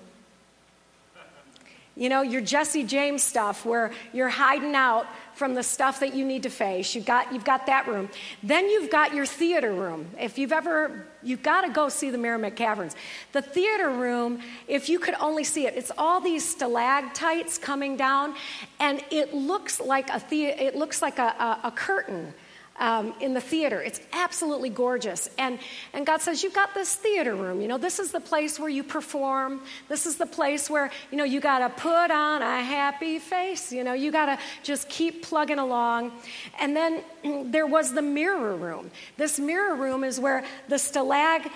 you 1.96 2.10
know, 2.10 2.22
your 2.22 2.42
Jesse 2.42 2.84
James 2.84 3.24
stuff 3.24 3.66
where 3.66 3.92
you're 4.14 4.30
hiding 4.30 4.76
out 4.76 5.08
from 5.38 5.54
the 5.54 5.64
stuff 5.64 6.00
that 6.00 6.16
you 6.16 6.26
need 6.26 6.44
to 6.44 6.50
face. 6.50 6.96
You've 6.96 7.06
got, 7.06 7.32
you've 7.32 7.46
got 7.46 7.68
that 7.68 7.88
room. 7.88 8.10
Then 8.42 8.70
you've 8.70 8.90
got 8.90 9.14
your 9.14 9.26
theater 9.26 9.72
room. 9.72 10.08
If 10.20 10.38
you've 10.38 10.52
ever, 10.52 11.06
you've 11.22 11.44
got 11.44 11.62
to 11.62 11.70
go 11.70 11.90
see 11.90 12.10
the 12.10 12.18
Meramec 12.18 12.56
Caverns. 12.56 12.96
The 13.34 13.42
theater 13.42 13.90
room, 13.90 14.42
if 14.68 14.90
you 14.90 14.98
could 14.98 15.16
only 15.20 15.44
see 15.44 15.68
it, 15.68 15.76
it's 15.76 15.92
all 15.98 16.20
these 16.20 16.44
stalactites 16.44 17.58
coming 17.58 17.96
down, 17.96 18.36
and 18.80 19.04
it 19.12 19.34
looks 19.34 19.80
like 19.80 20.10
a, 20.10 20.22
the, 20.30 20.46
it 20.46 20.76
looks 20.76 21.02
like 21.02 21.20
a, 21.20 21.36
a, 21.40 21.68
a 21.68 21.72
curtain 21.72 22.34
um, 22.80 23.14
in 23.20 23.34
the 23.34 23.42
theater. 23.42 23.82
It's 23.82 24.00
absolutely 24.14 24.70
gorgeous. 24.70 25.30
And, 25.38 25.60
and 25.94 26.06
God 26.06 26.22
says, 26.22 26.44
You've 26.44 26.54
got 26.54 26.74
this 26.74 26.96
theater 26.96 27.36
room. 27.36 27.62
You 27.62 27.68
know, 27.68 27.78
this 27.78 28.00
is 28.00 28.12
the 28.12 28.20
place 28.20 28.60
where 28.60 28.70
you 28.70 28.84
perform. 28.84 29.62
This 29.88 30.06
is 30.06 30.18
the 30.18 30.26
place 30.26 30.70
where, 30.70 30.92
you 31.12 31.18
know, 31.18 31.24
you 31.24 31.40
got 31.40 31.60
to 31.60 31.70
put 31.70 32.12
on 32.12 32.42
a 32.42 32.64
happy 32.64 33.20
face. 33.20 33.72
You 33.72 33.84
know, 33.84 33.94
you 33.94 34.12
got 34.12 34.26
to 34.28 34.40
just 34.64 34.90
keep 34.90 35.24
plugging 35.24 35.60
along. 35.60 36.12
And 36.60 36.76
then 36.76 37.04
there 37.52 37.68
was 37.68 37.94
the 37.94 38.02
mirror 38.02 38.56
room. 38.56 38.92
This 39.18 39.40
mirror 39.40 39.76
room 39.76 40.04
is 40.04 40.20
where 40.20 40.44
the 40.68 40.76
stalag 40.76 41.50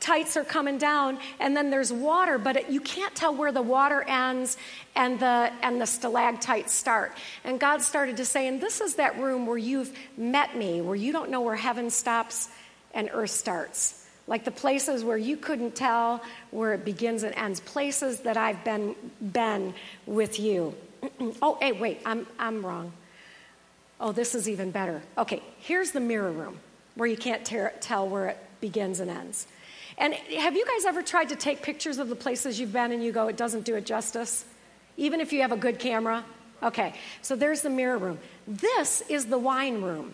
tights 0.00 0.36
are 0.36 0.44
coming 0.44 0.78
down 0.78 1.18
and 1.40 1.56
then 1.56 1.70
there's 1.70 1.92
water 1.92 2.38
but 2.38 2.56
it, 2.56 2.70
you 2.70 2.80
can't 2.80 3.14
tell 3.14 3.34
where 3.34 3.52
the 3.52 3.62
water 3.62 4.02
ends 4.06 4.56
and 4.94 5.18
the 5.18 5.52
and 5.62 5.80
the 5.80 5.86
stalactites 5.86 6.72
start. 6.72 7.12
And 7.44 7.58
god 7.58 7.82
started 7.82 8.16
to 8.18 8.24
say 8.24 8.46
and 8.46 8.60
this 8.60 8.80
is 8.80 8.96
that 8.96 9.18
room 9.18 9.46
where 9.46 9.58
you've 9.58 9.92
met 10.16 10.56
me 10.56 10.80
where 10.80 10.96
you 10.96 11.12
don't 11.12 11.30
know 11.30 11.40
where 11.40 11.56
heaven 11.56 11.90
stops 11.90 12.48
and 12.94 13.10
earth 13.12 13.30
starts. 13.30 14.06
Like 14.26 14.44
the 14.44 14.50
places 14.50 15.02
where 15.04 15.16
you 15.16 15.36
couldn't 15.36 15.74
tell 15.74 16.22
where 16.50 16.74
it 16.74 16.84
begins 16.84 17.22
and 17.22 17.34
ends 17.34 17.60
places 17.60 18.20
that 18.20 18.36
i've 18.36 18.62
been 18.64 18.94
been 19.20 19.74
with 20.06 20.38
you. 20.38 20.74
Oh 21.42 21.58
hey 21.60 21.72
wait 21.72 22.00
i'm 22.04 22.26
i'm 22.38 22.64
wrong. 22.64 22.92
Oh 24.00 24.12
this 24.12 24.34
is 24.36 24.48
even 24.48 24.70
better. 24.70 25.02
Okay 25.16 25.42
here's 25.58 25.90
the 25.90 26.00
mirror 26.00 26.30
room 26.30 26.58
where 26.94 27.08
you 27.08 27.16
can't 27.16 27.44
ter- 27.44 27.72
tell 27.80 28.08
where 28.08 28.28
it 28.28 28.38
begins 28.60 29.00
and 29.00 29.10
ends 29.10 29.46
and 29.98 30.14
have 30.14 30.56
you 30.56 30.64
guys 30.64 30.84
ever 30.84 31.02
tried 31.02 31.28
to 31.30 31.36
take 31.36 31.62
pictures 31.62 31.98
of 31.98 32.08
the 32.08 32.16
places 32.16 32.58
you've 32.58 32.72
been 32.72 32.92
and 32.92 33.02
you 33.02 33.12
go, 33.12 33.28
it 33.28 33.36
doesn't 33.36 33.64
do 33.64 33.74
it 33.74 33.84
justice? 33.84 34.44
Even 34.96 35.20
if 35.20 35.32
you 35.32 35.42
have 35.42 35.52
a 35.52 35.56
good 35.56 35.78
camera? 35.78 36.24
Okay, 36.62 36.94
so 37.22 37.36
there's 37.36 37.62
the 37.62 37.70
mirror 37.70 37.98
room. 37.98 38.18
This 38.46 39.02
is 39.08 39.26
the 39.26 39.38
wine 39.38 39.82
room. 39.82 40.12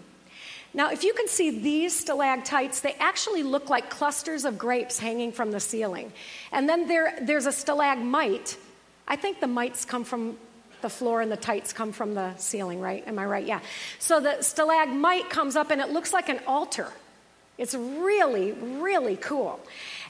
Now, 0.74 0.90
if 0.90 1.04
you 1.04 1.14
can 1.14 1.28
see 1.28 1.60
these 1.60 1.96
stalactites, 1.96 2.80
they 2.80 2.94
actually 2.94 3.44
look 3.44 3.70
like 3.70 3.90
clusters 3.90 4.44
of 4.44 4.58
grapes 4.58 4.98
hanging 4.98 5.30
from 5.30 5.52
the 5.52 5.60
ceiling. 5.60 6.12
And 6.50 6.68
then 6.68 6.88
there, 6.88 7.16
there's 7.22 7.46
a 7.46 7.52
stalagmite. 7.52 8.56
I 9.06 9.14
think 9.16 9.40
the 9.40 9.46
mites 9.46 9.84
come 9.84 10.04
from 10.04 10.36
the 10.82 10.90
floor 10.90 11.20
and 11.20 11.30
the 11.30 11.36
tights 11.36 11.72
come 11.72 11.92
from 11.92 12.14
the 12.14 12.36
ceiling, 12.36 12.80
right? 12.80 13.06
Am 13.06 13.18
I 13.18 13.24
right? 13.24 13.46
Yeah. 13.46 13.60
So 14.00 14.20
the 14.20 14.42
stalagmite 14.42 15.30
comes 15.30 15.56
up 15.56 15.70
and 15.70 15.80
it 15.80 15.90
looks 15.90 16.12
like 16.12 16.28
an 16.28 16.40
altar. 16.46 16.88
It's 17.56 17.74
really, 17.74 18.52
really 18.52 19.16
cool. 19.16 19.60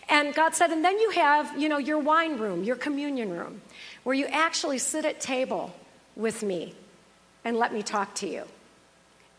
And 0.08 0.34
God 0.34 0.54
said, 0.54 0.70
and 0.70 0.84
then 0.84 0.98
you 0.98 1.10
have, 1.10 1.58
you 1.58 1.68
know, 1.68 1.78
your 1.78 1.98
wine 1.98 2.38
room, 2.38 2.64
your 2.64 2.76
communion 2.76 3.30
room, 3.30 3.60
where 4.02 4.14
you 4.14 4.26
actually 4.26 4.78
sit 4.78 5.04
at 5.04 5.20
table 5.20 5.74
with 6.16 6.42
me 6.42 6.74
and 7.44 7.56
let 7.56 7.72
me 7.72 7.82
talk 7.82 8.14
to 8.16 8.28
you. 8.28 8.44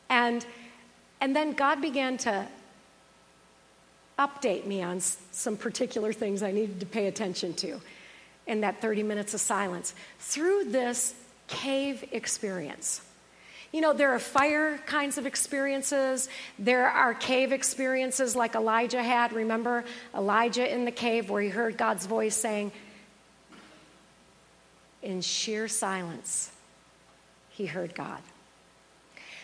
And, 0.09 0.45
and 1.19 1.35
then 1.35 1.53
God 1.53 1.81
began 1.81 2.17
to 2.17 2.47
update 4.17 4.65
me 4.65 4.81
on 4.81 4.99
some 4.99 5.57
particular 5.57 6.13
things 6.13 6.41
I 6.41 6.51
needed 6.51 6.79
to 6.79 6.85
pay 6.85 7.07
attention 7.07 7.53
to 7.55 7.81
in 8.47 8.61
that 8.61 8.81
30 8.81 9.03
minutes 9.03 9.33
of 9.33 9.41
silence 9.41 9.93
through 10.19 10.65
this 10.65 11.15
cave 11.47 12.03
experience. 12.11 13.01
You 13.75 13.81
know, 13.81 13.91
there 13.91 14.13
are 14.13 14.19
fire 14.19 14.77
kinds 14.85 15.17
of 15.17 15.25
experiences. 15.25 16.29
There 16.57 16.87
are 16.87 17.13
cave 17.13 17.51
experiences 17.51 18.33
like 18.33 18.55
Elijah 18.55 19.03
had. 19.03 19.33
Remember 19.33 19.83
Elijah 20.15 20.73
in 20.73 20.85
the 20.85 20.91
cave 20.91 21.29
where 21.29 21.41
he 21.41 21.49
heard 21.49 21.77
God's 21.77 22.05
voice 22.05 22.37
saying, 22.37 22.71
in 25.03 25.19
sheer 25.19 25.67
silence, 25.67 26.53
he 27.49 27.65
heard 27.65 27.93
God. 27.93 28.21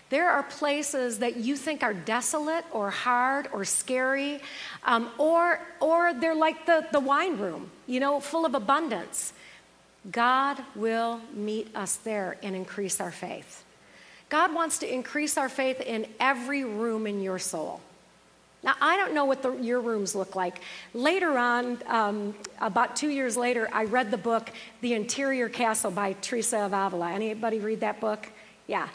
There 0.09 0.29
are 0.29 0.43
places 0.43 1.19
that 1.19 1.35
you 1.35 1.57
think 1.57 1.83
are 1.83 1.93
desolate 1.93 2.63
or 2.71 2.89
hard 2.89 3.49
or 3.51 3.65
scary, 3.65 4.39
um, 4.85 5.09
or, 5.17 5.59
or 5.81 6.13
they're 6.13 6.33
like 6.33 6.65
the, 6.65 6.87
the 6.93 7.01
wine 7.01 7.37
room, 7.37 7.69
you 7.85 7.99
know, 7.99 8.21
full 8.21 8.45
of 8.45 8.55
abundance. 8.55 9.33
God 10.09 10.63
will 10.73 11.19
meet 11.33 11.75
us 11.75 11.97
there 11.97 12.37
and 12.41 12.55
increase 12.55 13.01
our 13.01 13.11
faith. 13.11 13.65
God 14.31 14.55
wants 14.55 14.79
to 14.79 14.91
increase 14.91 15.37
our 15.37 15.49
faith 15.49 15.81
in 15.81 16.07
every 16.17 16.63
room 16.63 17.05
in 17.05 17.21
your 17.21 17.37
soul. 17.37 17.81
Now, 18.63 18.75
I 18.79 18.95
don't 18.95 19.13
know 19.13 19.25
what 19.25 19.43
the, 19.43 19.51
your 19.57 19.81
rooms 19.81 20.15
look 20.15 20.37
like. 20.37 20.61
Later 20.93 21.37
on, 21.37 21.79
um, 21.85 22.33
about 22.61 22.95
two 22.95 23.09
years 23.09 23.35
later, 23.35 23.67
I 23.73 23.83
read 23.83 24.09
the 24.09 24.17
book 24.17 24.49
The 24.79 24.93
Interior 24.93 25.49
Castle 25.49 25.91
by 25.91 26.13
Teresa 26.13 26.59
of 26.59 26.71
Avila. 26.71 27.11
Anybody 27.11 27.59
read 27.59 27.81
that 27.81 27.99
book? 27.99 28.31
Yeah. 28.67 28.87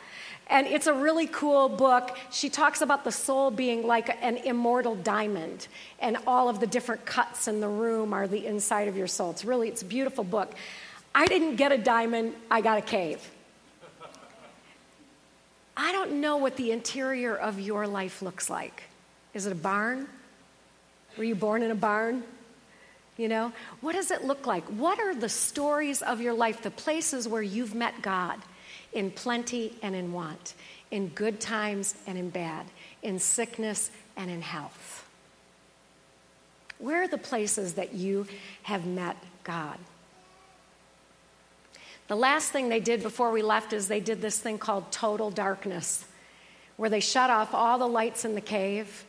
And 0.46 0.66
it's 0.66 0.86
a 0.86 0.94
really 0.94 1.26
cool 1.26 1.68
book. 1.68 2.16
She 2.30 2.48
talks 2.48 2.80
about 2.80 3.04
the 3.04 3.12
soul 3.12 3.50
being 3.50 3.86
like 3.86 4.08
an 4.22 4.38
immortal 4.38 4.94
diamond, 4.94 5.68
and 6.00 6.16
all 6.26 6.48
of 6.48 6.60
the 6.60 6.66
different 6.66 7.04
cuts 7.04 7.46
in 7.46 7.60
the 7.60 7.68
room 7.68 8.14
are 8.14 8.26
the 8.26 8.46
inside 8.46 8.88
of 8.88 8.96
your 8.96 9.08
soul. 9.08 9.32
It's 9.32 9.44
really, 9.44 9.68
it's 9.68 9.82
a 9.82 9.86
beautiful 9.86 10.24
book. 10.24 10.54
I 11.14 11.26
didn't 11.26 11.56
get 11.56 11.72
a 11.72 11.78
diamond, 11.78 12.32
I 12.50 12.62
got 12.62 12.78
a 12.78 12.82
cave. 12.82 13.20
I 15.76 15.92
don't 15.92 16.20
know 16.20 16.38
what 16.38 16.56
the 16.56 16.72
interior 16.72 17.36
of 17.36 17.60
your 17.60 17.86
life 17.86 18.22
looks 18.22 18.48
like. 18.48 18.84
Is 19.34 19.46
it 19.46 19.52
a 19.52 19.56
barn? 19.56 20.08
Were 21.18 21.24
you 21.24 21.34
born 21.34 21.62
in 21.62 21.70
a 21.70 21.76
barn? 21.76 22.22
You 23.16 23.28
know, 23.28 23.52
what 23.80 23.94
does 23.94 24.10
it 24.10 24.24
look 24.24 24.46
like? 24.46 24.64
What 24.64 24.98
are 24.98 25.14
the 25.14 25.28
stories 25.28 26.02
of 26.02 26.20
your 26.20 26.34
life, 26.34 26.62
the 26.62 26.70
places 26.70 27.26
where 27.26 27.42
you've 27.42 27.74
met 27.74 28.02
God 28.02 28.38
in 28.92 29.10
plenty 29.10 29.74
and 29.82 29.94
in 29.94 30.12
want, 30.12 30.54
in 30.90 31.08
good 31.08 31.40
times 31.40 31.94
and 32.06 32.18
in 32.18 32.30
bad, 32.30 32.66
in 33.02 33.18
sickness 33.18 33.90
and 34.16 34.30
in 34.30 34.42
health? 34.42 35.06
Where 36.78 37.02
are 37.02 37.08
the 37.08 37.18
places 37.18 37.74
that 37.74 37.94
you 37.94 38.26
have 38.64 38.86
met 38.86 39.16
God? 39.44 39.78
The 42.08 42.16
last 42.16 42.52
thing 42.52 42.68
they 42.68 42.80
did 42.80 43.02
before 43.02 43.32
we 43.32 43.42
left 43.42 43.72
is 43.72 43.88
they 43.88 44.00
did 44.00 44.20
this 44.20 44.38
thing 44.38 44.58
called 44.58 44.92
total 44.92 45.30
darkness, 45.30 46.04
where 46.76 46.88
they 46.88 47.00
shut 47.00 47.30
off 47.30 47.52
all 47.52 47.78
the 47.78 47.88
lights 47.88 48.24
in 48.24 48.34
the 48.34 48.40
cave. 48.40 49.04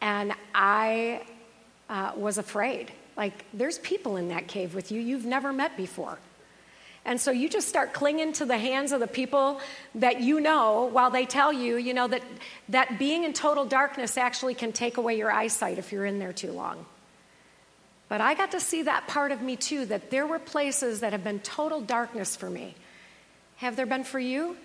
And 0.00 0.32
I 0.54 1.22
uh, 1.88 2.12
was 2.16 2.38
afraid. 2.38 2.92
Like, 3.16 3.44
there's 3.52 3.78
people 3.78 4.16
in 4.16 4.28
that 4.28 4.48
cave 4.48 4.74
with 4.74 4.90
you 4.90 5.00
you've 5.00 5.26
never 5.26 5.52
met 5.52 5.76
before. 5.76 6.18
And 7.04 7.20
so 7.20 7.30
you 7.30 7.48
just 7.48 7.68
start 7.68 7.94
clinging 7.94 8.34
to 8.34 8.44
the 8.44 8.58
hands 8.58 8.92
of 8.92 9.00
the 9.00 9.06
people 9.06 9.60
that 9.94 10.20
you 10.20 10.40
know 10.40 10.90
while 10.92 11.10
they 11.10 11.24
tell 11.24 11.52
you, 11.52 11.76
you 11.76 11.94
know, 11.94 12.06
that, 12.08 12.22
that 12.68 12.98
being 12.98 13.24
in 13.24 13.32
total 13.32 13.64
darkness 13.64 14.18
actually 14.18 14.54
can 14.54 14.72
take 14.72 14.98
away 14.98 15.16
your 15.16 15.30
eyesight 15.30 15.78
if 15.78 15.90
you're 15.90 16.04
in 16.04 16.18
there 16.18 16.32
too 16.32 16.52
long. 16.52 16.84
But 18.08 18.20
I 18.20 18.34
got 18.34 18.52
to 18.52 18.60
see 18.60 18.82
that 18.82 19.06
part 19.06 19.32
of 19.32 19.42
me 19.42 19.56
too, 19.56 19.84
that 19.86 20.10
there 20.10 20.26
were 20.26 20.38
places 20.38 21.00
that 21.00 21.12
have 21.12 21.24
been 21.24 21.40
total 21.40 21.80
darkness 21.80 22.36
for 22.36 22.48
me. 22.48 22.74
Have 23.56 23.76
there 23.76 23.86
been 23.86 24.04
for 24.04 24.18
you? 24.18 24.56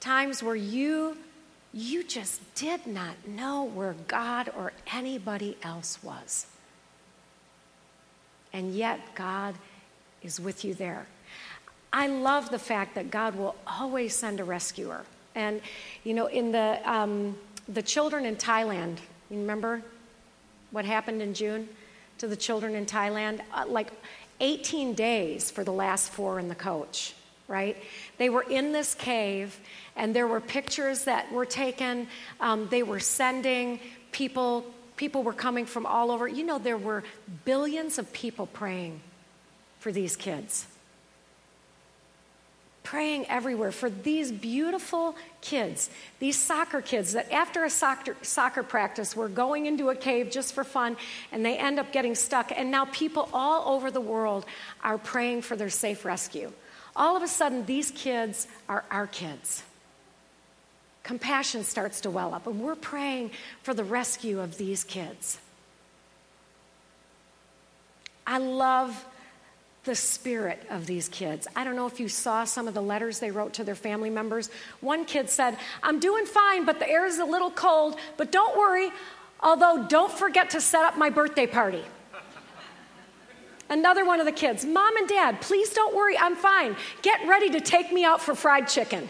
Times 0.00 0.42
where 0.42 0.54
you 0.54 1.16
you 1.74 2.04
just 2.04 2.40
did 2.54 2.86
not 2.86 3.26
know 3.26 3.64
where 3.64 3.96
God 4.06 4.48
or 4.56 4.72
anybody 4.92 5.56
else 5.64 5.98
was. 6.04 6.46
And 8.52 8.72
yet 8.72 9.00
God 9.16 9.56
is 10.22 10.38
with 10.38 10.64
you 10.64 10.72
there. 10.72 11.06
I 11.92 12.06
love 12.06 12.50
the 12.50 12.60
fact 12.60 12.94
that 12.94 13.10
God 13.10 13.34
will 13.34 13.56
always 13.66 14.14
send 14.14 14.38
a 14.38 14.44
rescuer. 14.44 15.04
And, 15.34 15.60
you 16.04 16.14
know, 16.14 16.26
in 16.26 16.52
the, 16.52 16.80
um, 16.84 17.36
the 17.68 17.82
children 17.82 18.24
in 18.24 18.36
Thailand, 18.36 18.98
you 19.28 19.38
remember 19.38 19.82
what 20.74 20.84
happened 20.84 21.22
in 21.22 21.34
June 21.34 21.68
to 22.18 22.26
the 22.26 22.34
children 22.34 22.74
in 22.74 22.84
Thailand? 22.84 23.40
Uh, 23.52 23.64
like 23.68 23.92
18 24.40 24.94
days 24.94 25.48
for 25.50 25.62
the 25.62 25.72
last 25.72 26.10
four 26.10 26.40
in 26.40 26.48
the 26.48 26.54
coach, 26.56 27.14
right? 27.46 27.76
They 28.18 28.28
were 28.28 28.42
in 28.42 28.72
this 28.72 28.92
cave, 28.94 29.58
and 29.94 30.14
there 30.14 30.26
were 30.26 30.40
pictures 30.40 31.04
that 31.04 31.30
were 31.30 31.46
taken. 31.46 32.08
Um, 32.40 32.66
they 32.70 32.82
were 32.82 32.98
sending 32.98 33.78
people, 34.10 34.64
people 34.96 35.22
were 35.22 35.32
coming 35.32 35.64
from 35.64 35.86
all 35.86 36.10
over. 36.10 36.26
You 36.26 36.44
know, 36.44 36.58
there 36.58 36.76
were 36.76 37.04
billions 37.44 38.00
of 38.00 38.12
people 38.12 38.46
praying 38.46 39.00
for 39.78 39.92
these 39.92 40.16
kids 40.16 40.66
praying 42.84 43.26
everywhere 43.28 43.72
for 43.72 43.90
these 43.90 44.30
beautiful 44.30 45.16
kids, 45.40 45.90
these 46.20 46.36
soccer 46.36 46.80
kids 46.80 47.14
that 47.14 47.32
after 47.32 47.64
a 47.64 47.70
soccer, 47.70 48.14
soccer 48.22 48.62
practice 48.62 49.16
were 49.16 49.28
going 49.28 49.66
into 49.66 49.88
a 49.88 49.96
cave 49.96 50.30
just 50.30 50.54
for 50.54 50.62
fun 50.62 50.96
and 51.32 51.44
they 51.44 51.56
end 51.56 51.80
up 51.80 51.90
getting 51.92 52.14
stuck. 52.14 52.52
And 52.54 52.70
now 52.70 52.84
people 52.84 53.28
all 53.32 53.74
over 53.74 53.90
the 53.90 54.02
world 54.02 54.44
are 54.82 54.98
praying 54.98 55.42
for 55.42 55.56
their 55.56 55.70
safe 55.70 56.04
rescue. 56.04 56.52
all 56.96 57.16
of 57.16 57.22
a 57.22 57.28
sudden 57.28 57.66
these 57.66 57.90
kids 57.90 58.46
are 58.68 58.84
our 58.90 59.06
kids. 59.06 59.62
Compassion 61.02 61.64
starts 61.64 62.00
to 62.02 62.10
well 62.10 62.32
up, 62.32 62.46
and 62.46 62.60
we're 62.60 62.74
praying 62.74 63.30
for 63.62 63.74
the 63.74 63.84
rescue 63.84 64.40
of 64.40 64.56
these 64.56 64.84
kids. 64.84 65.38
I 68.26 68.38
love 68.38 69.04
the 69.84 69.94
spirit 69.94 70.62
of 70.70 70.86
these 70.86 71.08
kids. 71.08 71.46
I 71.54 71.64
don't 71.64 71.76
know 71.76 71.86
if 71.86 72.00
you 72.00 72.08
saw 72.08 72.44
some 72.44 72.66
of 72.66 72.74
the 72.74 72.82
letters 72.82 73.18
they 73.18 73.30
wrote 73.30 73.54
to 73.54 73.64
their 73.64 73.74
family 73.74 74.10
members. 74.10 74.50
One 74.80 75.04
kid 75.04 75.28
said, 75.28 75.56
I'm 75.82 76.00
doing 76.00 76.24
fine, 76.24 76.64
but 76.64 76.78
the 76.78 76.88
air 76.88 77.06
is 77.06 77.18
a 77.18 77.24
little 77.24 77.50
cold, 77.50 77.96
but 78.16 78.32
don't 78.32 78.56
worry, 78.56 78.90
although 79.40 79.86
don't 79.88 80.12
forget 80.12 80.50
to 80.50 80.60
set 80.60 80.84
up 80.84 80.96
my 80.96 81.10
birthday 81.10 81.46
party. 81.46 81.84
Another 83.68 84.04
one 84.04 84.20
of 84.20 84.26
the 84.26 84.32
kids, 84.32 84.64
Mom 84.64 84.96
and 84.96 85.08
Dad, 85.08 85.40
please 85.40 85.70
don't 85.70 85.94
worry, 85.94 86.16
I'm 86.18 86.36
fine. 86.36 86.76
Get 87.02 87.26
ready 87.26 87.50
to 87.50 87.60
take 87.60 87.92
me 87.92 88.04
out 88.04 88.20
for 88.20 88.34
fried 88.34 88.68
chicken. 88.68 89.08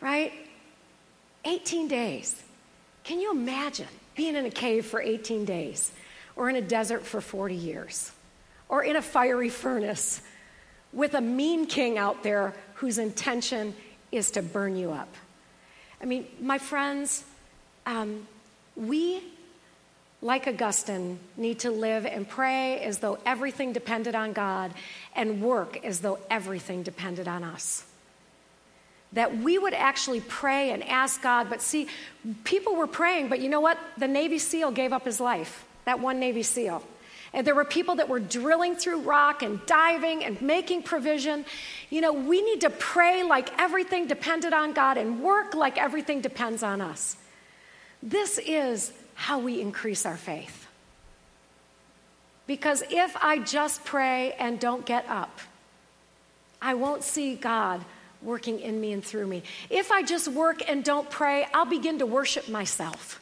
Right? 0.00 0.32
18 1.44 1.88
days. 1.88 2.42
Can 3.04 3.20
you 3.20 3.30
imagine 3.30 3.88
being 4.14 4.34
in 4.34 4.44
a 4.44 4.50
cave 4.50 4.84
for 4.84 5.00
18 5.00 5.44
days, 5.44 5.92
or 6.34 6.50
in 6.50 6.56
a 6.56 6.60
desert 6.60 7.06
for 7.06 7.20
40 7.20 7.54
years, 7.54 8.10
or 8.68 8.82
in 8.82 8.96
a 8.96 9.02
fiery 9.02 9.48
furnace 9.48 10.20
with 10.92 11.14
a 11.14 11.20
mean 11.20 11.66
king 11.66 11.98
out 11.98 12.22
there 12.22 12.54
whose 12.74 12.98
intention 12.98 13.74
is 14.12 14.30
to 14.32 14.42
burn 14.42 14.76
you 14.76 14.92
up? 14.92 15.12
I 16.00 16.04
mean, 16.04 16.26
my 16.40 16.58
friends, 16.58 17.24
um, 17.86 18.26
we 18.76 19.22
like 20.20 20.48
Augustine, 20.48 21.18
need 21.36 21.60
to 21.60 21.70
live 21.70 22.04
and 22.04 22.28
pray 22.28 22.80
as 22.80 22.98
though 22.98 23.18
everything 23.24 23.72
depended 23.72 24.14
on 24.14 24.32
God 24.32 24.72
and 25.14 25.40
work 25.40 25.84
as 25.84 26.00
though 26.00 26.18
everything 26.28 26.82
depended 26.82 27.28
on 27.28 27.44
us. 27.44 27.84
That 29.12 29.38
we 29.38 29.58
would 29.58 29.74
actually 29.74 30.20
pray 30.20 30.70
and 30.70 30.82
ask 30.84 31.22
God, 31.22 31.48
but 31.48 31.62
see, 31.62 31.86
people 32.44 32.74
were 32.74 32.88
praying, 32.88 33.28
but 33.28 33.40
you 33.40 33.48
know 33.48 33.60
what? 33.60 33.78
The 33.96 34.08
Navy 34.08 34.38
SEAL 34.38 34.72
gave 34.72 34.92
up 34.92 35.04
his 35.04 35.20
life, 35.20 35.64
that 35.84 36.00
one 36.00 36.18
Navy 36.18 36.42
SEAL. 36.42 36.82
And 37.32 37.46
there 37.46 37.54
were 37.54 37.64
people 37.64 37.96
that 37.96 38.08
were 38.08 38.20
drilling 38.20 38.74
through 38.74 39.00
rock 39.00 39.42
and 39.42 39.64
diving 39.66 40.24
and 40.24 40.40
making 40.40 40.82
provision. 40.82 41.44
You 41.90 42.00
know, 42.00 42.12
we 42.12 42.42
need 42.42 42.62
to 42.62 42.70
pray 42.70 43.22
like 43.22 43.58
everything 43.58 44.06
depended 44.06 44.52
on 44.52 44.72
God 44.72 44.96
and 44.96 45.22
work 45.22 45.54
like 45.54 45.78
everything 45.78 46.20
depends 46.20 46.62
on 46.62 46.80
us. 46.80 47.16
This 48.02 48.38
is 48.38 48.92
how 49.14 49.38
we 49.38 49.60
increase 49.60 50.06
our 50.06 50.16
faith. 50.16 50.66
Because 52.46 52.82
if 52.88 53.14
I 53.16 53.40
just 53.40 53.84
pray 53.84 54.32
and 54.38 54.58
don't 54.58 54.86
get 54.86 55.06
up, 55.08 55.38
I 56.62 56.74
won't 56.74 57.04
see 57.04 57.34
God 57.34 57.84
working 58.22 58.58
in 58.60 58.80
me 58.80 58.92
and 58.92 59.04
through 59.04 59.26
me. 59.26 59.42
If 59.70 59.92
I 59.92 60.02
just 60.02 60.28
work 60.28 60.68
and 60.68 60.82
don't 60.82 61.08
pray, 61.10 61.46
I'll 61.52 61.66
begin 61.66 61.98
to 61.98 62.06
worship 62.06 62.48
myself. 62.48 63.20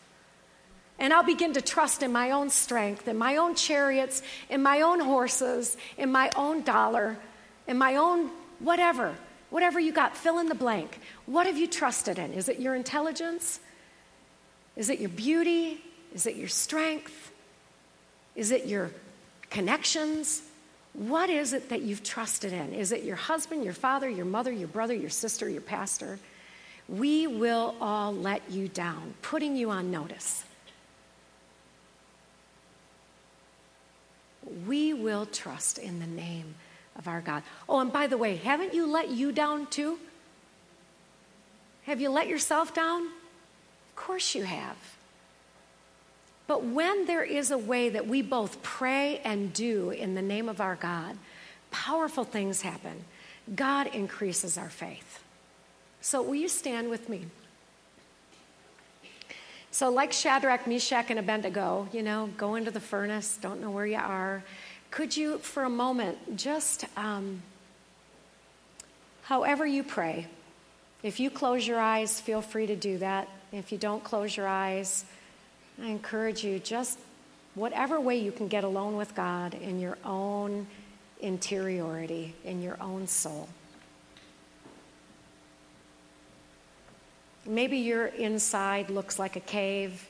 And 0.99 1.13
I'll 1.13 1.25
begin 1.25 1.53
to 1.53 1.61
trust 1.61 2.03
in 2.03 2.13
my 2.13 2.31
own 2.31 2.49
strength, 2.49 3.07
in 3.07 3.19
my 3.19 3.37
own 3.37 3.55
chariots, 3.55 4.23
in 4.49 4.63
my 4.63 4.81
own 4.81 5.01
horses, 5.01 5.77
in 5.99 6.11
my 6.11 6.31
own 6.37 6.63
dollar, 6.63 7.19
in 7.67 7.77
my 7.77 7.97
own 7.97 8.31
whatever. 8.61 9.15
Whatever 9.51 9.79
you 9.79 9.93
got, 9.93 10.17
fill 10.17 10.39
in 10.39 10.49
the 10.49 10.55
blank. 10.55 10.99
What 11.27 11.47
have 11.47 11.59
you 11.59 11.67
trusted 11.67 12.19
in? 12.19 12.33
Is 12.33 12.49
it 12.49 12.59
your 12.59 12.75
intelligence? 12.75 13.61
Is 14.75 14.89
it 14.89 14.99
your 14.99 15.11
beauty? 15.11 15.83
Is 16.15 16.27
it 16.27 16.37
your 16.37 16.49
strength? 16.49 17.31
Is 18.35 18.51
it 18.51 18.67
your 18.67 18.91
connections? 19.51 20.43
What 20.95 21.29
is 21.29 21.53
it 21.53 21.69
that 21.69 21.83
you've 21.83 22.03
trusted 22.03 22.55
in? 22.55 22.73
Is 22.73 22.91
it 22.91 23.05
your 23.05 23.17
husband, 23.17 23.65
your 23.65 23.75
father, 23.75 24.09
your 24.09 24.25
mother, 24.25 24.51
your 24.51 24.69
brother, 24.69 24.95
your 24.95 25.11
sister, 25.11 25.47
your 25.47 25.61
pastor? 25.61 26.19
We 26.89 27.27
will 27.27 27.75
all 27.83 28.15
let 28.15 28.51
you 28.51 28.69
down, 28.69 29.13
putting 29.21 29.57
you 29.57 29.71
on 29.71 29.91
notice. 29.91 30.46
We 34.67 34.95
will 34.95 35.27
trust 35.27 35.79
in 35.79 35.99
the 35.99 36.07
name 36.07 36.55
of 36.97 37.09
our 37.09 37.21
God. 37.21 37.43
Oh, 37.69 37.81
and 37.81 37.93
by 37.93 38.07
the 38.07 38.17
way, 38.17 38.37
haven't 38.37 38.75
you 38.75 38.87
let 38.87 39.11
you 39.11 39.33
down 39.33 39.67
too? 39.67 39.99
Have 41.85 42.01
you 42.01 42.11
let 42.11 42.29
yourself 42.29 42.75
down? 42.75 43.03
Of 43.03 43.97
course 43.97 44.35
you 44.35 44.45
have. 44.45 44.77
But 46.47 46.65
when 46.65 47.07
there 47.07 47.25
is 47.25 47.51
a 47.51 47.59
way 47.59 47.89
that 47.89 48.07
we 48.07 48.23
both 48.23 48.63
pray 48.63 49.21
and 49.25 49.53
do 49.53 49.91
in 49.91 50.15
the 50.15 50.23
name 50.23 50.49
of 50.49 50.61
our 50.61 50.77
God, 50.77 51.17
powerful 51.71 52.25
things 52.25 52.63
happen. 52.63 53.05
God 53.55 53.89
increases 53.89 54.57
our 54.57 54.71
faith. 54.71 55.23
So, 56.01 56.23
will 56.23 56.37
you 56.37 56.49
stand 56.49 56.89
with 56.89 57.09
me? 57.09 57.27
So, 59.77 59.91
like 59.91 60.15
Shadrach, 60.15 60.67
Meshach, 60.67 61.11
and 61.11 61.19
Abednego, 61.19 61.87
you 61.93 62.03
know, 62.03 62.31
go 62.39 62.55
into 62.55 62.71
the 62.71 62.81
furnace, 62.81 63.39
don't 63.43 63.61
know 63.61 63.71
where 63.71 63.85
you 63.85 63.99
are. 63.99 64.43
Could 64.91 65.15
you, 65.15 65.37
for 65.37 65.65
a 65.65 65.69
moment, 65.69 66.39
just 66.39 66.87
um, 66.97 67.43
however 69.25 69.67
you 69.67 69.83
pray, 69.83 70.29
if 71.03 71.21
you 71.21 71.29
close 71.29 71.67
your 71.67 71.79
eyes, 71.79 72.19
feel 72.19 72.41
free 72.41 72.67
to 72.69 72.75
do 72.75 72.97
that. 72.97 73.29
If 73.53 73.71
you 73.71 73.77
don't 73.77 74.03
close 74.03 74.35
your 74.35 74.49
eyes, 74.49 75.05
I 75.79 75.89
encourage 75.89 76.43
you 76.43 76.59
just 76.59 76.99
whatever 77.55 78.01
way 78.01 78.17
you 78.17 78.33
can 78.33 78.49
get 78.49 78.65
alone 78.65 78.97
with 78.97 79.15
God 79.15 79.53
in 79.53 79.79
your 79.79 79.99
own 80.07 80.69
interiority, 81.21 82.35
in 82.47 82.63
your 82.63 82.79
own 82.81 83.07
soul. 83.07 83.47
Maybe 87.47 87.79
your 87.79 88.07
inside 88.07 88.91
looks 88.91 89.19
like 89.19 89.37
a 89.37 89.41
cave. 89.41 90.09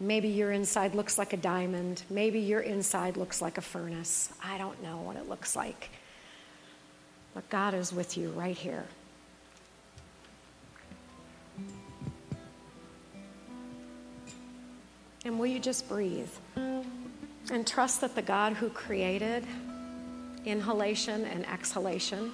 Maybe 0.00 0.28
your 0.28 0.50
inside 0.50 0.94
looks 0.94 1.16
like 1.16 1.32
a 1.32 1.36
diamond. 1.36 2.02
Maybe 2.10 2.40
your 2.40 2.60
inside 2.60 3.16
looks 3.16 3.40
like 3.40 3.56
a 3.56 3.60
furnace. 3.60 4.32
I 4.42 4.58
don't 4.58 4.82
know 4.82 4.98
what 4.98 5.16
it 5.16 5.28
looks 5.28 5.54
like. 5.54 5.90
But 7.34 7.48
God 7.50 7.74
is 7.74 7.92
with 7.92 8.16
you 8.18 8.30
right 8.30 8.56
here. 8.56 8.84
And 15.24 15.38
will 15.38 15.46
you 15.46 15.60
just 15.60 15.88
breathe 15.88 16.30
and 16.56 17.64
trust 17.64 18.00
that 18.00 18.16
the 18.16 18.22
God 18.22 18.54
who 18.54 18.68
created 18.70 19.46
inhalation 20.44 21.24
and 21.26 21.46
exhalation, 21.46 22.32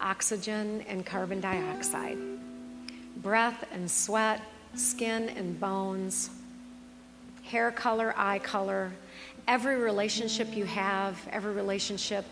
oxygen 0.00 0.84
and 0.86 1.06
carbon 1.06 1.40
dioxide, 1.40 2.18
breath 3.22 3.64
and 3.72 3.90
sweat, 3.90 4.40
skin 4.74 5.28
and 5.30 5.58
bones, 5.58 6.30
hair 7.42 7.70
color, 7.70 8.14
eye 8.16 8.38
color, 8.38 8.92
every 9.48 9.76
relationship 9.76 10.56
you 10.56 10.64
have, 10.64 11.18
every 11.32 11.52
relationship, 11.52 12.24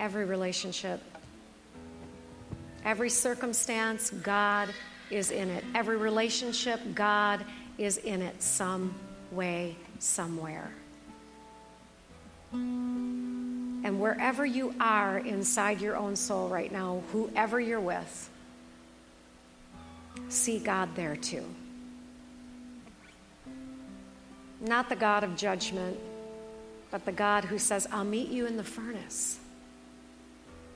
every 0.00 0.24
relationship, 0.24 1.00
every 2.84 3.10
circumstance, 3.10 4.10
God 4.10 4.70
is 5.10 5.30
in 5.30 5.50
it. 5.50 5.64
Every 5.74 5.96
relationship, 5.96 6.80
God 6.94 7.44
is 7.76 7.98
in 7.98 8.22
it 8.22 8.42
some 8.42 8.94
way, 9.30 9.76
somewhere. 9.98 10.70
And 13.84 14.00
wherever 14.00 14.44
you 14.44 14.74
are 14.80 15.18
inside 15.18 15.80
your 15.80 15.96
own 15.96 16.16
soul 16.16 16.48
right 16.48 16.70
now, 16.70 17.02
whoever 17.12 17.60
you're 17.60 17.80
with, 17.80 18.30
see 20.28 20.58
God 20.58 20.94
there 20.94 21.16
too. 21.16 21.44
Not 24.60 24.88
the 24.88 24.96
God 24.96 25.22
of 25.22 25.36
judgment, 25.36 25.98
but 26.90 27.04
the 27.04 27.12
God 27.12 27.44
who 27.44 27.58
says, 27.58 27.86
I'll 27.92 28.04
meet 28.04 28.28
you 28.28 28.46
in 28.46 28.56
the 28.56 28.64
furnace, 28.64 29.38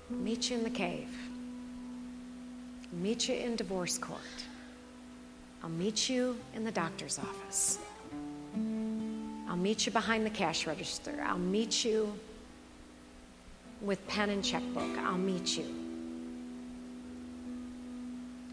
meet 0.09 0.51
you 0.51 0.59
in 0.59 0.63
the 0.63 0.71
cave 0.71 1.09
meet 2.93 3.29
you 3.29 3.35
in 3.35 3.57
divorce 3.57 3.99
court. 3.99 4.21
I'll 5.63 5.71
meet 5.71 6.09
you 6.09 6.37
in 6.55 6.65
the 6.65 6.73
doctor's 6.73 7.19
office. 7.19 7.79
I'll 9.49 9.57
meet 9.57 9.87
you 9.87 9.93
behind 9.93 10.27
the 10.27 10.31
cash 10.31 10.67
register. 10.67 11.23
I'll 11.25 11.39
meet 11.39 11.85
you 11.85 12.13
with 13.83 14.07
pen 14.09 14.31
and 14.31 14.45
checkbook. 14.45 14.97
I'll 14.99 15.19
meet 15.19 15.59
you. 15.59 15.67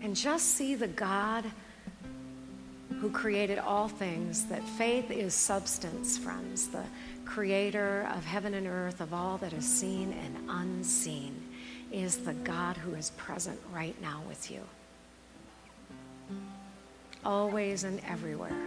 And 0.02 0.16
just 0.16 0.56
see 0.56 0.76
the 0.76 0.88
God 0.88 1.46
who 3.00 3.10
created 3.10 3.60
all 3.60 3.88
things, 3.88 4.46
that 4.46 4.64
faith 4.64 5.12
is 5.12 5.34
substance, 5.34 6.18
friends, 6.18 6.68
the 6.68 6.84
creator 7.26 8.10
of 8.14 8.26
heaven 8.26 8.56
and 8.56 8.68
earth, 8.68 9.00
of 9.02 9.14
all 9.14 9.38
that 9.38 9.54
is 9.54 9.66
seen 9.66 10.14
and 10.14 10.36
unseen 10.50 11.42
is 11.92 12.18
the 12.18 12.34
God 12.34 12.76
who 12.78 12.94
is 12.96 13.12
present 13.12 13.60
right 13.72 14.00
now 14.02 14.22
with 14.28 14.52
you. 14.52 14.62
Always 17.24 17.84
and 17.84 18.02
everywhere. 18.08 18.58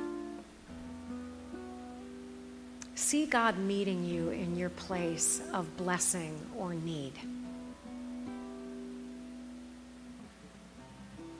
See 3.12 3.26
God 3.26 3.58
meeting 3.58 4.06
you 4.06 4.30
in 4.30 4.56
your 4.56 4.70
place 4.70 5.42
of 5.52 5.76
blessing 5.76 6.34
or 6.56 6.72
need. 6.72 7.12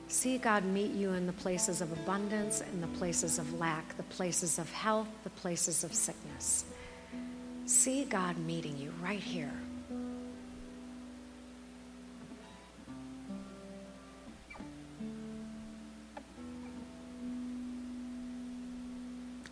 See 0.07 0.37
God 0.37 0.65
meet 0.65 0.91
you 0.91 1.13
in 1.13 1.25
the 1.25 1.33
places 1.33 1.81
of 1.81 1.91
abundance, 1.91 2.61
in 2.61 2.79
the 2.79 2.85
places 2.99 3.39
of 3.39 3.59
lack, 3.59 3.97
the 3.97 4.03
places 4.03 4.59
of 4.59 4.71
health, 4.71 5.07
the 5.23 5.31
places 5.31 5.83
of 5.83 5.95
sickness. 5.95 6.65
See 7.65 8.03
God 8.03 8.37
meeting 8.37 8.77
you 8.77 8.93
right 9.01 9.19
here. 9.19 9.51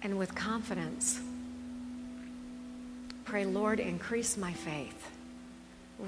And 0.04 0.20
with 0.20 0.36
confidence, 0.36 1.20
pray, 3.32 3.46
Lord, 3.46 3.80
increase 3.80 4.36
my 4.36 4.52
faith 4.52 5.10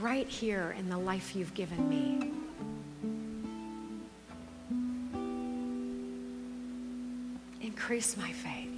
right 0.02 0.28
here 0.28 0.76
in 0.78 0.90
the 0.90 0.98
life 0.98 1.38
you've 1.38 1.54
given 1.54 1.88
me. 1.88 2.34
Increase 7.62 8.18
my 8.18 8.30
faith. 8.30 8.70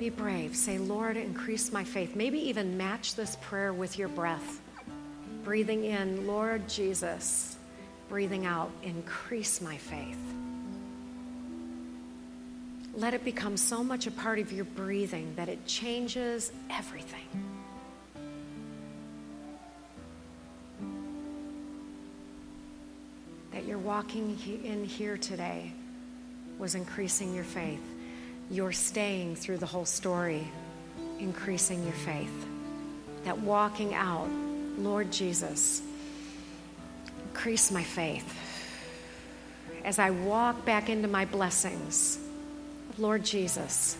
Be 0.00 0.10
brave. 0.10 0.56
Say, 0.56 0.78
Lord, 0.78 1.16
increase 1.16 1.70
my 1.70 1.84
faith. 1.84 2.16
Maybe 2.16 2.40
even 2.48 2.76
match 2.76 3.14
this 3.14 3.36
prayer 3.40 3.72
with 3.72 3.96
your 3.96 4.08
breath. 4.08 4.60
Breathing 5.44 5.84
in, 5.84 6.26
Lord 6.26 6.68
Jesus. 6.68 7.56
Breathing 8.08 8.46
out, 8.46 8.72
increase 8.82 9.60
my 9.60 9.76
faith. 9.76 10.18
Let 12.94 13.14
it 13.14 13.24
become 13.24 13.56
so 13.56 13.82
much 13.82 14.06
a 14.06 14.10
part 14.10 14.38
of 14.38 14.52
your 14.52 14.66
breathing 14.66 15.34
that 15.36 15.48
it 15.48 15.66
changes 15.66 16.52
everything. 16.70 17.26
That 23.52 23.64
you're 23.64 23.78
walking 23.78 24.38
in 24.64 24.84
here 24.84 25.16
today 25.16 25.72
was 26.58 26.74
increasing 26.74 27.34
your 27.34 27.44
faith. 27.44 27.82
You're 28.50 28.72
staying 28.72 29.36
through 29.36 29.58
the 29.58 29.66
whole 29.66 29.86
story, 29.86 30.46
increasing 31.18 31.82
your 31.84 31.94
faith. 31.94 32.46
That 33.24 33.38
walking 33.38 33.94
out, 33.94 34.28
Lord 34.76 35.10
Jesus, 35.10 35.80
increase 37.22 37.70
my 37.70 37.82
faith. 37.82 38.38
As 39.84 39.98
I 39.98 40.10
walk 40.10 40.66
back 40.66 40.90
into 40.90 41.08
my 41.08 41.24
blessings, 41.24 42.18
Lord 42.98 43.24
Jesus, 43.24 43.96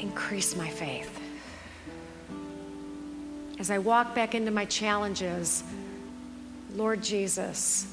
increase 0.00 0.56
my 0.56 0.68
faith. 0.68 1.20
As 3.58 3.70
I 3.70 3.78
walk 3.78 4.14
back 4.14 4.34
into 4.34 4.50
my 4.50 4.64
challenges, 4.64 5.62
Lord 6.74 7.02
Jesus, 7.02 7.86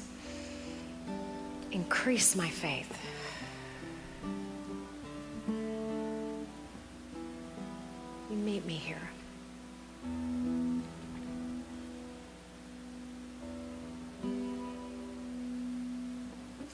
increase 1.72 2.36
my 2.36 2.48
faith. 2.48 2.98
You 8.28 8.36
meet 8.36 8.64
me 8.66 8.74
here. 8.74 8.96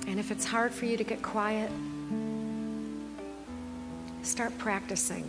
And 0.06 0.18
if 0.18 0.30
it's 0.30 0.44
hard 0.44 0.72
for 0.72 0.86
you 0.86 0.96
to 0.96 1.04
get 1.04 1.22
quiet, 1.22 1.70
start 4.22 4.56
practicing. 4.58 5.24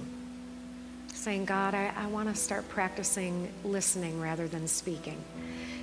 Saying, 1.14 1.46
God, 1.46 1.74
I, 1.76 1.92
I 1.96 2.08
want 2.08 2.30
to 2.30 2.36
start 2.36 2.68
practicing 2.70 3.50
listening 3.64 4.20
rather 4.20 4.48
than 4.48 4.68
speaking. 4.68 5.22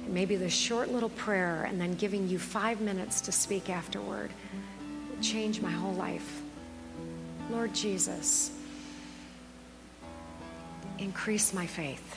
Maybe 0.08 0.36
this 0.36 0.54
short 0.54 0.90
little 0.90 1.10
prayer 1.10 1.64
and 1.64 1.80
then 1.80 1.94
giving 1.94 2.28
you 2.28 2.38
five 2.38 2.80
minutes 2.80 3.20
to 3.22 3.32
speak 3.32 3.68
afterward 3.68 4.30
would 5.10 5.22
change 5.22 5.60
my 5.60 5.70
whole 5.70 5.94
life. 5.94 6.42
Lord 7.50 7.74
Jesus, 7.74 8.50
increase 10.98 11.52
my 11.52 11.66
faith. 11.66 12.16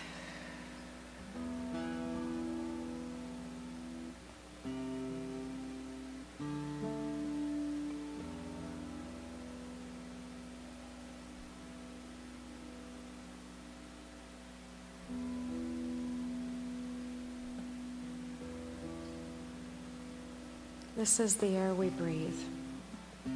This 21.02 21.20
is 21.20 21.36
the 21.36 21.58
air 21.58 21.74
we 21.74 21.90
breathe, 21.90 22.38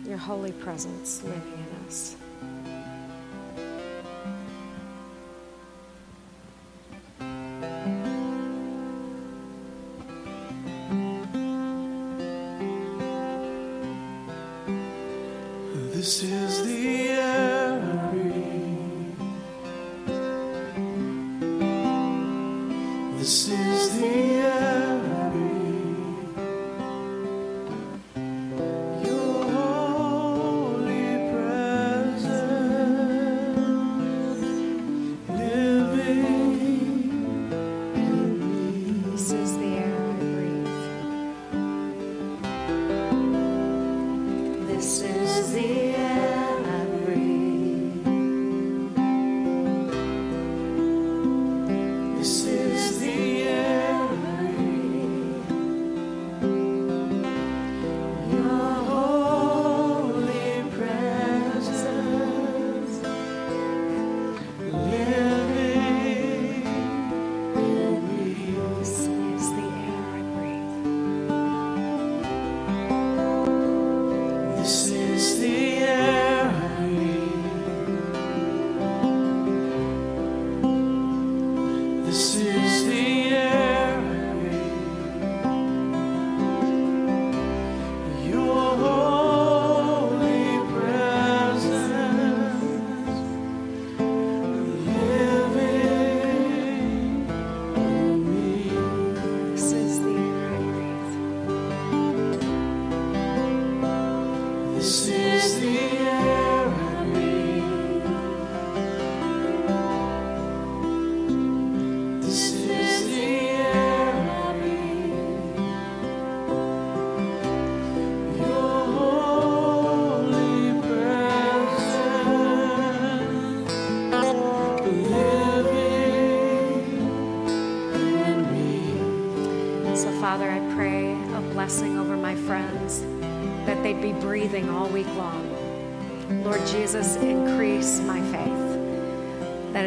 your 0.06 0.20
holy 0.20 0.52
presence 0.52 1.24
living 1.24 1.42
in 1.42 1.88
us. 1.88 2.16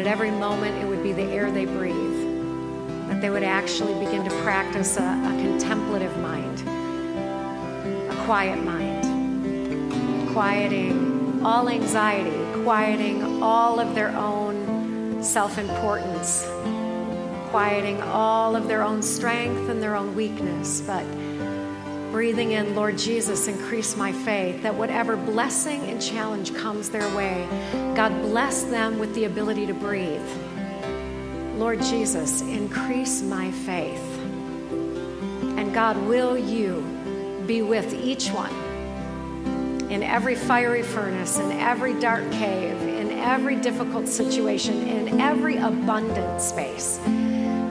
Every 0.09 0.31
moment 0.31 0.75
it 0.83 0.87
would 0.87 1.03
be 1.03 1.13
the 1.13 1.21
air 1.21 1.51
they 1.51 1.65
breathe. 1.65 1.95
That 3.09 3.21
they 3.21 3.29
would 3.29 3.43
actually 3.43 3.93
begin 4.03 4.23
to 4.27 4.31
practice 4.41 4.97
a, 4.97 5.03
a 5.03 5.37
contemplative 5.39 6.17
mind, 6.17 6.61
a 8.09 8.25
quiet 8.25 8.63
mind, 8.63 10.31
quieting 10.33 11.45
all 11.45 11.69
anxiety, 11.69 12.63
quieting 12.63 13.43
all 13.43 13.79
of 13.79 13.93
their 13.93 14.09
own 14.17 15.21
self 15.21 15.59
importance, 15.59 16.43
quieting 17.51 18.01
all 18.01 18.55
of 18.55 18.67
their 18.67 18.81
own 18.81 19.03
strength 19.03 19.69
and 19.69 19.79
their 19.81 19.95
own 19.95 20.15
weakness, 20.15 20.81
but 20.81 21.05
breathing 22.11 22.51
in, 22.51 22.75
Lord 22.75 22.97
Jesus, 22.97 23.47
increase 23.47 23.95
my 23.95 24.11
faith, 24.11 24.63
that 24.63 24.73
whatever 24.73 25.15
blessing 25.15 25.81
and 25.81 26.01
challenge 26.01 26.53
comes 26.55 26.89
their 26.89 27.07
way, 27.15 27.47
God 27.95 28.21
bless 28.21 28.63
them 28.63 28.99
with 28.99 29.13
the 29.13 29.25
ability 29.25 29.67
to 29.67 29.73
breathe. 29.73 30.27
Lord 31.55 31.81
Jesus, 31.81 32.41
increase 32.41 33.21
my 33.21 33.51
faith. 33.51 34.19
And 35.57 35.73
God, 35.73 35.97
will 35.97 36.37
you 36.37 36.81
be 37.45 37.61
with 37.61 37.93
each 37.93 38.29
one 38.29 38.53
in 39.91 40.03
every 40.03 40.35
fiery 40.35 40.83
furnace, 40.83 41.37
in 41.37 41.51
every 41.51 41.99
dark 41.99 42.31
cave, 42.31 42.81
in 42.81 43.11
every 43.11 43.55
difficult 43.55 44.07
situation, 44.07 44.87
in 44.87 45.19
every 45.19 45.57
abundant 45.57 46.41
space? 46.41 46.99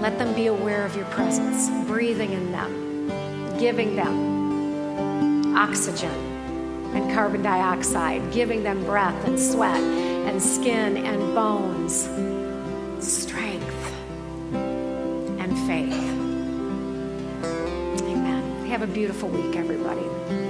Let 0.00 0.18
them 0.18 0.34
be 0.34 0.46
aware 0.46 0.84
of 0.84 0.94
your 0.94 1.06
presence, 1.06 1.68
breathing 1.88 2.32
in 2.32 2.52
them 2.52 2.88
giving 3.58 3.96
them 3.96 4.27
oxygen 5.58 6.14
and 6.94 7.12
carbon 7.12 7.42
dioxide, 7.42 8.22
giving 8.32 8.62
them 8.62 8.84
breath 8.84 9.26
and 9.26 9.38
sweat 9.38 9.80
and 9.80 10.40
skin 10.40 10.96
and 10.96 11.34
bones, 11.34 12.08
strength 13.04 13.92
and 14.52 15.58
faith. 15.66 15.92
Amen. 18.02 18.66
Have 18.66 18.82
a 18.82 18.86
beautiful 18.86 19.28
week, 19.28 19.56
everybody. 19.56 20.47